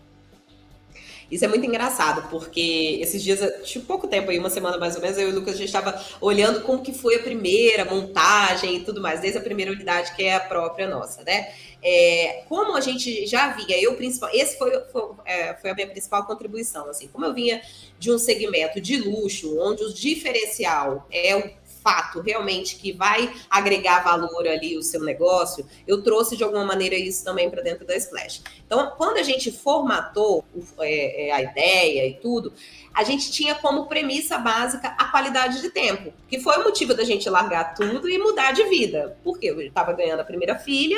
Isso 1.30 1.45
é 1.45 1.47
muito 1.47 1.65
engraçado, 1.65 2.27
porque 2.30 2.97
esses 3.01 3.21
dias, 3.21 3.39
tinha 3.63 3.84
pouco 3.84 4.07
tempo 4.07 4.32
aí, 4.32 4.39
uma 4.39 4.49
semana 4.49 4.77
mais 4.77 4.95
ou 4.95 5.01
menos, 5.01 5.17
eu 5.17 5.30
e 5.30 5.32
o 5.32 5.36
Lucas, 5.36 5.55
a 5.55 5.57
gente 5.57 5.67
estava 5.67 6.03
olhando 6.19 6.61
como 6.61 6.82
que 6.82 6.93
foi 6.93 7.15
a 7.15 7.19
primeira 7.19 7.86
montagem 7.86 8.77
e 8.77 8.80
tudo 8.82 9.01
mais, 9.01 9.21
desde 9.21 9.38
a 9.38 9.41
primeira 9.41 9.71
unidade, 9.71 10.15
que 10.15 10.23
é 10.23 10.36
a 10.36 10.39
própria 10.39 10.88
nossa, 10.88 11.23
né? 11.23 11.49
É, 11.82 12.43
como 12.49 12.75
a 12.75 12.82
gente 12.82 13.25
já 13.25 13.49
via, 13.53 13.82
eu 13.82 13.95
principal, 13.95 14.30
esse 14.34 14.57
foi, 14.57 14.71
foi, 14.91 15.03
é, 15.23 15.53
foi, 15.55 15.69
a 15.69 15.73
minha 15.73 15.88
principal 15.88 16.25
contribuição, 16.25 16.89
assim, 16.89 17.07
como 17.07 17.25
eu 17.25 17.34
vinha 17.34 17.61
de 17.97 18.11
um 18.11 18.17
segmento 18.17 18.82
de 18.82 18.97
luxo, 18.97 19.57
onde 19.59 19.84
o 19.84 19.93
diferencial 19.93 21.07
é 21.09 21.36
o 21.36 21.59
fato 21.84 22.21
realmente 22.21 22.75
que 22.75 22.91
vai 22.91 23.34
agregar 23.49 24.03
valor 24.03 24.47
ali 24.47 24.77
o 24.77 24.84
seu 24.84 25.01
negócio, 25.01 25.65
eu 25.88 26.01
trouxe 26.01 26.36
de 26.36 26.43
alguma 26.43 26.65
maneira 26.65 26.95
isso 26.95 27.23
também 27.23 27.49
para 27.49 27.61
dentro 27.61 27.86
da 27.86 27.95
Splash. 27.95 28.41
Então, 28.65 28.93
quando 28.97 29.17
a 29.17 29.23
gente 29.23 29.51
formatou 29.51 30.45
é, 30.80 31.27
é, 31.27 31.32
a 31.32 31.41
ideia 31.41 32.07
e 32.07 32.13
tudo, 32.15 32.53
a 32.93 33.03
gente 33.03 33.32
tinha 33.32 33.55
como 33.55 33.88
premissa 33.88 34.38
básica 34.38 34.89
a 34.97 35.05
qualidade 35.05 35.61
de 35.61 35.69
tempo, 35.69 36.13
que 36.27 36.39
foi 36.39 36.57
o 36.57 36.63
motivo 36.63 36.93
da 36.93 37.03
gente 37.03 37.30
largar 37.30 37.73
tudo 37.73 38.09
e 38.09 38.17
mudar 38.17 38.51
de 38.51 38.63
vida. 38.65 39.17
Porque 39.23 39.47
eu 39.47 39.61
estava 39.61 39.93
ganhando 39.93 40.19
a 40.19 40.25
primeira 40.25 40.55
filha, 40.55 40.97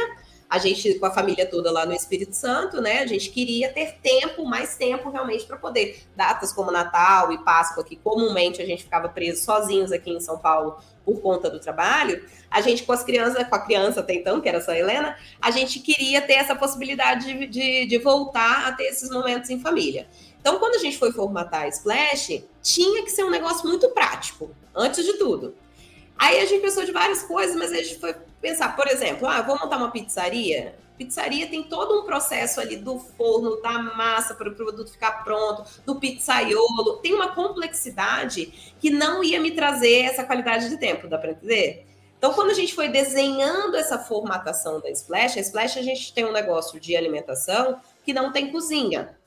a 0.51 0.57
gente, 0.57 0.95
com 0.95 1.05
a 1.05 1.11
família 1.11 1.45
toda 1.45 1.71
lá 1.71 1.85
no 1.85 1.93
Espírito 1.93 2.35
Santo, 2.35 2.81
né? 2.81 2.99
A 2.99 3.07
gente 3.07 3.29
queria 3.29 3.71
ter 3.71 3.95
tempo, 4.03 4.43
mais 4.43 4.75
tempo 4.75 5.09
realmente 5.09 5.45
para 5.45 5.55
poder. 5.55 6.03
Datas 6.13 6.51
como 6.51 6.69
Natal 6.69 7.31
e 7.31 7.37
Páscoa, 7.37 7.85
que 7.85 7.95
comumente 7.95 8.61
a 8.61 8.65
gente 8.65 8.83
ficava 8.83 9.07
preso 9.07 9.45
sozinhos 9.45 9.93
aqui 9.93 10.11
em 10.11 10.19
São 10.19 10.37
Paulo 10.37 10.77
por 11.05 11.21
conta 11.21 11.49
do 11.49 11.57
trabalho, 11.57 12.21
a 12.49 12.59
gente 12.59 12.83
com 12.83 12.91
as 12.91 13.01
crianças, 13.01 13.47
com 13.47 13.55
a 13.55 13.59
criança 13.59 14.01
até 14.01 14.13
então, 14.13 14.41
que 14.41 14.49
era 14.49 14.59
só 14.59 14.71
a 14.71 14.77
Helena, 14.77 15.17
a 15.41 15.51
gente 15.51 15.79
queria 15.79 16.21
ter 16.21 16.33
essa 16.33 16.53
possibilidade 16.53 17.27
de, 17.27 17.47
de, 17.47 17.85
de 17.85 17.97
voltar 17.99 18.67
a 18.67 18.73
ter 18.73 18.87
esses 18.87 19.09
momentos 19.09 19.49
em 19.49 19.57
família. 19.57 20.05
Então, 20.41 20.59
quando 20.59 20.75
a 20.75 20.79
gente 20.79 20.97
foi 20.97 21.13
formatar 21.13 21.61
a 21.61 21.67
Splash, 21.69 22.43
tinha 22.61 23.05
que 23.05 23.09
ser 23.09 23.23
um 23.23 23.29
negócio 23.29 23.65
muito 23.65 23.87
prático, 23.91 24.53
antes 24.75 25.05
de 25.05 25.13
tudo. 25.13 25.55
Aí 26.19 26.41
a 26.41 26.45
gente 26.45 26.61
pensou 26.61 26.83
de 26.83 26.91
várias 26.91 27.23
coisas, 27.23 27.55
mas 27.55 27.71
a 27.71 27.77
gente 27.77 27.99
foi 27.99 28.13
pensar, 28.41 28.75
por 28.75 28.87
exemplo, 28.87 29.27
ah, 29.27 29.41
vou 29.41 29.57
montar 29.57 29.77
uma 29.77 29.91
pizzaria. 29.91 30.75
Pizzaria 30.97 31.47
tem 31.47 31.63
todo 31.63 31.99
um 31.99 32.05
processo 32.05 32.59
ali 32.59 32.75
do 32.75 32.99
forno, 32.99 33.61
da 33.61 33.79
massa 33.79 34.35
para 34.35 34.49
o 34.49 34.55
produto 34.55 34.91
ficar 34.91 35.23
pronto, 35.23 35.63
do 35.85 35.95
pizzaiolo. 35.95 36.97
Tem 36.97 37.13
uma 37.13 37.33
complexidade 37.33 38.73
que 38.79 38.89
não 38.89 39.23
ia 39.23 39.39
me 39.39 39.51
trazer 39.51 40.01
essa 40.01 40.23
qualidade 40.23 40.69
de 40.69 40.77
tempo, 40.77 41.07
dá 41.07 41.17
para 41.17 41.31
entender? 41.31 41.87
Então, 42.17 42.33
quando 42.33 42.51
a 42.51 42.53
gente 42.53 42.75
foi 42.75 42.87
desenhando 42.87 43.75
essa 43.75 43.97
formatação 43.97 44.79
da 44.79 44.91
Splash, 44.91 45.37
a 45.37 45.41
Splash 45.41 45.77
a 45.77 45.81
gente 45.81 46.13
tem 46.13 46.23
um 46.23 46.31
negócio 46.31 46.79
de 46.79 46.95
alimentação 46.95 47.79
que 48.03 48.13
não 48.13 48.31
tem 48.31 48.51
cozinha. 48.51 49.17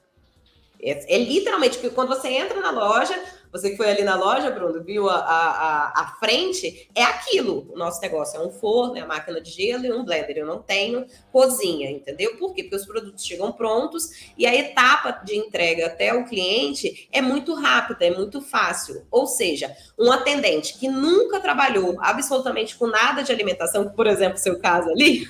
É, 0.80 1.16
é 1.16 1.18
literalmente 1.18 1.78
que 1.78 1.90
quando 1.90 2.08
você 2.08 2.28
entra 2.28 2.60
na 2.60 2.70
loja, 2.70 3.20
você 3.55 3.70
que 3.70 3.76
foi 3.76 3.88
ali 3.88 4.02
na 4.02 4.16
loja, 4.16 4.50
Bruno, 4.50 4.82
viu 4.82 5.09
a, 5.09 5.14
a, 5.14 5.92
a 5.94 6.16
frente, 6.18 6.90
é 6.92 7.05
aquilo. 7.05 7.70
O 7.72 7.78
nosso 7.78 8.00
negócio 8.00 8.36
é 8.36 8.44
um 8.44 8.50
forno, 8.50 8.96
é 8.96 9.00
a 9.02 9.07
máquina 9.07 9.40
de 9.40 9.48
gelo 9.48 9.86
e 9.86 9.92
um 9.92 10.05
blender. 10.05 10.38
Eu 10.38 10.44
não 10.44 10.61
tenho 10.61 11.07
cozinha, 11.30 11.88
entendeu? 11.88 12.36
Por 12.36 12.52
quê? 12.52 12.64
Porque 12.64 12.74
os 12.74 12.84
produtos 12.84 13.24
chegam 13.24 13.52
prontos 13.52 14.32
e 14.36 14.44
a 14.44 14.52
etapa 14.52 15.12
de 15.24 15.36
entrega 15.36 15.86
até 15.86 16.12
o 16.12 16.24
cliente 16.24 17.09
é 17.12 17.22
muito 17.22 17.55
rápida, 17.55 18.05
é 18.07 18.11
muito 18.11 18.42
fácil. 18.42 19.07
Ou 19.09 19.24
seja, 19.24 19.72
um 19.96 20.11
atendente 20.11 20.76
que 20.76 20.88
nunca 20.88 21.38
trabalhou 21.38 21.96
absolutamente 22.00 22.74
com 22.74 22.88
nada 22.88 23.22
de 23.22 23.30
alimentação, 23.30 23.88
por 23.88 24.09
exemplo, 24.09 24.36
seu 24.36 24.59
caso 24.59 24.90
ali, 24.90 25.28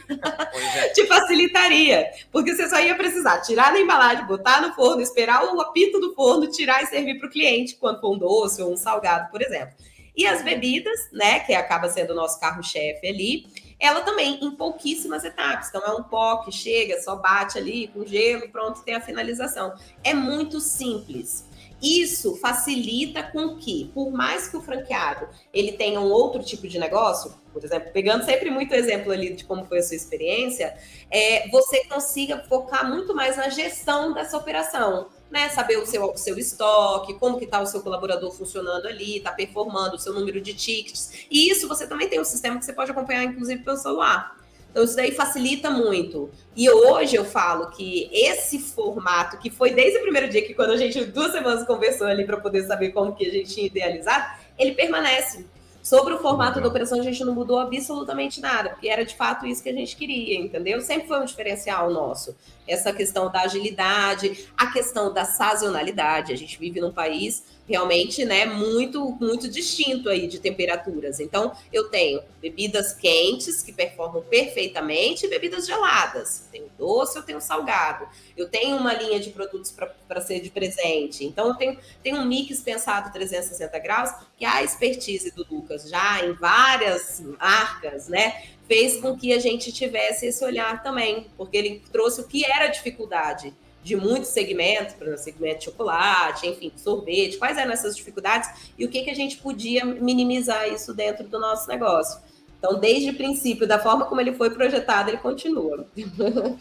é. 0.54 0.88
te 0.96 1.06
facilitaria. 1.06 2.10
Porque 2.32 2.54
você 2.54 2.70
só 2.70 2.80
ia 2.80 2.94
precisar 2.94 3.42
tirar 3.42 3.70
na 3.70 3.80
embalagem, 3.80 4.26
botar 4.26 4.62
no 4.62 4.72
forno, 4.72 5.02
esperar 5.02 5.44
o 5.44 5.60
apito 5.60 6.00
do 6.00 6.14
forno, 6.14 6.50
tirar 6.50 6.82
e 6.82 6.86
servir 6.86 7.18
para 7.18 7.28
o 7.28 7.30
cliente 7.30 7.76
quando 7.76 8.00
for 8.00 8.13
um 8.14 8.18
doce 8.18 8.62
ou 8.62 8.72
um 8.72 8.76
salgado, 8.76 9.30
por 9.30 9.42
exemplo. 9.42 9.74
E 10.16 10.26
as 10.26 10.42
bebidas, 10.42 11.10
né, 11.12 11.40
que 11.40 11.52
acaba 11.52 11.88
sendo 11.88 12.12
o 12.12 12.14
nosso 12.14 12.38
carro-chefe 12.38 13.06
ali, 13.06 13.46
ela 13.80 14.02
também 14.02 14.38
em 14.42 14.50
pouquíssimas 14.52 15.24
etapas. 15.24 15.68
Então, 15.68 15.82
é 15.84 15.90
um 15.92 16.04
pó 16.04 16.36
que 16.38 16.52
chega, 16.52 17.02
só 17.02 17.16
bate 17.16 17.58
ali 17.58 17.88
com 17.88 18.06
gelo, 18.06 18.48
pronto, 18.48 18.82
tem 18.82 18.94
a 18.94 19.00
finalização. 19.00 19.74
É 20.04 20.14
muito 20.14 20.60
simples. 20.60 21.44
Isso 21.82 22.36
facilita 22.36 23.22
com 23.22 23.56
que, 23.56 23.90
por 23.92 24.10
mais 24.10 24.48
que 24.48 24.56
o 24.56 24.62
franqueado 24.62 25.28
ele 25.52 25.72
tenha 25.72 26.00
um 26.00 26.10
outro 26.10 26.42
tipo 26.42 26.66
de 26.66 26.78
negócio, 26.78 27.34
por 27.52 27.62
exemplo, 27.62 27.90
pegando 27.92 28.24
sempre 28.24 28.50
muito 28.50 28.72
exemplo 28.74 29.12
ali 29.12 29.34
de 29.34 29.44
como 29.44 29.66
foi 29.66 29.80
a 29.80 29.82
sua 29.82 29.96
experiência, 29.96 30.74
é, 31.10 31.46
você 31.50 31.84
consiga 31.84 32.42
focar 32.48 32.88
muito 32.88 33.14
mais 33.14 33.36
na 33.36 33.50
gestão 33.50 34.14
dessa 34.14 34.36
operação. 34.36 35.08
Né, 35.30 35.48
saber 35.48 35.78
o 35.78 35.86
seu, 35.86 36.04
o 36.04 36.16
seu 36.16 36.38
estoque, 36.38 37.14
como 37.14 37.38
que 37.38 37.44
está 37.44 37.60
o 37.60 37.66
seu 37.66 37.80
colaborador 37.82 38.30
funcionando 38.30 38.86
ali, 38.86 39.16
está 39.16 39.32
performando, 39.32 39.96
o 39.96 39.98
seu 39.98 40.12
número 40.12 40.40
de 40.40 40.54
tickets. 40.54 41.26
E 41.28 41.50
isso 41.50 41.66
você 41.66 41.88
também 41.88 42.08
tem 42.08 42.20
um 42.20 42.24
sistema 42.24 42.56
que 42.56 42.64
você 42.64 42.72
pode 42.72 42.92
acompanhar, 42.92 43.24
inclusive, 43.24 43.64
pelo 43.64 43.76
celular. 43.76 44.36
Então, 44.74 44.82
isso 44.82 44.96
daí 44.96 45.12
facilita 45.12 45.70
muito. 45.70 46.28
E 46.56 46.68
hoje 46.68 47.14
eu 47.14 47.24
falo 47.24 47.70
que 47.70 48.10
esse 48.12 48.58
formato, 48.58 49.38
que 49.38 49.48
foi 49.48 49.72
desde 49.72 49.98
o 49.98 50.02
primeiro 50.02 50.28
dia, 50.28 50.42
que 50.42 50.52
quando 50.52 50.70
a 50.70 50.76
gente, 50.76 51.04
duas 51.04 51.30
semanas, 51.30 51.64
conversou 51.64 52.08
ali 52.08 52.24
para 52.24 52.38
poder 52.38 52.64
saber 52.64 52.90
como 52.90 53.14
que 53.14 53.24
a 53.24 53.30
gente 53.30 53.54
tinha 53.54 53.66
idealizado, 53.66 54.36
ele 54.58 54.72
permanece. 54.72 55.46
Sobre 55.80 56.14
o 56.14 56.18
formato 56.18 56.60
da 56.60 56.66
operação, 56.66 56.98
a 56.98 57.02
gente 57.02 57.22
não 57.24 57.34
mudou 57.34 57.58
absolutamente 57.58 58.40
nada, 58.40 58.70
porque 58.70 58.88
era 58.88 59.04
de 59.04 59.14
fato 59.14 59.46
isso 59.46 59.62
que 59.62 59.68
a 59.68 59.72
gente 59.72 59.94
queria, 59.94 60.40
entendeu? 60.40 60.80
Sempre 60.80 61.06
foi 61.06 61.20
um 61.20 61.24
diferencial 61.24 61.88
nosso. 61.90 62.34
Essa 62.66 62.92
questão 62.92 63.30
da 63.30 63.42
agilidade, 63.42 64.48
a 64.56 64.70
questão 64.72 65.12
da 65.12 65.24
sazonalidade. 65.24 66.32
A 66.32 66.36
gente 66.36 66.58
vive 66.58 66.80
num 66.80 66.92
país 66.92 67.44
realmente, 67.66 68.24
né, 68.24 68.44
muito 68.44 69.16
muito 69.18 69.48
distinto 69.48 70.08
aí 70.08 70.26
de 70.26 70.38
temperaturas. 70.38 71.18
Então, 71.18 71.52
eu 71.72 71.88
tenho 71.88 72.22
bebidas 72.40 72.92
quentes 72.92 73.62
que 73.62 73.72
performam 73.72 74.22
perfeitamente 74.22 75.24
e 75.24 75.28
bebidas 75.30 75.66
geladas. 75.66 76.42
Eu 76.46 76.52
tenho 76.52 76.70
doce, 76.78 77.16
eu 77.16 77.22
tenho 77.22 77.40
salgado. 77.40 78.06
Eu 78.36 78.48
tenho 78.48 78.76
uma 78.76 78.92
linha 78.92 79.18
de 79.18 79.30
produtos 79.30 79.74
para 80.06 80.20
ser 80.20 80.40
de 80.40 80.50
presente. 80.50 81.24
Então, 81.24 81.48
eu 81.48 81.54
tenho, 81.54 81.78
tenho 82.02 82.18
um 82.18 82.26
mix 82.26 82.60
pensado 82.60 83.12
360 83.12 83.78
graus, 83.78 84.10
que 84.36 84.44
a 84.44 84.62
expertise 84.62 85.30
do 85.30 85.46
Lucas 85.50 85.88
já 85.88 86.24
em 86.24 86.34
várias 86.34 87.20
marcas, 87.38 88.08
né, 88.08 88.42
fez 88.66 89.00
com 89.00 89.16
que 89.16 89.32
a 89.32 89.38
gente 89.38 89.72
tivesse 89.72 90.26
esse 90.26 90.44
olhar 90.44 90.82
também, 90.82 91.26
porque 91.36 91.56
ele 91.56 91.82
trouxe 91.92 92.20
o 92.20 92.26
que 92.26 92.44
era 92.44 92.68
dificuldade 92.68 93.52
de 93.82 93.94
muitos 93.94 94.30
segmentos, 94.30 94.94
por 94.94 95.06
exemplo, 95.06 95.22
segmento 95.22 95.58
de 95.58 95.64
chocolate, 95.66 96.46
enfim, 96.46 96.72
sorvete, 96.74 97.36
quais 97.36 97.58
eram 97.58 97.70
essas 97.70 97.94
dificuldades 97.94 98.72
e 98.78 98.84
o 98.84 98.88
que, 98.88 99.02
que 99.02 99.10
a 99.10 99.14
gente 99.14 99.36
podia 99.36 99.84
minimizar 99.84 100.66
isso 100.68 100.94
dentro 100.94 101.28
do 101.28 101.38
nosso 101.38 101.68
negócio. 101.68 102.18
Então, 102.58 102.80
desde 102.80 103.10
o 103.10 103.14
princípio, 103.14 103.66
da 103.66 103.78
forma 103.78 104.06
como 104.06 104.22
ele 104.22 104.32
foi 104.32 104.48
projetado, 104.48 105.10
ele 105.10 105.18
continua. 105.18 105.86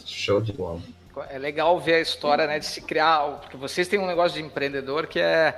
Show 0.05 0.41
de 0.41 0.51
bola. 0.51 0.81
É 1.29 1.37
legal 1.37 1.79
ver 1.79 1.95
a 1.95 2.01
história 2.01 2.45
né, 2.45 2.59
de 2.59 2.65
se 2.65 2.81
criar, 2.81 3.39
porque 3.39 3.55
vocês 3.55 3.87
têm 3.87 3.99
um 3.99 4.07
negócio 4.07 4.37
de 4.37 4.45
empreendedor 4.45 5.07
que 5.07 5.19
é, 5.19 5.55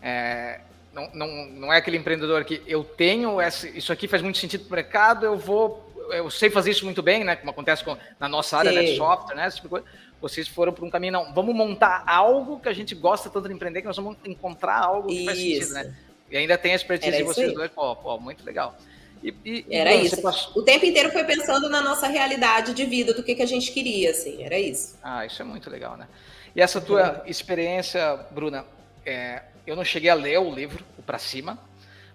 é 0.00 0.60
não, 0.92 1.10
não, 1.12 1.46
não 1.46 1.72
é 1.72 1.78
aquele 1.78 1.96
empreendedor 1.96 2.44
que 2.44 2.62
eu 2.66 2.82
tenho, 2.82 3.40
esse, 3.40 3.76
isso 3.76 3.92
aqui 3.92 4.08
faz 4.08 4.22
muito 4.22 4.38
sentido 4.38 4.64
para 4.64 4.74
o 4.74 4.76
mercado, 4.76 5.26
eu 5.26 5.36
vou, 5.36 6.08
eu 6.12 6.30
sei 6.30 6.50
fazer 6.50 6.70
isso 6.70 6.84
muito 6.84 7.02
bem, 7.02 7.22
né? 7.24 7.36
Como 7.36 7.50
acontece 7.50 7.84
com, 7.84 7.96
na 8.18 8.28
nossa 8.28 8.58
área 8.58 8.72
né, 8.72 8.82
de 8.82 8.96
software, 8.96 9.36
né? 9.36 9.50
Tipo 9.50 9.82
vocês 10.20 10.46
foram 10.46 10.72
por 10.72 10.84
um 10.84 10.90
caminho, 10.90 11.14
não, 11.14 11.32
vamos 11.32 11.54
montar 11.54 12.04
algo 12.06 12.60
que 12.60 12.68
a 12.68 12.72
gente 12.72 12.94
gosta 12.94 13.30
tanto 13.30 13.48
de 13.48 13.54
empreender, 13.54 13.80
que 13.80 13.86
nós 13.86 13.96
vamos 13.96 14.18
encontrar 14.24 14.84
algo 14.84 15.08
que 15.08 15.14
Isso. 15.14 15.24
faz 15.24 15.38
sentido, 15.38 15.72
né? 15.72 15.94
E 16.30 16.36
ainda 16.36 16.58
tem 16.58 16.72
a 16.72 16.76
expertise 16.76 17.16
de 17.16 17.22
vocês 17.22 17.52
dois, 17.52 17.70
pô, 17.70 17.96
pô, 17.96 18.18
muito 18.18 18.44
legal. 18.44 18.76
E, 19.22 19.34
e, 19.44 19.66
era 19.70 19.92
isso. 19.94 20.20
Passou... 20.22 20.62
O 20.62 20.62
tempo 20.62 20.86
inteiro 20.86 21.10
foi 21.10 21.24
pensando 21.24 21.68
na 21.68 21.82
nossa 21.82 22.06
realidade 22.06 22.72
de 22.72 22.84
vida, 22.84 23.12
do 23.12 23.22
que, 23.22 23.34
que 23.34 23.42
a 23.42 23.46
gente 23.46 23.72
queria, 23.72 24.10
assim, 24.12 24.42
era 24.44 24.58
isso. 24.58 24.96
Ah, 25.02 25.26
isso 25.26 25.42
é 25.42 25.44
muito 25.44 25.68
legal, 25.68 25.96
né? 25.96 26.06
E 26.54 26.60
essa 26.60 26.80
tua 26.80 27.20
uhum. 27.20 27.26
experiência, 27.26 28.16
Bruna, 28.30 28.64
é, 29.04 29.42
eu 29.66 29.76
não 29.76 29.84
cheguei 29.84 30.10
a 30.10 30.14
ler 30.14 30.38
o 30.38 30.54
livro, 30.54 30.84
o 30.98 31.02
Pra 31.02 31.18
Cima, 31.18 31.58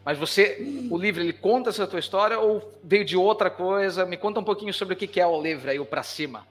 mas 0.03 0.17
você, 0.17 0.57
uhum. 0.59 0.89
o 0.91 0.97
livro, 0.97 1.21
ele 1.21 1.33
conta 1.33 1.71
essa 1.71 1.87
tua 1.87 1.99
história 1.99 2.39
ou 2.39 2.71
veio 2.83 3.03
de 3.03 3.17
outra 3.17 3.49
coisa? 3.49 4.05
Me 4.05 4.17
conta 4.17 4.39
um 4.39 4.43
pouquinho 4.43 4.73
sobre 4.73 4.93
o 4.93 4.97
que 4.97 5.19
é 5.19 5.25
o 5.25 5.41
livro 5.41 5.69
aí, 5.69 5.79
o 5.79 5.85
Pra 5.85 6.03
Cima. 6.03 6.45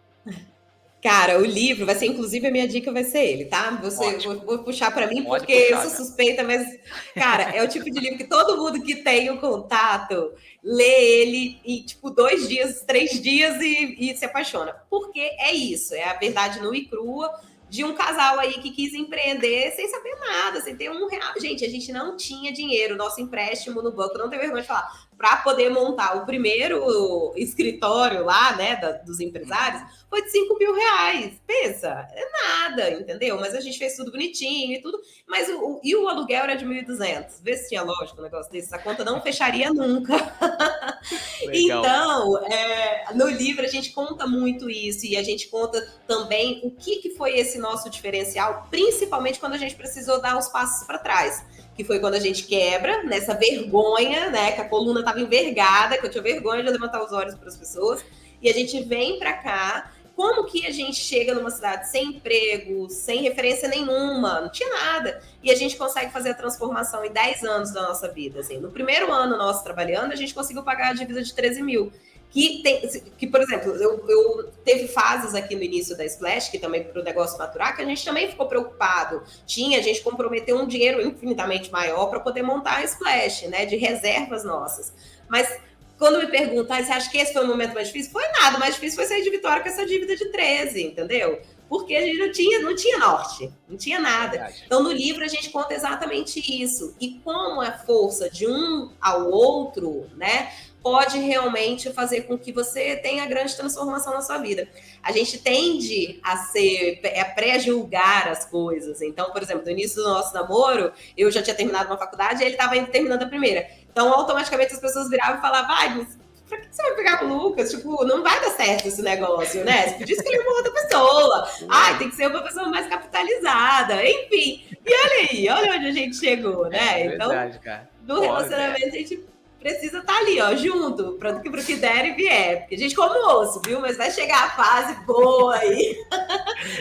Cara, 1.04 1.38
o 1.38 1.44
livro 1.44 1.84
vai 1.84 1.94
ser, 1.94 2.06
inclusive, 2.06 2.46
a 2.46 2.50
minha 2.50 2.66
dica 2.66 2.90
vai 2.90 3.04
ser 3.04 3.22
ele, 3.22 3.44
tá? 3.44 3.78
Você, 3.82 4.16
vou, 4.20 4.40
vou, 4.40 4.58
puxar 4.60 4.90
para 4.90 5.06
mim, 5.06 5.22
Pode 5.22 5.44
porque 5.44 5.64
puxar, 5.66 5.84
eu 5.84 5.90
sou 5.90 6.06
suspeita, 6.06 6.42
mas, 6.42 6.66
cara, 7.14 7.54
é 7.54 7.62
o 7.62 7.68
tipo 7.68 7.90
de 7.90 8.00
livro 8.00 8.16
que 8.16 8.24
todo 8.24 8.56
mundo 8.56 8.82
que 8.82 8.96
tem 8.96 9.30
o 9.30 9.38
contato 9.38 10.32
lê 10.62 11.20
ele 11.20 11.60
em, 11.62 11.82
tipo, 11.82 12.08
dois 12.08 12.48
dias, 12.48 12.82
três 12.86 13.20
dias 13.20 13.60
e, 13.60 13.96
e 13.98 14.16
se 14.16 14.24
apaixona. 14.24 14.74
Porque 14.88 15.20
é 15.20 15.52
isso, 15.52 15.94
é 15.94 16.04
a 16.04 16.14
verdade 16.14 16.58
nua 16.60 16.74
e 16.74 16.86
crua 16.86 17.30
de 17.74 17.84
um 17.84 17.92
casal 17.92 18.38
aí 18.38 18.52
que 18.52 18.70
quis 18.70 18.94
empreender 18.94 19.72
sem 19.72 19.88
saber 19.88 20.14
nada, 20.20 20.60
sem 20.60 20.76
ter 20.76 20.92
um 20.92 21.08
real. 21.08 21.32
Gente, 21.40 21.64
a 21.64 21.68
gente 21.68 21.92
não 21.92 22.16
tinha 22.16 22.52
dinheiro, 22.52 22.94
nosso 22.94 23.20
empréstimo 23.20 23.82
no 23.82 23.90
banco, 23.90 24.16
não 24.16 24.30
tem 24.30 24.38
vergonha 24.38 24.62
de 24.62 24.68
falar 24.68 25.03
para 25.16 25.36
poder 25.38 25.70
montar 25.70 26.16
o 26.16 26.26
primeiro 26.26 27.32
escritório 27.36 28.24
lá, 28.24 28.56
né, 28.56 28.76
da, 28.76 28.92
dos 28.92 29.20
empresários, 29.20 29.82
foi 30.10 30.22
de 30.22 30.30
5 30.30 30.58
mil 30.58 30.74
reais. 30.74 31.34
Pensa, 31.46 32.08
é 32.12 32.30
nada, 32.30 32.90
entendeu? 32.90 33.38
Mas 33.38 33.54
a 33.54 33.60
gente 33.60 33.78
fez 33.78 33.96
tudo 33.96 34.10
bonitinho 34.10 34.74
e 34.74 34.80
tudo. 34.80 34.98
Mas 35.26 35.48
o, 35.48 35.58
o 35.58 35.80
e 35.82 35.94
o 35.96 36.08
aluguel 36.08 36.44
era 36.44 36.54
de 36.54 36.64
1.200. 36.64 37.42
Vê 37.42 37.56
se 37.56 37.68
tinha 37.68 37.82
lógico 37.82 38.20
um 38.20 38.24
negócio 38.24 38.50
desse. 38.50 38.68
Essa 38.68 38.78
conta 38.78 39.04
não 39.04 39.20
fecharia 39.20 39.72
nunca. 39.72 40.14
então, 41.52 42.38
é, 42.46 43.12
no 43.14 43.28
livro 43.28 43.64
a 43.64 43.68
gente 43.68 43.92
conta 43.92 44.26
muito 44.26 44.70
isso 44.70 45.06
e 45.06 45.16
a 45.16 45.22
gente 45.22 45.48
conta 45.48 45.80
também 46.06 46.60
o 46.62 46.70
que, 46.70 46.96
que 46.96 47.10
foi 47.10 47.38
esse 47.38 47.58
nosso 47.58 47.90
diferencial, 47.90 48.66
principalmente 48.70 49.38
quando 49.38 49.54
a 49.54 49.58
gente 49.58 49.74
precisou 49.74 50.20
dar 50.20 50.38
os 50.38 50.48
passos 50.48 50.86
para 50.86 50.98
trás 50.98 51.44
que 51.74 51.84
foi 51.84 51.98
quando 51.98 52.14
a 52.14 52.20
gente 52.20 52.44
quebra, 52.44 53.02
nessa 53.02 53.34
vergonha, 53.34 54.30
né? 54.30 54.52
Que 54.52 54.60
a 54.60 54.68
coluna 54.68 55.00
estava 55.00 55.20
envergada, 55.20 55.98
que 55.98 56.06
eu 56.06 56.10
tinha 56.10 56.22
vergonha 56.22 56.62
de 56.62 56.70
levantar 56.70 57.02
os 57.02 57.12
olhos 57.12 57.34
para 57.34 57.48
as 57.48 57.56
pessoas. 57.56 58.04
E 58.40 58.48
a 58.48 58.52
gente 58.52 58.82
vem 58.84 59.18
para 59.18 59.32
cá. 59.32 59.90
Como 60.14 60.44
que 60.44 60.64
a 60.64 60.70
gente 60.70 61.00
chega 61.00 61.34
numa 61.34 61.50
cidade 61.50 61.88
sem 61.88 62.10
emprego, 62.10 62.88
sem 62.88 63.22
referência 63.22 63.68
nenhuma, 63.68 64.42
não 64.42 64.48
tinha 64.48 64.68
nada. 64.70 65.20
E 65.42 65.50
a 65.50 65.56
gente 65.56 65.76
consegue 65.76 66.12
fazer 66.12 66.30
a 66.30 66.34
transformação 66.34 67.04
em 67.04 67.10
10 67.10 67.42
anos 67.42 67.72
da 67.72 67.82
nossa 67.82 68.06
vida. 68.08 68.38
Assim. 68.38 68.58
No 68.58 68.70
primeiro 68.70 69.12
ano 69.12 69.36
nosso 69.36 69.64
trabalhando, 69.64 70.12
a 70.12 70.16
gente 70.16 70.32
conseguiu 70.32 70.62
pagar 70.62 70.90
a 70.90 70.94
dívida 70.94 71.20
de 71.20 71.34
13 71.34 71.62
mil 71.62 71.92
que 72.34 72.62
tem, 72.64 72.80
que 73.16 73.28
por 73.28 73.40
exemplo, 73.40 73.76
eu, 73.76 74.04
eu, 74.08 74.50
teve 74.64 74.88
fases 74.88 75.36
aqui 75.36 75.54
no 75.54 75.62
início 75.62 75.96
da 75.96 76.04
Splash, 76.04 76.48
que 76.48 76.58
também 76.58 76.82
para 76.82 77.00
o 77.00 77.04
negócio 77.04 77.38
maturar, 77.38 77.76
que 77.76 77.80
a 77.80 77.84
gente 77.84 78.04
também 78.04 78.28
ficou 78.28 78.48
preocupado. 78.48 79.22
Tinha, 79.46 79.78
a 79.78 79.82
gente 79.82 80.00
comprometeu 80.00 80.58
um 80.58 80.66
dinheiro 80.66 81.00
infinitamente 81.00 81.70
maior 81.70 82.06
para 82.06 82.18
poder 82.18 82.42
montar 82.42 82.78
a 82.78 82.82
Splash, 82.82 83.46
né, 83.46 83.64
de 83.66 83.76
reservas 83.76 84.42
nossas. 84.42 84.92
Mas 85.28 85.48
quando 85.96 86.18
me 86.18 86.26
perguntam, 86.26 86.76
ah, 86.76 86.82
você 86.82 86.90
acha 86.90 87.08
que 87.08 87.18
esse 87.18 87.32
foi 87.32 87.44
o 87.44 87.46
momento 87.46 87.72
mais 87.72 87.86
difícil? 87.86 88.10
Foi 88.10 88.26
nada, 88.40 88.56
o 88.56 88.60
mais 88.60 88.74
difícil 88.74 88.96
foi 88.96 89.06
sair 89.06 89.22
de 89.22 89.30
Vitória 89.30 89.62
com 89.62 89.68
essa 89.68 89.86
dívida 89.86 90.16
de 90.16 90.32
13, 90.32 90.82
entendeu? 90.82 91.40
Porque 91.68 91.94
a 91.94 92.00
gente 92.00 92.18
não 92.18 92.32
tinha, 92.32 92.58
não 92.58 92.74
tinha 92.74 92.98
norte, 92.98 93.52
não 93.68 93.76
tinha 93.76 94.00
nada. 94.00 94.52
Então, 94.66 94.82
no 94.82 94.90
livro, 94.90 95.22
a 95.24 95.28
gente 95.28 95.50
conta 95.50 95.72
exatamente 95.72 96.40
isso. 96.62 96.96
E 97.00 97.20
como 97.22 97.60
a 97.60 97.70
força 97.70 98.28
de 98.28 98.44
um 98.44 98.90
ao 99.00 99.30
outro, 99.30 100.08
né? 100.16 100.52
Pode 100.84 101.18
realmente 101.18 101.90
fazer 101.94 102.24
com 102.24 102.38
que 102.38 102.52
você 102.52 102.94
tenha 102.96 103.24
grande 103.24 103.56
transformação 103.56 104.12
na 104.12 104.20
sua 104.20 104.36
vida. 104.36 104.68
A 105.02 105.10
gente 105.12 105.38
tende 105.38 106.20
a 106.22 106.36
ser 106.36 107.00
a 107.18 107.24
pré-julgar 107.24 108.28
as 108.28 108.44
coisas. 108.44 109.00
Então, 109.00 109.30
por 109.30 109.42
exemplo, 109.42 109.64
no 109.64 109.70
início 109.70 110.02
do 110.02 110.10
nosso 110.10 110.34
namoro, 110.34 110.92
eu 111.16 111.30
já 111.30 111.42
tinha 111.42 111.56
terminado 111.56 111.88
uma 111.88 111.96
faculdade 111.96 112.42
e 112.42 112.44
ele 112.44 112.54
estava 112.54 112.78
terminando 112.84 113.22
a 113.22 113.26
primeira. 113.26 113.66
Então, 113.90 114.12
automaticamente 114.12 114.74
as 114.74 114.78
pessoas 114.78 115.08
viravam 115.08 115.38
e 115.38 115.40
falavam, 115.40 115.74
vai, 115.74 115.94
mas 115.94 116.18
pra 116.46 116.58
que 116.58 116.66
você 116.70 116.82
vai 116.82 116.94
pegar 116.96 117.16
com 117.16 117.24
o 117.24 117.38
Lucas? 117.38 117.70
Tipo, 117.70 118.04
não 118.04 118.22
vai 118.22 118.38
dar 118.42 118.50
certo 118.50 118.86
esse 118.86 119.00
negócio, 119.00 119.64
né? 119.64 119.88
Você 119.88 119.94
podia 119.94 120.16
escolher 120.16 120.40
uma 120.40 120.56
outra 120.56 120.72
pessoa. 120.72 121.48
Ai, 121.70 121.96
tem 121.96 122.10
que 122.10 122.16
ser 122.16 122.26
uma 122.26 122.42
pessoa 122.42 122.68
mais 122.68 122.86
capitalizada. 122.86 124.04
Enfim. 124.04 124.64
E 124.84 124.94
olha 124.94 125.30
aí, 125.30 125.48
olha 125.48 125.76
onde 125.76 125.86
a 125.86 125.92
gente 125.92 126.16
chegou, 126.16 126.68
né? 126.68 127.06
É 127.06 127.08
verdade, 127.08 127.58
então, 127.58 127.62
cara. 127.62 127.88
no 128.06 128.20
relacionamento, 128.20 128.86
a 128.86 128.90
gente 128.90 129.33
precisa 129.64 130.00
estar 130.00 130.12
tá 130.12 130.18
ali, 130.18 130.38
ó, 130.42 130.54
junto, 130.54 131.12
para 131.12 131.40
que, 131.40 131.50
que 131.50 131.76
der 131.76 132.04
e 132.04 132.12
vier. 132.12 132.60
Porque 132.60 132.74
a 132.74 132.78
gente 132.78 132.94
come 132.94 133.18
osso, 133.18 133.62
viu? 133.64 133.80
Mas 133.80 133.96
vai 133.96 134.10
chegar 134.10 134.44
a 134.44 134.50
fase 134.50 134.94
boa 135.06 135.56
aí. 135.56 135.96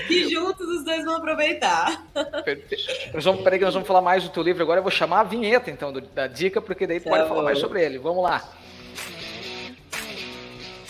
que 0.06 0.28
juntos 0.30 0.68
os 0.68 0.84
dois 0.84 1.06
vão 1.06 1.16
aproveitar. 1.16 2.06
Nós 3.14 3.24
vamos, 3.24 3.42
peraí 3.42 3.58
que 3.58 3.64
nós 3.64 3.74
vamos 3.74 3.88
falar 3.88 4.02
mais 4.02 4.26
do 4.26 4.30
teu 4.30 4.44
livro 4.44 4.62
agora. 4.62 4.80
Eu 4.80 4.84
vou 4.84 4.92
chamar 4.92 5.22
a 5.22 5.24
vinheta, 5.24 5.72
então, 5.72 5.94
do, 5.94 6.02
da 6.02 6.28
dica, 6.28 6.62
porque 6.62 6.86
daí 6.86 7.00
tá 7.00 7.10
pode 7.10 7.24
bom. 7.24 7.30
falar 7.30 7.44
mais 7.44 7.58
sobre 7.58 7.82
ele. 7.82 7.98
Vamos 8.00 8.22
lá. 8.22 8.44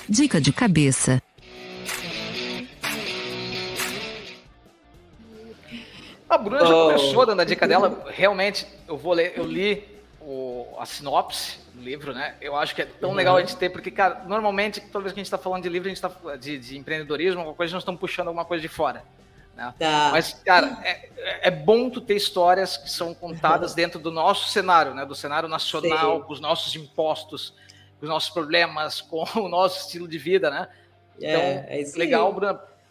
Dica 0.10 0.42
de 0.42 0.52
cabeça. 0.52 1.22
A 6.28 6.38
Bruna 6.40 6.64
oh. 6.64 6.66
já 6.66 6.74
começou 6.74 7.26
dando 7.28 7.42
a 7.44 7.46
dica 7.46 7.68
dela. 7.68 8.04
Realmente, 8.10 8.66
eu 8.88 8.98
vou 8.98 9.14
ler, 9.14 9.34
eu 9.38 9.46
li 9.46 9.88
o, 10.20 10.66
a 10.80 10.88
sinopse 10.88 11.62
livro, 11.76 12.14
né? 12.14 12.36
Eu 12.40 12.56
acho 12.56 12.76
que 12.76 12.82
é 12.82 12.86
tão 12.86 13.10
uhum. 13.10 13.16
legal 13.16 13.38
a 13.38 13.42
gente 13.42 13.56
ter, 13.56 13.70
porque, 13.70 13.92
cara, 13.92 14.24
normalmente, 14.26 14.82
toda 14.82 15.04
vez 15.04 15.14
que 15.14 15.20
a 15.20 15.22
gente 15.22 15.28
está 15.28 15.38
falando 15.38 15.64
de 15.64 15.70
livro, 15.70 15.88
a 15.88 15.94
gente 15.94 16.04
está 16.04 16.36
de, 16.36 16.58
de 16.58 16.78
empreendedorismo, 16.78 17.40
alguma 17.40 17.56
coisa, 17.56 17.74
nós 17.74 17.84
estamos 17.84 18.00
puxando 18.00 18.28
alguma 18.28 18.46
coisa 18.46 18.62
de 18.62 18.68
fora. 18.68 19.04
Né? 19.56 19.74
Tá. 19.78 20.10
Mas, 20.12 20.34
cara, 20.46 20.80
é, 20.84 21.48
é 21.48 21.52
bom 21.52 21.90
tu 21.90 22.02
ter 22.02 22.16
histórias 22.16 22.78
que 22.78 22.90
são 22.90 23.14
contadas 23.14 23.74
dentro 23.76 24.00
do 24.00 24.12
nosso 24.12 24.50
cenário, 24.50 24.94
né? 24.94 25.06
Do 25.06 25.16
cenário 25.16 25.48
nacional, 25.48 26.18
Sim. 26.18 26.24
com 26.24 26.34
os 26.34 26.40
nossos 26.40 26.76
impostos, 26.76 27.54
com 28.00 28.06
os 28.06 28.10
nossos 28.10 28.30
problemas, 28.30 29.02
com 29.10 29.26
o 29.36 29.48
nosso 29.48 29.86
estilo 29.86 30.08
de 30.08 30.18
vida, 30.18 30.50
né? 30.50 30.68
É, 31.22 31.30
então, 31.30 31.42
é, 31.42 31.82
é 31.82 31.98
legal. 31.98 32.34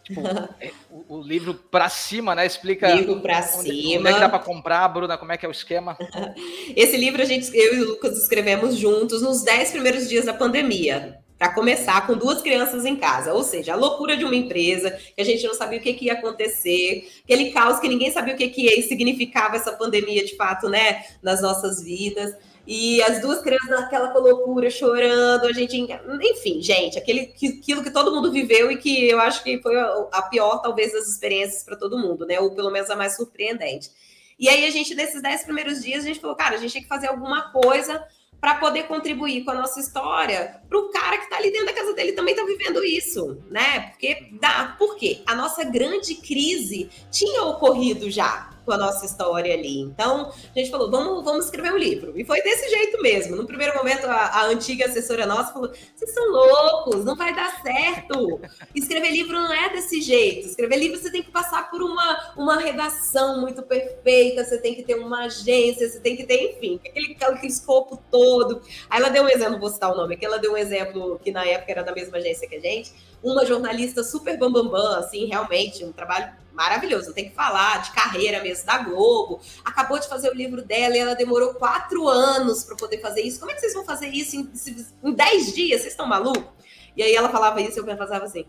Tipo, 0.03 0.21
é, 0.59 0.71
o, 0.91 1.17
o, 1.17 1.21
livro 1.21 1.53
para 1.53 1.87
cima, 1.89 2.35
né? 2.35 2.45
Explica. 2.45 2.93
Livro 2.93 3.21
para 3.21 3.41
cima. 3.41 3.99
Onde 3.99 4.09
é 4.09 4.13
que 4.13 4.19
dá 4.19 4.29
para 4.29 4.39
comprar, 4.39 4.87
Bruna? 4.89 5.17
Como 5.17 5.31
é 5.31 5.37
que 5.37 5.45
é 5.45 5.49
o 5.49 5.51
esquema? 5.51 5.97
Esse 6.75 6.97
livro 6.97 7.21
a 7.21 7.25
gente, 7.25 7.55
eu 7.55 7.75
e 7.75 7.81
o 7.81 7.87
Lucas 7.89 8.17
escrevemos 8.21 8.75
juntos 8.75 9.21
nos 9.21 9.43
10 9.43 9.71
primeiros 9.71 10.09
dias 10.09 10.25
da 10.25 10.33
pandemia 10.33 11.19
para 11.37 11.53
começar 11.53 12.07
com 12.07 12.15
duas 12.15 12.41
crianças 12.41 12.85
em 12.85 12.95
casa, 12.95 13.33
ou 13.33 13.43
seja, 13.43 13.73
a 13.73 13.75
loucura 13.75 14.15
de 14.15 14.23
uma 14.23 14.35
empresa, 14.35 14.91
que 14.91 15.21
a 15.21 15.25
gente 15.25 15.45
não 15.45 15.53
sabia 15.53 15.77
o 15.77 15.81
que, 15.81 15.93
que 15.93 16.05
ia 16.05 16.13
acontecer, 16.13 17.11
aquele 17.23 17.51
caos 17.51 17.79
que 17.79 17.89
ninguém 17.89 18.11
sabia 18.11 18.33
o 18.33 18.37
que, 18.37 18.47
que 18.47 18.81
significava 18.83 19.57
essa 19.57 19.73
pandemia 19.73 20.23
de 20.23 20.37
fato, 20.37 20.69
né, 20.69 21.03
nas 21.21 21.41
nossas 21.41 21.83
vidas. 21.83 22.33
E 22.65 23.01
as 23.03 23.19
duas 23.19 23.41
crianças 23.41 23.69
naquela 23.69 24.13
loucura, 24.13 24.69
chorando, 24.69 25.45
a 25.45 25.51
gente. 25.51 25.75
Enfim, 26.21 26.61
gente, 26.61 26.97
aquele, 26.97 27.33
aquilo 27.35 27.83
que 27.83 27.91
todo 27.91 28.13
mundo 28.13 28.31
viveu 28.31 28.71
e 28.71 28.77
que 28.77 29.09
eu 29.09 29.19
acho 29.19 29.43
que 29.43 29.61
foi 29.61 29.77
a 29.77 30.21
pior, 30.29 30.61
talvez, 30.61 30.93
das 30.93 31.07
experiências 31.07 31.63
para 31.63 31.75
todo 31.75 31.97
mundo, 31.97 32.25
né? 32.25 32.39
Ou 32.39 32.55
pelo 32.55 32.71
menos 32.71 32.89
a 32.89 32.95
mais 32.95 33.17
surpreendente. 33.17 33.91
E 34.39 34.47
aí, 34.47 34.65
a 34.65 34.71
gente, 34.71 34.95
nesses 34.95 35.21
dez 35.21 35.43
primeiros 35.43 35.81
dias, 35.81 36.03
a 36.03 36.07
gente 36.07 36.21
falou, 36.21 36.35
cara, 36.35 36.55
a 36.55 36.57
gente 36.57 36.73
tem 36.73 36.81
que 36.81 36.87
fazer 36.87 37.07
alguma 37.07 37.51
coisa 37.51 38.01
para 38.39 38.55
poder 38.55 38.83
contribuir 38.83 39.43
com 39.43 39.51
a 39.51 39.55
nossa 39.55 39.79
história 39.79 40.61
para 40.67 40.77
o 40.77 40.89
cara 40.89 41.17
que 41.17 41.23
está 41.23 41.37
ali 41.37 41.49
dentro 41.49 41.67
da 41.67 41.73
casa 41.73 41.93
dele 41.93 42.11
também 42.11 42.33
está 42.33 42.45
vivendo 42.45 42.83
isso, 42.83 43.41
né? 43.49 43.91
Porque 43.91 44.31
dá, 44.33 44.75
por 44.77 44.97
quê? 44.97 45.21
A 45.25 45.33
nossa 45.33 45.63
grande 45.63 46.15
crise 46.15 46.89
tinha 47.09 47.43
ocorrido 47.43 48.11
já 48.11 48.52
com 48.65 48.71
a 48.71 48.77
nossa 48.77 49.05
história 49.05 49.53
ali. 49.53 49.79
Então, 49.81 50.31
a 50.55 50.59
gente 50.59 50.71
falou, 50.71 50.89
vamos, 50.89 51.23
vamos 51.23 51.45
escrever 51.45 51.73
um 51.73 51.77
livro. 51.77 52.13
E 52.17 52.25
foi 52.25 52.41
desse 52.41 52.69
jeito 52.69 53.01
mesmo. 53.01 53.35
No 53.35 53.45
primeiro 53.45 53.75
momento, 53.75 54.05
a, 54.05 54.41
a 54.41 54.45
antiga 54.45 54.85
assessora 54.85 55.25
nossa 55.25 55.53
falou: 55.53 55.71
vocês 55.95 56.13
são 56.13 56.31
loucos, 56.31 57.05
não 57.05 57.15
vai 57.15 57.35
dar 57.35 57.61
certo. 57.61 58.39
Escrever 58.73 59.11
livro 59.11 59.33
não 59.33 59.53
é 59.53 59.69
desse 59.69 60.01
jeito. 60.01 60.47
Escrever 60.47 60.77
livro 60.77 60.99
você 60.99 61.11
tem 61.11 61.23
que 61.23 61.31
passar 61.31 61.69
por 61.69 61.81
uma, 61.81 62.33
uma 62.37 62.57
redação 62.57 63.41
muito 63.41 63.61
perfeita, 63.63 64.43
você 64.43 64.57
tem 64.57 64.75
que 64.75 64.83
ter 64.83 64.95
uma 64.95 65.25
agência, 65.25 65.89
você 65.89 65.99
tem 65.99 66.15
que 66.15 66.25
ter, 66.25 66.51
enfim, 66.51 66.79
aquele, 66.85 67.17
aquele 67.19 67.47
escopo 67.47 68.01
todo. 68.09 68.61
Aí 68.89 68.99
ela 68.99 69.09
deu 69.09 69.23
um 69.23 69.29
exemplo, 69.29 69.59
vou 69.59 69.69
citar 69.69 69.91
o 69.91 69.95
nome, 69.95 70.17
que 70.17 70.25
ela 70.25 70.39
deu 70.39 70.53
um 70.53 70.57
exemplo 70.57 71.19
que 71.23 71.31
na 71.31 71.45
época 71.45 71.71
era 71.71 71.83
da 71.83 71.93
mesma 71.93 72.17
agência 72.17 72.47
que 72.47 72.55
a 72.55 72.59
gente, 72.59 72.91
uma 73.21 73.45
jornalista 73.45 74.03
super 74.03 74.37
bambambam, 74.37 74.71
bam, 74.71 74.81
bam, 74.81 74.99
assim, 74.99 75.25
realmente, 75.25 75.83
um 75.83 75.91
trabalho 75.91 76.42
maravilhoso. 76.53 77.13
Tem 77.13 77.29
que 77.29 77.35
falar 77.35 77.81
de 77.81 77.91
carreira 77.91 78.41
mesmo 78.41 78.65
da 78.65 78.77
Globo. 78.77 79.41
Acabou 79.65 79.99
de 79.99 80.07
fazer 80.07 80.29
o 80.29 80.33
livro 80.33 80.61
dela 80.61 80.95
e 80.95 80.99
ela 80.99 81.15
demorou 81.15 81.55
quatro 81.55 82.07
anos 82.07 82.63
para 82.63 82.75
poder 82.75 82.99
fazer 82.99 83.21
isso. 83.21 83.39
Como 83.39 83.51
é 83.51 83.55
que 83.55 83.61
vocês 83.61 83.73
vão 83.73 83.83
fazer 83.83 84.07
isso 84.07 84.35
em, 84.35 84.51
em 85.03 85.13
dez 85.13 85.53
dias? 85.53 85.81
Vocês 85.81 85.93
estão 85.93 86.07
malucos? 86.07 86.45
E 86.95 87.01
aí 87.01 87.15
ela 87.15 87.29
falava 87.29 87.59
isso 87.61 87.77
e 87.77 87.79
eu 87.79 87.85
pensava 87.85 88.23
assim. 88.23 88.45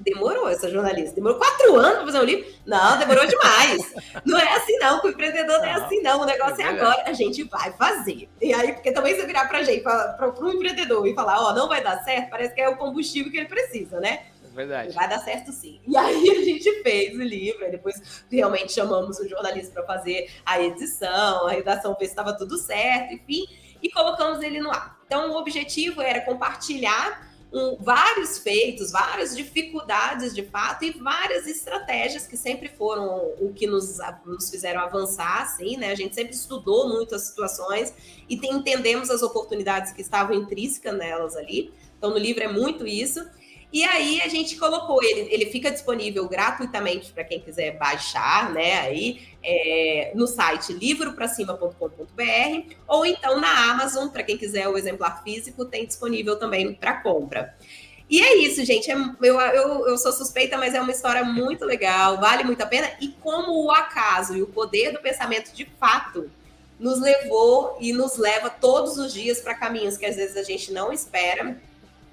Demorou 0.00 0.48
essa 0.48 0.68
jornalista. 0.68 1.14
Demorou 1.14 1.38
quatro 1.38 1.76
anos 1.76 1.96
para 1.96 2.06
fazer 2.06 2.20
um 2.20 2.24
livro? 2.24 2.46
Não, 2.66 2.98
demorou 2.98 3.26
demais. 3.26 3.94
não 4.24 4.38
é 4.38 4.56
assim, 4.56 4.76
não. 4.78 4.98
Com 4.98 5.06
o 5.06 5.10
empreendedor 5.10 5.58
não 5.58 5.64
é 5.64 5.72
assim, 5.72 6.02
não. 6.02 6.20
O 6.22 6.24
negócio 6.24 6.60
é, 6.60 6.64
é 6.64 6.68
agora. 6.68 7.04
A 7.06 7.12
gente 7.12 7.44
vai 7.44 7.72
fazer. 7.72 8.28
E 8.40 8.52
aí, 8.52 8.72
porque 8.72 8.90
também 8.90 9.14
se 9.14 9.24
virar 9.24 9.46
para 9.46 9.62
gente, 9.62 9.82
para 9.82 10.34
o 10.40 10.52
empreendedor 10.52 11.06
e 11.06 11.14
falar, 11.14 11.40
ó, 11.40 11.50
oh, 11.50 11.54
não 11.54 11.68
vai 11.68 11.82
dar 11.82 12.02
certo, 12.02 12.30
parece 12.30 12.54
que 12.54 12.60
é 12.60 12.68
o 12.68 12.76
combustível 12.76 13.30
que 13.30 13.38
ele 13.38 13.48
precisa, 13.48 14.00
né? 14.00 14.26
Verdade. 14.54 14.94
Vai 14.94 15.08
dar 15.08 15.18
certo 15.18 15.52
sim. 15.52 15.80
E 15.86 15.96
aí 15.96 16.30
a 16.30 16.44
gente 16.44 16.82
fez 16.82 17.14
o 17.14 17.22
livro, 17.22 17.70
depois 17.70 18.24
realmente 18.30 18.72
chamamos 18.72 19.18
o 19.18 19.28
jornalista 19.28 19.72
para 19.72 19.84
fazer 19.84 20.30
a 20.46 20.60
edição, 20.60 21.46
a 21.46 21.50
redação, 21.50 21.96
ver 21.98 22.06
se 22.06 22.12
estava 22.12 22.36
tudo 22.36 22.56
certo, 22.56 23.12
enfim, 23.12 23.46
e 23.82 23.90
colocamos 23.90 24.40
ele 24.42 24.60
no 24.60 24.70
ar. 24.70 24.98
Então 25.06 25.32
o 25.32 25.36
objetivo 25.36 26.00
era 26.00 26.20
compartilhar 26.20 27.34
um, 27.54 27.76
vários 27.80 28.38
feitos, 28.38 28.90
várias 28.90 29.36
dificuldades 29.36 30.34
de 30.34 30.42
fato 30.42 30.84
e 30.84 30.90
várias 30.90 31.46
estratégias 31.46 32.26
que 32.26 32.36
sempre 32.36 32.68
foram 32.68 33.32
o 33.40 33.52
que 33.54 33.64
nos, 33.64 33.98
nos 34.26 34.50
fizeram 34.50 34.80
avançar, 34.80 35.42
assim, 35.42 35.76
né? 35.76 35.92
A 35.92 35.94
gente 35.94 36.16
sempre 36.16 36.34
estudou 36.34 36.88
muito 36.88 37.14
as 37.14 37.22
situações 37.22 37.94
e 38.28 38.36
tem, 38.36 38.54
entendemos 38.54 39.08
as 39.08 39.22
oportunidades 39.22 39.92
que 39.92 40.00
estavam 40.00 40.34
intrínsecas 40.34 40.96
nelas 40.96 41.36
ali. 41.36 41.72
Então, 41.96 42.10
no 42.10 42.18
livro 42.18 42.42
é 42.42 42.48
muito 42.48 42.84
isso. 42.84 43.24
E 43.74 43.82
aí 43.82 44.22
a 44.22 44.28
gente 44.28 44.54
colocou 44.54 45.02
ele, 45.02 45.26
ele 45.32 45.46
fica 45.46 45.68
disponível 45.68 46.28
gratuitamente 46.28 47.10
para 47.10 47.24
quem 47.24 47.40
quiser 47.40 47.76
baixar, 47.76 48.52
né? 48.52 48.78
Aí 48.78 49.26
é, 49.42 50.12
no 50.14 50.28
site 50.28 50.72
livropracima.com.br 50.72 52.74
ou 52.86 53.04
então 53.04 53.40
na 53.40 53.72
Amazon, 53.72 54.10
para 54.10 54.22
quem 54.22 54.38
quiser 54.38 54.68
o 54.68 54.78
exemplar 54.78 55.24
físico, 55.24 55.64
tem 55.64 55.84
disponível 55.84 56.36
também 56.36 56.72
para 56.72 57.02
compra. 57.02 57.52
E 58.08 58.22
é 58.22 58.36
isso, 58.36 58.64
gente. 58.64 58.88
É, 58.88 58.94
eu, 58.94 59.40
eu, 59.40 59.88
eu 59.88 59.98
sou 59.98 60.12
suspeita, 60.12 60.56
mas 60.56 60.72
é 60.72 60.80
uma 60.80 60.92
história 60.92 61.24
muito 61.24 61.64
legal, 61.64 62.20
vale 62.20 62.44
muito 62.44 62.62
a 62.62 62.66
pena. 62.66 62.88
E 63.00 63.08
como 63.08 63.64
o 63.64 63.72
acaso 63.72 64.36
e 64.36 64.42
o 64.42 64.46
poder 64.46 64.92
do 64.92 65.00
pensamento 65.00 65.52
de 65.52 65.64
fato 65.80 66.30
nos 66.78 67.00
levou 67.00 67.76
e 67.80 67.92
nos 67.92 68.18
leva 68.18 68.48
todos 68.48 68.98
os 68.98 69.12
dias 69.12 69.40
para 69.40 69.56
caminhos 69.56 69.96
que 69.96 70.06
às 70.06 70.14
vezes 70.14 70.36
a 70.36 70.44
gente 70.44 70.70
não 70.70 70.92
espera 70.92 71.60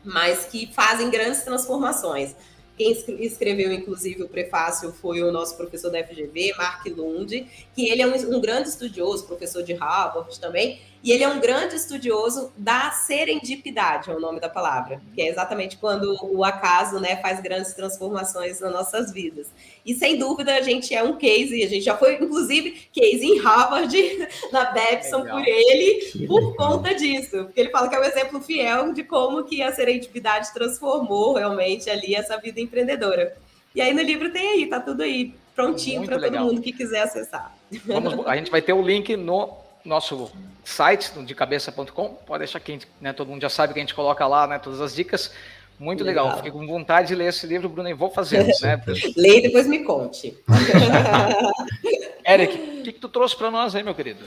mas 0.03 0.45
que 0.45 0.71
fazem 0.73 1.09
grandes 1.09 1.41
transformações. 1.41 2.35
Quem 2.77 2.91
escreveu, 3.19 3.71
inclusive, 3.71 4.23
o 4.23 4.29
prefácio 4.29 4.91
foi 4.91 5.21
o 5.21 5.31
nosso 5.31 5.55
professor 5.55 5.91
da 5.91 6.03
FGV, 6.03 6.53
Mark 6.57 6.85
Lund, 6.87 7.47
que 7.75 7.89
ele 7.89 8.01
é 8.01 8.07
um, 8.07 8.35
um 8.35 8.41
grande 8.41 8.69
estudioso, 8.69 9.27
professor 9.27 9.61
de 9.61 9.73
Harvard 9.73 10.39
também, 10.39 10.81
e 11.03 11.11
ele 11.11 11.23
é 11.23 11.27
um 11.27 11.39
grande 11.39 11.75
estudioso 11.75 12.53
da 12.55 12.91
serendipidade, 12.91 14.11
é 14.11 14.13
o 14.13 14.19
nome 14.19 14.39
da 14.39 14.47
palavra, 14.47 15.01
que 15.15 15.21
é 15.21 15.27
exatamente 15.27 15.77
quando 15.77 16.15
o 16.21 16.43
acaso 16.43 16.99
né, 16.99 17.17
faz 17.17 17.41
grandes 17.41 17.73
transformações 17.73 18.59
nas 18.59 18.71
nossas 18.71 19.11
vidas. 19.11 19.47
E 19.83 19.95
sem 19.95 20.17
dúvida 20.17 20.55
a 20.55 20.61
gente 20.61 20.93
é 20.93 21.01
um 21.01 21.17
case, 21.17 21.63
a 21.63 21.67
gente 21.67 21.81
já 21.81 21.97
foi, 21.97 22.15
inclusive, 22.15 22.87
case 22.93 23.25
em 23.25 23.39
Harvard, 23.39 23.97
na 24.53 24.65
Babson, 24.71 25.25
por 25.25 25.43
ele, 25.47 26.27
por 26.27 26.55
conta 26.55 26.93
disso. 26.93 27.45
Porque 27.45 27.59
ele 27.59 27.69
fala 27.69 27.89
que 27.89 27.95
é 27.95 27.99
um 27.99 28.03
exemplo 28.03 28.39
fiel 28.39 28.93
de 28.93 29.03
como 29.03 29.43
que 29.43 29.63
a 29.63 29.71
serendipidade 29.71 30.53
transformou 30.53 31.33
realmente 31.33 31.89
ali 31.89 32.13
essa 32.13 32.37
vida 32.37 32.61
empreendedora. 32.61 33.35
E 33.73 33.81
aí 33.81 33.91
no 33.93 34.01
livro 34.01 34.31
tem 34.31 34.47
aí, 34.49 34.67
tá 34.67 34.79
tudo 34.79 35.01
aí, 35.01 35.33
prontinho 35.55 36.05
para 36.05 36.19
todo 36.19 36.39
mundo 36.39 36.61
que 36.61 36.71
quiser 36.71 37.01
acessar. 37.01 37.55
Vamos, 37.85 38.27
a 38.27 38.35
gente 38.35 38.51
vai 38.51 38.61
ter 38.61 38.73
o 38.73 38.81
link 38.81 39.15
no 39.15 39.57
nosso 39.83 40.31
site 40.63 41.11
de 41.23 41.35
cabeça.com. 41.35 42.09
Pode 42.25 42.39
deixar 42.39 42.59
que 42.59 42.79
né, 42.99 43.13
todo 43.13 43.29
mundo 43.29 43.41
já 43.41 43.49
sabe 43.49 43.73
que 43.73 43.79
a 43.79 43.83
gente 43.83 43.95
coloca 43.95 44.25
lá 44.27 44.47
né, 44.47 44.59
todas 44.59 44.81
as 44.81 44.93
dicas. 44.93 45.31
Muito 45.79 46.03
legal. 46.03 46.25
legal. 46.25 46.37
Fiquei 46.37 46.51
com 46.51 46.67
vontade 46.67 47.07
de 47.07 47.15
ler 47.15 47.29
esse 47.29 47.47
livro, 47.47 47.67
Bruno, 47.67 47.89
e 47.89 47.93
vou 47.93 48.11
fazer. 48.11 48.45
né? 48.61 48.81
Leia 49.17 49.39
e 49.39 49.41
depois 49.41 49.65
me 49.67 49.79
conte. 49.83 50.37
Eric, 52.27 52.55
o 52.55 52.83
que, 52.83 52.91
que 52.91 52.99
tu 52.99 53.09
trouxe 53.09 53.35
para 53.35 53.49
nós 53.49 53.75
aí, 53.75 53.81
meu 53.81 53.95
querido? 53.95 54.23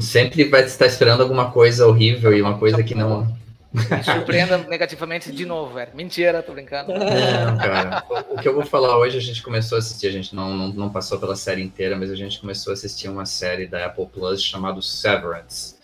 Sempre 0.00 0.44
vai 0.44 0.64
estar 0.64 0.86
esperando 0.86 1.22
alguma 1.22 1.52
coisa 1.52 1.86
horrível 1.86 2.34
e 2.34 2.42
uma 2.42 2.58
coisa 2.58 2.82
que 2.82 2.94
não 2.94 3.32
me 3.74 4.04
surpreenda 4.04 4.58
negativamente 4.58 5.32
de 5.32 5.44
novo, 5.44 5.74
velho. 5.74 5.90
Mentira, 5.94 6.42
tô 6.42 6.52
brincando. 6.52 6.92
Não, 6.92 7.58
cara. 7.58 8.04
O, 8.30 8.40
que 8.40 8.48
eu 8.48 8.54
vou 8.54 8.64
falar 8.64 8.96
hoje, 8.96 9.18
a 9.18 9.20
gente 9.20 9.42
começou 9.42 9.76
a 9.76 9.78
assistir, 9.80 10.06
a 10.06 10.12
gente 10.12 10.34
não, 10.34 10.56
não, 10.56 10.68
não 10.68 10.90
passou 10.90 11.18
pela 11.18 11.34
série 11.34 11.62
inteira, 11.62 11.96
mas 11.96 12.10
a 12.10 12.14
gente 12.14 12.40
começou 12.40 12.70
a 12.70 12.74
assistir 12.74 13.08
uma 13.08 13.26
série 13.26 13.66
da 13.66 13.86
Apple 13.86 14.06
Plus 14.06 14.42
chamada 14.42 14.80
Severance. 14.80 15.74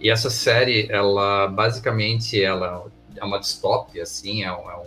E 0.00 0.10
essa 0.10 0.28
série, 0.28 0.88
ela 0.90 1.46
basicamente 1.46 2.42
ela 2.42 2.86
é 3.16 3.24
uma 3.24 3.38
distópia, 3.38 4.02
assim, 4.02 4.42
é 4.42 4.52
um, 4.52 4.70
é 4.70 4.76
um 4.76 4.86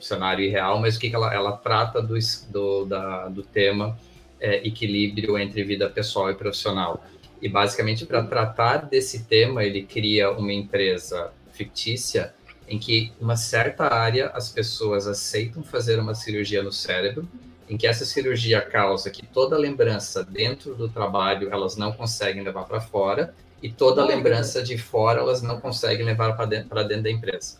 cenário 0.00 0.44
irreal, 0.44 0.80
mas 0.80 0.96
o 0.96 1.00
que, 1.00 1.10
que 1.10 1.16
ela, 1.16 1.34
ela 1.34 1.52
trata 1.52 2.00
do, 2.00 2.14
do, 2.50 2.84
da, 2.84 3.28
do 3.28 3.42
tema 3.42 3.98
é, 4.40 4.66
equilíbrio 4.66 5.38
entre 5.38 5.64
vida 5.64 5.88
pessoal 5.88 6.30
e 6.30 6.34
profissional. 6.34 7.02
E 7.42 7.48
basicamente, 7.48 8.06
para 8.06 8.22
tratar 8.22 8.86
desse 8.86 9.24
tema, 9.24 9.64
ele 9.64 9.82
cria 9.82 10.30
uma 10.30 10.52
empresa 10.52 11.32
fictícia 11.52 12.32
em 12.68 12.78
que, 12.78 13.12
uma 13.20 13.36
certa 13.36 13.92
área, 13.92 14.28
as 14.28 14.48
pessoas 14.48 15.08
aceitam 15.08 15.60
fazer 15.64 15.98
uma 15.98 16.14
cirurgia 16.14 16.62
no 16.62 16.70
cérebro, 16.70 17.28
em 17.68 17.76
que 17.76 17.84
essa 17.84 18.04
cirurgia 18.04 18.60
causa 18.60 19.10
que 19.10 19.26
toda 19.26 19.58
lembrança 19.58 20.22
dentro 20.22 20.76
do 20.76 20.88
trabalho 20.88 21.48
elas 21.52 21.76
não 21.76 21.92
conseguem 21.92 22.44
levar 22.44 22.64
para 22.64 22.80
fora, 22.80 23.34
e 23.60 23.68
toda 23.68 24.04
lembrança 24.04 24.62
de 24.62 24.78
fora 24.78 25.20
elas 25.20 25.42
não 25.42 25.60
conseguem 25.60 26.06
levar 26.06 26.36
para 26.36 26.46
dentro, 26.46 26.74
dentro 26.84 27.02
da 27.02 27.10
empresa. 27.10 27.58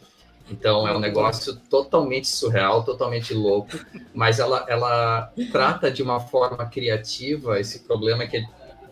Então 0.48 0.86
é 0.86 0.94
um 0.94 1.00
negócio 1.00 1.56
totalmente 1.68 2.28
surreal, 2.28 2.84
totalmente 2.84 3.34
louco, 3.34 3.78
mas 4.14 4.38
ela, 4.38 4.64
ela 4.68 5.32
trata 5.50 5.90
de 5.90 6.02
uma 6.02 6.20
forma 6.20 6.66
criativa 6.66 7.58
esse 7.58 7.80
problema 7.80 8.26
que 8.26 8.44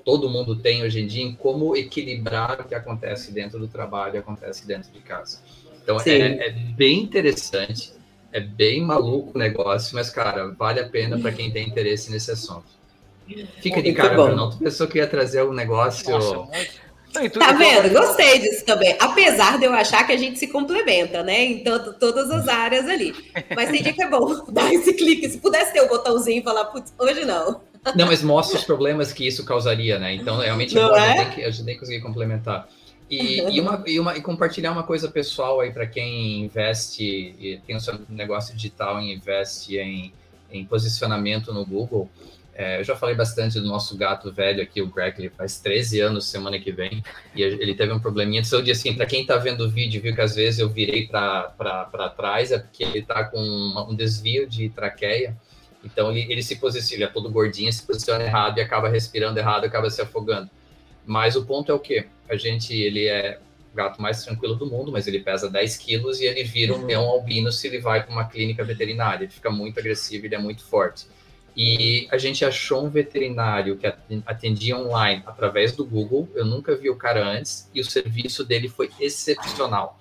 todo 0.04 0.28
mundo 0.28 0.56
tem 0.56 0.82
hoje 0.82 1.00
em 1.00 1.06
dia 1.06 1.22
em 1.22 1.34
como 1.34 1.76
equilibrar 1.76 2.60
o 2.60 2.64
que 2.64 2.74
acontece 2.74 3.32
dentro 3.32 3.58
do 3.58 3.68
trabalho 3.68 4.16
e 4.16 4.18
acontece 4.18 4.66
dentro 4.66 4.90
de 4.92 5.00
casa. 5.00 5.40
Então 5.82 5.98
é, 6.06 6.46
é, 6.46 6.50
bem 6.50 7.02
interessante. 7.02 7.92
É 8.32 8.38
bem 8.38 8.80
maluco 8.80 9.32
o 9.34 9.38
negócio, 9.38 9.94
mas, 9.96 10.08
cara, 10.08 10.54
vale 10.56 10.78
a 10.78 10.88
pena 10.88 11.18
para 11.18 11.32
quem 11.32 11.50
tem 11.50 11.66
interesse 11.66 12.12
nesse 12.12 12.30
assunto. 12.30 12.66
Fica 13.60 13.82
de 13.82 13.92
cara, 13.92 14.14
Bruno. 14.14 14.50
Tu 14.50 14.58
pensou 14.58 14.86
que 14.86 14.98
ia 14.98 15.06
trazer 15.06 15.42
um 15.42 15.52
negócio. 15.52 16.08
Nossa, 16.10 16.48
tá 17.12 17.52
vendo? 17.52 17.92
Gostei 17.92 18.38
disso 18.38 18.64
também. 18.64 18.96
Apesar 19.00 19.58
de 19.58 19.64
eu 19.64 19.72
achar 19.72 20.06
que 20.06 20.12
a 20.12 20.16
gente 20.16 20.38
se 20.38 20.46
complementa, 20.46 21.22
né? 21.22 21.44
Em 21.44 21.64
todo, 21.64 21.94
todas 21.94 22.30
as 22.30 22.46
áreas 22.46 22.88
ali. 22.88 23.12
Mas 23.54 23.70
tem 23.70 23.82
dia 23.82 23.92
que 23.92 24.02
é 24.02 24.08
bom 24.08 24.44
dar 24.50 24.72
esse 24.72 24.94
clique. 24.94 25.28
Se 25.28 25.38
pudesse 25.38 25.72
ter 25.72 25.80
o 25.80 25.86
um 25.86 25.88
botãozinho 25.88 26.40
e 26.40 26.44
falar, 26.44 26.66
putz, 26.66 26.92
hoje 26.98 27.24
não. 27.24 27.60
Não, 27.94 28.06
mas 28.06 28.22
mostra 28.22 28.58
os 28.58 28.64
problemas 28.64 29.12
que 29.12 29.26
isso 29.26 29.44
causaria, 29.44 29.98
né? 29.98 30.14
Então, 30.14 30.38
realmente, 30.38 30.76
é 30.76 30.82
bom, 30.82 30.94
é? 30.94 31.12
A, 31.12 31.50
gente 31.50 31.64
que, 31.64 31.70
a 31.70 31.78
conseguir 31.78 32.00
complementar. 32.00 32.68
E, 33.10 33.40
e, 33.56 33.60
uma, 33.60 33.82
e, 33.86 33.98
uma, 33.98 34.16
e 34.16 34.22
compartilhar 34.22 34.70
uma 34.70 34.84
coisa 34.84 35.10
pessoal 35.10 35.60
aí 35.60 35.72
para 35.72 35.86
quem 35.86 36.44
investe, 36.44 37.60
tem 37.66 37.74
o 37.74 37.80
seu 37.80 37.98
negócio 38.08 38.54
digital 38.54 39.00
e 39.00 39.12
investe 39.12 39.76
em, 39.78 40.12
em 40.52 40.64
posicionamento 40.64 41.52
no 41.52 41.64
Google. 41.64 42.08
É, 42.54 42.78
eu 42.78 42.84
já 42.84 42.94
falei 42.94 43.14
bastante 43.14 43.58
do 43.58 43.66
nosso 43.66 43.96
gato 43.96 44.30
velho 44.30 44.62
aqui, 44.62 44.82
o 44.82 44.86
Greg, 44.86 45.18
ele 45.18 45.30
faz 45.30 45.58
13 45.60 46.00
anos 46.00 46.26
semana 46.26 46.58
que 46.58 46.70
vem, 46.70 47.02
e 47.34 47.42
ele 47.42 47.74
teve 47.74 47.92
um 47.92 47.98
probleminha. 47.98 48.42
Então, 48.42 48.58
eu 48.58 48.64
disse 48.64 48.86
assim, 48.86 48.96
para 48.96 49.06
quem 49.06 49.22
está 49.22 49.38
vendo 49.38 49.62
o 49.62 49.70
vídeo, 49.70 50.02
viu 50.02 50.14
que 50.14 50.20
às 50.20 50.34
vezes 50.34 50.60
eu 50.60 50.68
virei 50.68 51.08
para 51.08 52.12
trás, 52.16 52.52
é 52.52 52.58
porque 52.58 52.84
ele 52.84 52.98
está 52.98 53.24
com 53.24 53.40
um 53.40 53.94
desvio 53.94 54.46
de 54.46 54.68
traqueia, 54.68 55.36
então 55.84 56.10
ele, 56.10 56.30
ele 56.30 56.42
se 56.42 56.56
posiciona, 56.56 56.96
ele 56.96 57.04
é 57.04 57.12
todo 57.12 57.30
gordinho, 57.30 57.72
se 57.72 57.82
posiciona 57.82 58.24
errado 58.24 58.58
e 58.58 58.60
acaba 58.60 58.88
respirando 58.88 59.38
errado, 59.38 59.64
acaba 59.64 59.90
se 59.90 60.00
afogando. 60.00 60.50
Mas 61.06 61.36
o 61.36 61.44
ponto 61.44 61.72
é 61.72 61.74
o 61.74 61.78
quê? 61.78 62.06
A 62.28 62.36
gente, 62.36 62.74
ele 62.74 63.06
é 63.06 63.40
o 63.72 63.76
gato 63.76 64.00
mais 64.00 64.22
tranquilo 64.24 64.54
do 64.54 64.66
mundo, 64.66 64.92
mas 64.92 65.06
ele 65.06 65.20
pesa 65.20 65.48
10 65.48 65.76
quilos 65.78 66.20
e 66.20 66.26
ele 66.26 66.44
vira 66.44 66.74
um 66.74 66.84
leão 66.84 67.08
albino 67.08 67.50
se 67.50 67.66
ele 67.66 67.78
vai 67.78 68.02
para 68.02 68.12
uma 68.12 68.24
clínica 68.24 68.62
veterinária. 68.64 69.24
Ele 69.24 69.32
fica 69.32 69.50
muito 69.50 69.78
agressivo, 69.80 70.26
ele 70.26 70.34
é 70.34 70.38
muito 70.38 70.62
forte. 70.62 71.06
E 71.56 72.06
a 72.10 72.18
gente 72.18 72.44
achou 72.44 72.84
um 72.84 72.88
veterinário 72.88 73.76
que 73.76 73.86
atendia 74.26 74.76
online 74.76 75.22
através 75.26 75.72
do 75.72 75.84
Google. 75.84 76.28
Eu 76.34 76.44
nunca 76.44 76.76
vi 76.76 76.88
o 76.88 76.96
cara 76.96 77.26
antes 77.26 77.68
e 77.74 77.80
o 77.80 77.84
serviço 77.84 78.44
dele 78.44 78.68
foi 78.68 78.90
excepcional. 79.00 79.98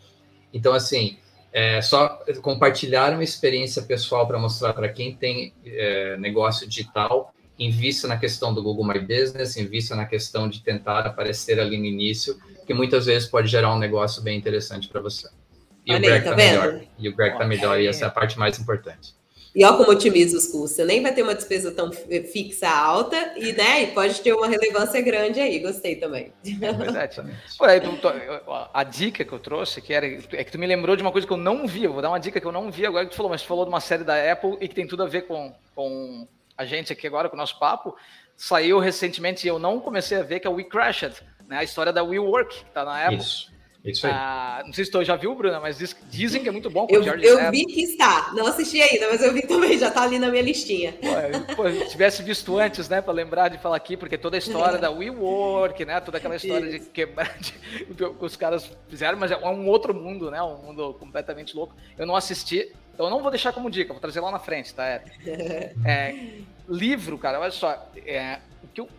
Então, 0.54 0.74
assim, 0.74 1.18
é, 1.52 1.82
só 1.82 2.24
compartilhar 2.42 3.14
uma 3.14 3.24
experiência 3.24 3.82
pessoal 3.82 4.28
para 4.28 4.38
mostrar 4.38 4.74
para 4.74 4.90
quem 4.90 5.16
tem 5.16 5.54
é, 5.66 6.18
negócio 6.18 6.68
digital, 6.68 7.34
invista 7.58 8.08
na 8.08 8.18
questão 8.18 8.54
do 8.54 8.64
Google 8.64 8.86
My 8.88 9.00
Business, 9.00 9.58
invista 9.58 9.96
na 9.96 10.06
questão 10.06 10.48
de 10.48 10.62
tentar 10.62 11.06
aparecer 11.06 11.60
ali 11.60 11.78
no 11.78 11.86
início, 11.86 12.38
que 12.66 12.74
muitas 12.74 13.08
vezes 13.08 13.28
pode 13.28 13.48
gerar 13.48 13.74
um 13.74 13.80
negócio 13.80 14.22
bem 14.22 14.38
interessante 14.38 14.88
para 14.88 15.02
você. 15.02 15.28
E 15.86 15.92
Olha 15.92 16.00
o 16.00 16.02
Greg 16.02 16.18
está 16.20 16.30
tá 16.32 16.36
melhor. 16.38 16.82
E 16.98 17.10
o 17.10 17.16
Greg 17.16 17.34
está 17.34 17.46
melhor, 17.46 17.80
e 17.80 17.88
essa 17.88 18.06
é 18.06 18.08
a 18.08 18.12
parte 18.12 18.38
mais 18.38 18.60
importante. 18.60 19.19
E 19.56 19.66
olha 19.66 19.78
como 19.78 19.92
otimiza 19.92 20.38
os 20.38 20.48
custos. 20.48 20.72
Você 20.72 20.86
nem 20.86 21.02
vai 21.02 21.14
ter 21.14 21.24
uma 21.24 21.34
despesa 21.34 21.72
tão 21.72 21.92
fixa 21.92 22.70
alta 22.70 23.34
e, 23.36 23.52
né, 23.54 23.84
e 23.84 23.88
pode 23.88 24.22
ter 24.22 24.34
uma 24.34 24.48
relevância 24.48 25.02
grande 25.02 25.40
aí. 25.40 25.60
Gostei 25.60 25.96
também. 25.96 26.32
É 26.62 26.72
verdade. 26.74 27.20
Aí, 27.62 27.82
a 28.74 28.84
dica 28.84 29.26
que 29.26 29.34
eu 29.34 29.40
trouxe 29.40 29.82
que 29.82 29.94
era, 29.94 30.06
é 30.06 30.44
que 30.44 30.52
tu 30.52 30.60
me 30.60 30.68
lembrou 30.68 30.96
de 30.96 31.02
uma 31.02 31.12
coisa 31.12 31.26
que 31.26 31.34
eu 31.34 31.38
não 31.38 31.66
vi. 31.66 31.84
Eu 31.84 31.94
vou 31.94 32.02
dar 32.02 32.10
uma 32.10 32.20
dica 32.20 32.40
que 32.40 32.46
eu 32.46 32.52
não 32.52 32.72
vi 32.72 32.86
agora 32.86 33.06
que 33.06 33.12
tu 33.12 33.18
falou, 33.18 33.32
mas 33.32 33.42
tu 33.42 33.48
falou 33.48 33.66
de 33.66 33.70
uma 33.70 33.82
série 33.82 34.04
da 34.04 34.32
Apple 34.32 34.58
e 34.62 34.68
que 34.68 34.76
tem 34.76 34.88
tudo 34.88 35.04
a 35.04 35.08
ver 35.08 35.24
com, 35.24 35.54
com 35.74 36.28
a 36.56 36.66
gente 36.66 36.94
aqui 36.94 37.08
agora, 37.08 37.28
com 37.28 37.36
o 37.36 37.40
nosso 37.40 37.58
papo. 37.58 37.96
Saiu 38.38 38.80
recentemente 38.80 39.46
e 39.46 39.50
eu 39.50 39.58
não 39.58 39.80
comecei 39.80 40.18
a 40.18 40.24
ver, 40.24 40.40
que 40.40 40.48
é 40.48 40.50
o 40.50 40.54
We 40.54 40.64
Crashed, 40.64 41.16
né? 41.48 41.58
A 41.58 41.64
história 41.64 41.92
da 41.92 42.04
WeWork, 42.04 42.56
que 42.56 42.70
está 42.70 42.86
na 42.86 43.04
Apple. 43.04 43.18
Isso. 43.18 43.59
Isso 43.84 44.06
aí. 44.06 44.14
Ah, 44.14 44.62
não 44.66 44.74
sei 44.74 44.84
se 44.84 44.92
tu 44.92 45.04
já 45.04 45.16
viu, 45.16 45.34
Bruna, 45.34 45.60
mas 45.60 45.78
diz, 45.78 45.96
dizem 46.10 46.44
que 46.44 46.50
é 46.50 46.52
muito 46.52 46.70
bom 46.70 46.86
com 46.86 46.96
eu, 46.96 47.02
o 47.02 47.04
George 47.04 47.26
Eu 47.26 47.50
vi 47.50 47.66
que 47.66 47.82
está. 47.82 48.34
Não 48.36 48.46
assisti 48.46 48.82
ainda, 48.82 49.08
mas 49.10 49.22
eu 49.22 49.34
vi 49.34 49.42
também, 49.44 49.78
já 49.78 49.88
está 49.88 50.04
ali 50.04 50.20
na 50.20 50.30
minha 50.30 50.44
listinha. 50.44 50.94
Pô, 51.56 51.66
eu, 51.66 51.88
tivesse 51.88 52.22
visto 52.22 52.58
antes, 52.58 52.90
né, 52.90 53.02
para 53.02 53.14
lembrar 53.14 53.48
de 53.48 53.58
falar 53.58 53.78
aqui, 53.78 53.96
porque 53.96 54.18
toda 54.18 54.36
a 54.36 54.40
história 54.40 54.78
da 54.78 54.92
WeWork, 54.92 55.86
né, 55.86 56.00
toda 56.02 56.18
aquela 56.18 56.36
história 56.36 56.66
Isso. 56.66 56.86
de 56.86 56.92
quebrar, 56.92 57.38
de, 57.40 57.54
que 57.96 58.26
os 58.26 58.36
caras 58.36 58.70
fizeram, 58.90 59.18
mas 59.18 59.32
é 59.32 59.38
um 59.38 59.68
outro 59.68 59.94
mundo, 59.94 60.30
né, 60.30 60.42
um 60.42 60.58
mundo 60.58 60.94
completamente 61.00 61.56
louco. 61.56 61.74
Eu 61.98 62.06
não 62.06 62.16
assisti, 62.16 62.72
então 62.94 63.06
eu 63.06 63.10
não 63.10 63.22
vou 63.22 63.32
deixar 63.32 63.54
como 63.54 63.72
dica, 63.72 63.94
vou 63.94 64.02
trazer 64.02 64.20
lá 64.20 64.30
na 64.30 64.40
frente, 64.40 64.74
tá? 64.74 64.86
É, 64.86 65.04
é 65.86 66.16
livro, 66.68 67.18
cara, 67.18 67.40
olha 67.40 67.52
só, 67.52 67.90
é, 68.06 68.40
o 68.62 68.68
que 68.68 68.82
eu, 68.82 68.90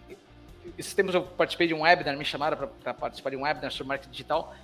esses 0.78 0.94
tempos 0.94 1.14
eu 1.14 1.22
participei 1.22 1.66
de 1.66 1.74
um 1.74 1.82
webinar, 1.82 2.16
me 2.16 2.24
chamaram 2.24 2.56
para 2.82 2.94
participar 2.94 3.28
de 3.28 3.36
um 3.36 3.42
webinar 3.42 3.70
sobre 3.70 3.88
marketing 3.88 4.10
digital, 4.10 4.54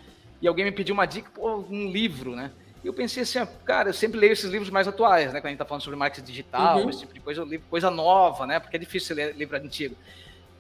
e 0.41 0.49
alguém 0.49 0.65
me 0.65 0.73
pediu 0.73 0.95
uma 0.95 1.07
dica, 1.07 1.31
pô, 1.35 1.65
um 1.71 1.91
livro, 1.91 2.35
né? 2.37 2.51
E 2.85 2.87
eu 2.87 2.95
pensei 2.95 3.23
assim, 3.23 3.45
cara, 3.65 3.89
eu 3.89 3.95
sempre 3.95 4.19
leio 4.19 4.33
esses 4.33 4.51
livros 4.51 4.71
mais 4.71 4.87
atuais, 4.87 5.33
né? 5.33 5.41
Quando 5.41 5.47
a 5.47 5.51
gente 5.51 5.59
tá 5.59 5.65
falando 5.65 5.83
sobre 5.83 5.99
marketing 5.99 6.27
digital, 6.27 6.79
uhum. 6.79 6.91
esse 6.91 7.01
tipo 7.01 7.15
de 7.15 7.21
coisa, 7.21 7.41
eu 7.41 7.45
leio 7.45 7.63
coisa 7.69 7.91
nova, 7.91 8.47
né? 8.47 8.61
Porque 8.61 8.77
é 8.77 8.79
difícil 8.79 9.17
ler 9.17 9.35
livro 9.35 9.57
antigo. 9.57 9.97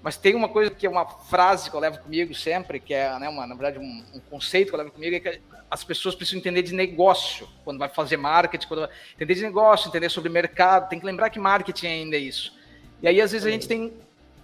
Mas 0.03 0.17
tem 0.17 0.35
uma 0.35 0.49
coisa 0.49 0.71
que 0.71 0.87
é 0.87 0.91
uma 0.91 1.05
frase 1.07 1.71
que 1.71 1.77
eu 1.77 1.81
levo 1.81 1.99
comigo 1.99 2.35
sempre, 2.35 2.79
que 2.79 2.95
é, 2.95 3.19
né, 3.19 3.29
uma, 3.29 3.47
na 3.47 3.55
verdade, 3.55 3.79
um, 3.79 4.05
um 4.15 4.21
conceito 4.21 4.69
que 4.69 4.75
eu 4.75 4.79
levo 4.79 4.91
comigo, 4.93 5.17
é 5.17 5.21
que 5.21 5.41
as 5.71 5.83
pessoas 5.83 6.15
precisam 6.15 6.39
entender 6.39 6.63
de 6.63 6.75
negócio 6.75 7.49
quando 7.65 7.79
vai 7.79 7.89
fazer 7.89 8.17
marketing, 8.17 8.67
quando 8.69 8.81
vai 8.81 8.91
entender 9.15 9.35
de 9.35 9.43
negócio, 9.43 9.89
entender 9.89 10.09
sobre 10.09 10.29
mercado. 10.29 10.89
Tem 10.89 11.01
que 11.01 11.07
lembrar 11.07 11.31
que 11.31 11.39
marketing 11.39 11.87
ainda 11.87 12.17
é 12.17 12.21
isso. 12.21 12.57
E 13.03 13.09
aí, 13.09 13.21
às 13.21 13.33
vezes, 13.33 13.47
a 13.47 13.51
gente 13.51 13.67
tem, 13.67 13.93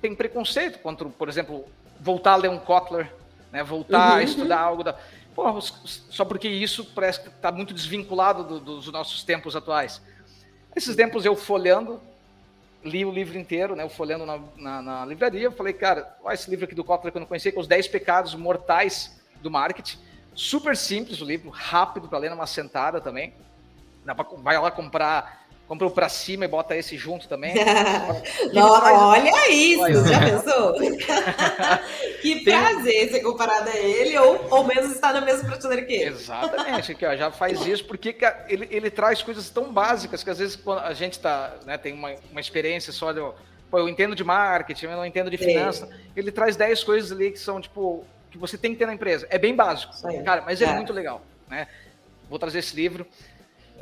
tem 0.01 0.14
preconceito 0.14 0.78
contra, 0.80 1.09
por 1.09 1.28
exemplo, 1.28 1.64
voltar 2.01 2.33
a 2.33 2.37
ler 2.37 2.51
um 2.51 2.59
Kotler, 2.59 3.12
né, 3.53 3.62
voltar 3.62 4.12
uhum, 4.12 4.16
a 4.16 4.22
estudar 4.22 4.62
uhum. 4.62 4.68
algo 4.68 4.83
da 4.83 4.99
Só 6.11 6.24
porque 6.24 6.49
isso 6.49 6.85
parece 6.85 7.20
que 7.20 7.28
está 7.28 7.51
muito 7.51 7.72
desvinculado 7.72 8.45
do, 8.45 8.61
dos 8.61 8.87
nossos 8.93 9.22
tempos 9.24 9.57
atuais. 9.57 10.03
Esses 10.74 10.97
tempos 10.97 11.24
eu 11.24 11.37
folhando, 11.37 12.01
li 12.85 13.05
o 13.05 13.11
livro 13.11 13.39
inteiro, 13.39 13.76
né, 13.76 13.85
eu 13.85 13.89
folhando 13.89 14.26
na, 14.26 14.41
na, 14.57 14.83
na 14.83 15.07
livraria, 15.07 15.51
falei, 15.51 15.72
cara, 15.72 16.16
olha 16.22 16.35
esse 16.35 16.51
livro 16.51 16.64
aqui 16.64 16.74
do 16.74 16.85
Kotler 16.85 17.12
que 17.12 17.18
eu 17.18 17.20
não 17.20 17.26
conhecia, 17.26 17.53
com 17.53 17.61
os 17.61 17.66
10 17.66 17.89
pecados 17.89 18.35
mortais 18.35 19.20
do 19.41 19.51
marketing. 19.51 19.99
Super 20.35 20.76
simples 20.76 21.20
o 21.20 21.24
livro, 21.24 21.51
rápido 21.51 22.09
para 22.09 22.18
ler 22.18 22.30
numa 22.30 22.47
sentada 22.47 23.01
também. 23.01 23.35
Dá 24.05 24.14
pra, 24.14 24.24
vai 24.39 24.59
lá 24.59 24.70
comprar 24.70 25.41
compra 25.73 25.87
o 25.87 25.91
pra 25.91 26.09
cima 26.11 26.45
e 26.45 26.49
bota 26.49 26.77
esse 26.77 26.99
junto 26.99 27.27
também. 27.27 27.55
Não. 28.53 28.70
Olha 28.73 29.51
isso, 29.51 30.07
já 30.07 30.20
pensou? 30.20 30.75
que 32.20 32.45
Tem... 32.45 32.61
prazer 32.61 33.11
ser 33.11 33.20
comparado 33.20 33.70
a 33.70 33.77
ele, 33.79 34.18
ou, 34.18 34.49
ou 34.51 34.64
mesmo 34.64 34.93
estar 34.93 35.14
na 35.14 35.23
mesma 35.23 35.49
prateleira 35.49 35.87
que 35.87 35.95
ele. 35.95 36.11
Exatamente, 36.11 36.93
aqui, 36.93 37.07
ó, 37.07 37.16
já 37.16 37.31
faz 37.31 37.66
isso, 37.66 37.87
porque 37.87 38.14
ele, 38.49 38.68
ele 38.70 38.91
traz 38.91 39.23
coisas 39.23 39.49
tão 39.49 39.73
básicas 39.73 40.23
que 40.23 40.29
às 40.29 40.39
vezes 40.39 40.57
quando 40.57 40.81
a 40.81 40.93
gente 40.93 41.18
tá, 41.18 41.55
né, 41.64 41.79
tem 41.79 41.95
uma, 41.95 42.14
uma 42.31 42.41
experiência 42.41 42.93
só 42.93 43.11
de. 43.11 43.20
Pô, 43.70 43.79
eu 43.79 43.89
entendo 43.89 44.14
de 44.14 44.23
marketing, 44.23 44.85
eu 44.85 44.97
não 44.97 45.07
entendo 45.07 45.31
de 45.31 45.39
finanças. 45.39 45.89
Ele 46.14 46.31
traz 46.31 46.55
10 46.55 46.85
coisas 46.85 47.11
ali 47.11 47.31
que 47.31 47.39
são, 47.39 47.59
tipo, 47.59 48.05
que 48.31 48.37
você 48.37 48.59
tem 48.59 48.73
que 48.73 48.79
ter 48.79 48.85
na 48.85 48.93
empresa. 48.93 49.27
É 49.31 49.39
bem 49.39 49.57
básico, 49.57 49.95
cara, 50.23 50.43
mas 50.43 50.61
é, 50.61 50.66
é 50.66 50.75
muito 50.75 50.93
legal, 50.93 51.23
né? 51.49 51.66
Vou 52.29 52.39
trazer 52.39 52.59
esse 52.59 52.77
livro. 52.77 53.07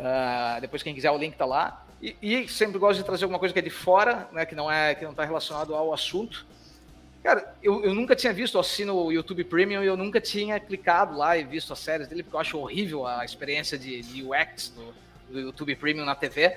Uh, 0.01 0.61
depois, 0.61 0.82
quem 0.82 0.94
quiser, 0.94 1.11
o 1.11 1.18
link 1.18 1.32
está 1.32 1.44
lá. 1.44 1.84
E, 2.03 2.16
e, 2.22 2.48
sempre 2.48 2.78
gosto 2.78 2.98
de 2.98 3.05
trazer 3.05 3.24
alguma 3.24 3.38
coisa 3.38 3.53
que 3.53 3.59
é 3.59 3.62
de 3.62 3.70
fora, 3.70 4.26
né, 4.32 4.46
que 4.46 4.55
não 4.55 4.72
é 4.72 4.94
que 4.94 5.05
não 5.05 5.11
está 5.11 5.24
relacionado 5.24 5.74
ao 5.74 5.92
assunto. 5.92 6.46
Cara, 7.22 7.55
eu, 7.62 7.84
eu 7.84 7.94
nunca 7.94 8.16
tinha 8.16 8.32
visto, 8.32 8.55
eu 8.55 8.62
assino 8.62 8.94
o 8.94 9.12
YouTube 9.12 9.44
Premium 9.44 9.82
e 9.82 9.86
eu 9.86 9.96
nunca 9.96 10.18
tinha 10.18 10.59
clicado 10.59 11.18
lá 11.18 11.36
e 11.36 11.44
visto 11.44 11.70
as 11.74 11.78
séries 11.78 12.09
dele, 12.09 12.22
porque 12.22 12.34
eu 12.34 12.40
acho 12.40 12.59
horrível 12.59 13.07
a 13.07 13.22
experiência 13.22 13.78
de, 13.78 14.01
de 14.01 14.24
UX 14.24 14.72
do, 14.74 14.94
do 15.30 15.40
YouTube 15.40 15.76
Premium 15.76 16.07
na 16.07 16.14
TV. 16.14 16.57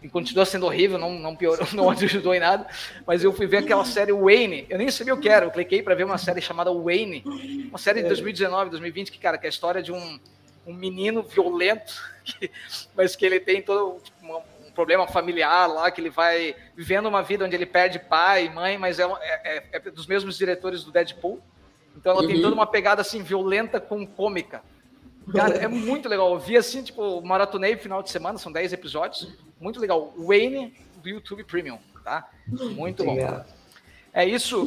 E 0.00 0.08
continua 0.08 0.44
sendo 0.44 0.66
horrível, 0.66 0.98
não, 0.98 1.18
não 1.18 1.34
piorou, 1.34 1.66
não 1.74 1.90
ajudou 1.90 2.32
em 2.32 2.38
nada. 2.38 2.64
Mas 3.04 3.24
eu 3.24 3.32
fui 3.32 3.48
ver 3.48 3.56
aquela 3.56 3.84
série 3.84 4.12
Wayne, 4.12 4.66
eu 4.70 4.78
nem 4.78 4.88
sabia 4.88 5.14
o 5.14 5.18
que 5.18 5.28
era, 5.28 5.46
eu 5.46 5.50
cliquei 5.50 5.82
para 5.82 5.96
ver 5.96 6.04
uma 6.04 6.18
série 6.18 6.40
chamada 6.40 6.70
Wayne, 6.72 7.24
uma 7.68 7.78
série 7.78 8.02
de 8.02 8.06
2019, 8.06 8.70
2020, 8.70 9.10
que, 9.10 9.18
cara, 9.18 9.36
que 9.36 9.46
é 9.46 9.48
a 9.48 9.50
história 9.50 9.82
de 9.82 9.90
um, 9.90 10.20
um 10.66 10.74
menino 10.74 11.22
violento, 11.22 11.94
que, 12.24 12.50
mas 12.94 13.14
que 13.16 13.24
ele 13.24 13.40
tem 13.40 13.62
todo 13.62 14.00
tipo, 14.02 14.42
um 14.66 14.72
problema 14.72 15.06
familiar 15.06 15.66
lá, 15.66 15.90
que 15.90 16.00
ele 16.00 16.10
vai 16.10 16.56
vivendo 16.76 17.06
uma 17.06 17.22
vida 17.22 17.44
onde 17.44 17.54
ele 17.54 17.66
perde 17.66 17.98
pai 17.98 18.46
e 18.46 18.50
mãe, 18.50 18.76
mas 18.76 18.98
é, 18.98 19.04
é, 19.44 19.64
é 19.72 19.80
dos 19.80 20.06
mesmos 20.06 20.36
diretores 20.36 20.84
do 20.84 20.90
Deadpool. 20.90 21.40
Então 21.96 22.12
ela 22.12 22.22
uhum. 22.22 22.26
tem 22.26 22.42
toda 22.42 22.54
uma 22.54 22.66
pegada 22.66 23.00
assim 23.00 23.22
violenta 23.22 23.80
com 23.80 24.06
cômica. 24.06 24.62
Cara, 25.32 25.56
é 25.56 25.68
muito 25.68 26.08
legal. 26.08 26.32
Eu 26.34 26.38
vi 26.38 26.56
assim, 26.56 26.82
tipo, 26.82 27.22
maratonei 27.22 27.76
final 27.76 28.02
de 28.02 28.10
semana, 28.10 28.38
são 28.38 28.52
10 28.52 28.72
episódios. 28.72 29.28
Muito 29.60 29.80
legal. 29.80 30.12
Wayne 30.18 30.74
do 31.02 31.08
YouTube 31.08 31.44
Premium, 31.44 31.78
tá? 32.02 32.28
Muito 32.46 33.04
bom. 33.04 33.16
É 34.12 34.24
isso. 34.24 34.66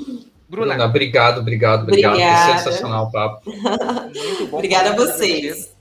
Bruna. 0.49 0.73
Bruna 0.73 0.85
obrigado, 0.85 1.39
obrigado, 1.39 1.83
obrigado. 1.83 2.13
Obrigada. 2.13 2.57
Sensacional 2.59 3.05
o 3.05 3.11
papo. 3.11 3.49
Muito 3.49 4.47
bom. 4.47 4.57
Obrigada 4.57 4.91
a 4.91 4.95
vocês. 4.95 5.76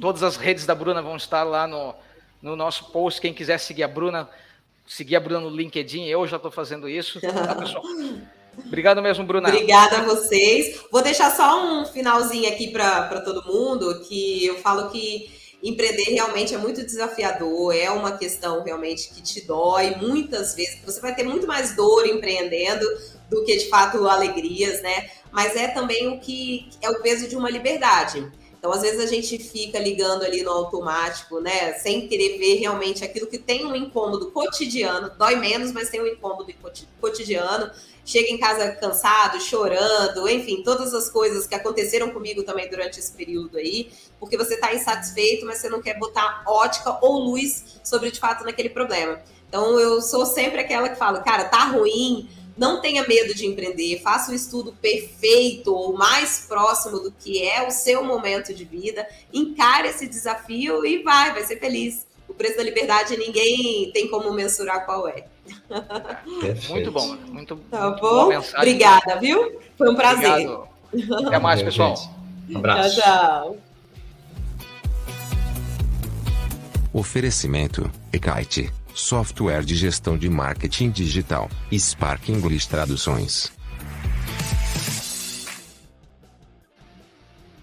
Todas 0.00 0.22
as 0.22 0.36
redes 0.36 0.66
da 0.66 0.74
Bruna 0.74 1.00
vão 1.00 1.16
estar 1.16 1.42
lá 1.44 1.66
no, 1.66 1.94
no 2.40 2.56
nosso 2.56 2.86
post. 2.86 3.20
Quem 3.20 3.32
quiser 3.32 3.58
seguir 3.58 3.84
a 3.84 3.88
Bruna, 3.88 4.28
seguir 4.86 5.16
a 5.16 5.20
Bruna 5.20 5.40
no 5.40 5.50
LinkedIn, 5.50 6.06
eu 6.06 6.26
já 6.26 6.36
estou 6.36 6.50
fazendo 6.50 6.88
isso, 6.88 7.20
tá, 7.20 7.54
pessoal? 7.54 7.84
Obrigado 8.58 9.00
mesmo, 9.00 9.24
Bruna. 9.24 9.48
Obrigada 9.48 9.98
a 9.98 10.04
vocês. 10.04 10.80
Vou 10.90 11.02
deixar 11.02 11.34
só 11.34 11.64
um 11.64 11.86
finalzinho 11.86 12.48
aqui 12.48 12.70
para 12.70 13.20
todo 13.20 13.44
mundo, 13.44 14.02
que 14.02 14.46
eu 14.46 14.58
falo 14.58 14.90
que 14.90 15.30
empreender 15.62 16.10
realmente 16.10 16.54
é 16.54 16.58
muito 16.58 16.84
desafiador, 16.84 17.74
é 17.74 17.88
uma 17.88 18.18
questão 18.18 18.64
realmente 18.64 19.10
que 19.10 19.22
te 19.22 19.46
dói 19.46 19.94
muitas 19.94 20.54
vezes. 20.54 20.80
Você 20.84 21.00
vai 21.00 21.14
ter 21.14 21.22
muito 21.22 21.46
mais 21.46 21.76
dor 21.76 22.04
empreendendo 22.06 22.84
do 23.30 23.44
que 23.44 23.56
de 23.56 23.68
fato 23.68 24.06
alegrias, 24.08 24.82
né? 24.82 25.08
Mas 25.30 25.54
é 25.56 25.68
também 25.68 26.08
o 26.08 26.18
que 26.18 26.68
é 26.82 26.90
o 26.90 27.00
peso 27.00 27.28
de 27.28 27.36
uma 27.36 27.48
liberdade. 27.48 28.30
Então, 28.62 28.70
às 28.70 28.82
vezes 28.82 29.00
a 29.00 29.06
gente 29.06 29.38
fica 29.38 29.76
ligando 29.76 30.22
ali 30.22 30.44
no 30.44 30.52
automático, 30.52 31.40
né, 31.40 31.72
sem 31.72 32.06
querer 32.06 32.38
ver 32.38 32.60
realmente 32.60 33.02
aquilo 33.02 33.26
que 33.26 33.36
tem 33.36 33.66
um 33.66 33.74
incômodo 33.74 34.30
cotidiano, 34.30 35.10
dói 35.18 35.34
menos, 35.34 35.72
mas 35.72 35.90
tem 35.90 36.00
um 36.00 36.06
incômodo 36.06 36.46
cotidiano 37.00 37.72
chega 38.04 38.28
em 38.28 38.38
casa 38.38 38.72
cansado, 38.72 39.40
chorando, 39.40 40.28
enfim, 40.28 40.62
todas 40.62 40.92
as 40.92 41.08
coisas 41.08 41.46
que 41.46 41.54
aconteceram 41.54 42.10
comigo 42.10 42.42
também 42.42 42.68
durante 42.68 42.98
esse 42.98 43.12
período 43.12 43.56
aí, 43.56 43.90
porque 44.18 44.36
você 44.36 44.54
está 44.54 44.74
insatisfeito, 44.74 45.46
mas 45.46 45.58
você 45.58 45.68
não 45.68 45.80
quer 45.80 45.98
botar 45.98 46.42
ótica 46.46 46.98
ou 47.00 47.18
luz 47.18 47.80
sobre 47.84 48.10
de 48.10 48.18
fato 48.18 48.44
naquele 48.44 48.68
problema. 48.68 49.20
Então 49.48 49.78
eu 49.78 50.00
sou 50.00 50.24
sempre 50.24 50.60
aquela 50.60 50.88
que 50.88 50.96
fala, 50.96 51.20
cara, 51.20 51.44
tá 51.44 51.64
ruim, 51.66 52.28
não 52.56 52.80
tenha 52.80 53.06
medo 53.06 53.34
de 53.34 53.46
empreender, 53.46 54.00
faça 54.02 54.30
o 54.30 54.34
estudo 54.34 54.72
perfeito 54.80 55.74
ou 55.74 55.96
mais 55.96 56.46
próximo 56.48 57.00
do 57.00 57.12
que 57.12 57.42
é 57.42 57.66
o 57.66 57.70
seu 57.70 58.04
momento 58.04 58.52
de 58.54 58.64
vida, 58.64 59.06
encare 59.32 59.88
esse 59.88 60.06
desafio 60.06 60.84
e 60.84 61.02
vai, 61.02 61.32
vai 61.32 61.44
ser 61.44 61.58
feliz. 61.58 62.06
O 62.28 62.34
preço 62.34 62.56
da 62.56 62.62
liberdade 62.62 63.16
ninguém 63.16 63.90
tem 63.92 64.08
como 64.08 64.32
mensurar 64.32 64.86
qual 64.86 65.08
é. 65.08 65.24
Muito 66.70 66.90
bom, 66.92 67.16
muito, 67.28 67.56
tá 67.70 67.90
muito 67.90 68.00
bom. 68.00 68.30
Obrigada, 68.56 69.18
viu? 69.18 69.60
Foi 69.76 69.90
um 69.90 69.94
prazer. 69.94 70.48
Obrigado. 70.92 71.26
Até 71.26 71.38
mais, 71.38 71.62
pessoal. 71.62 71.94
Um 72.48 72.58
abraço. 72.58 73.00
Tchau, 73.00 73.56
tchau. 73.56 73.56
Oferecimento: 76.92 77.90
Ekite, 78.12 78.70
software 78.94 79.64
de 79.64 79.74
gestão 79.74 80.16
de 80.16 80.28
marketing 80.28 80.90
digital, 80.90 81.48
Spark 81.72 82.28
English 82.28 82.68
Traduções. 82.68 83.52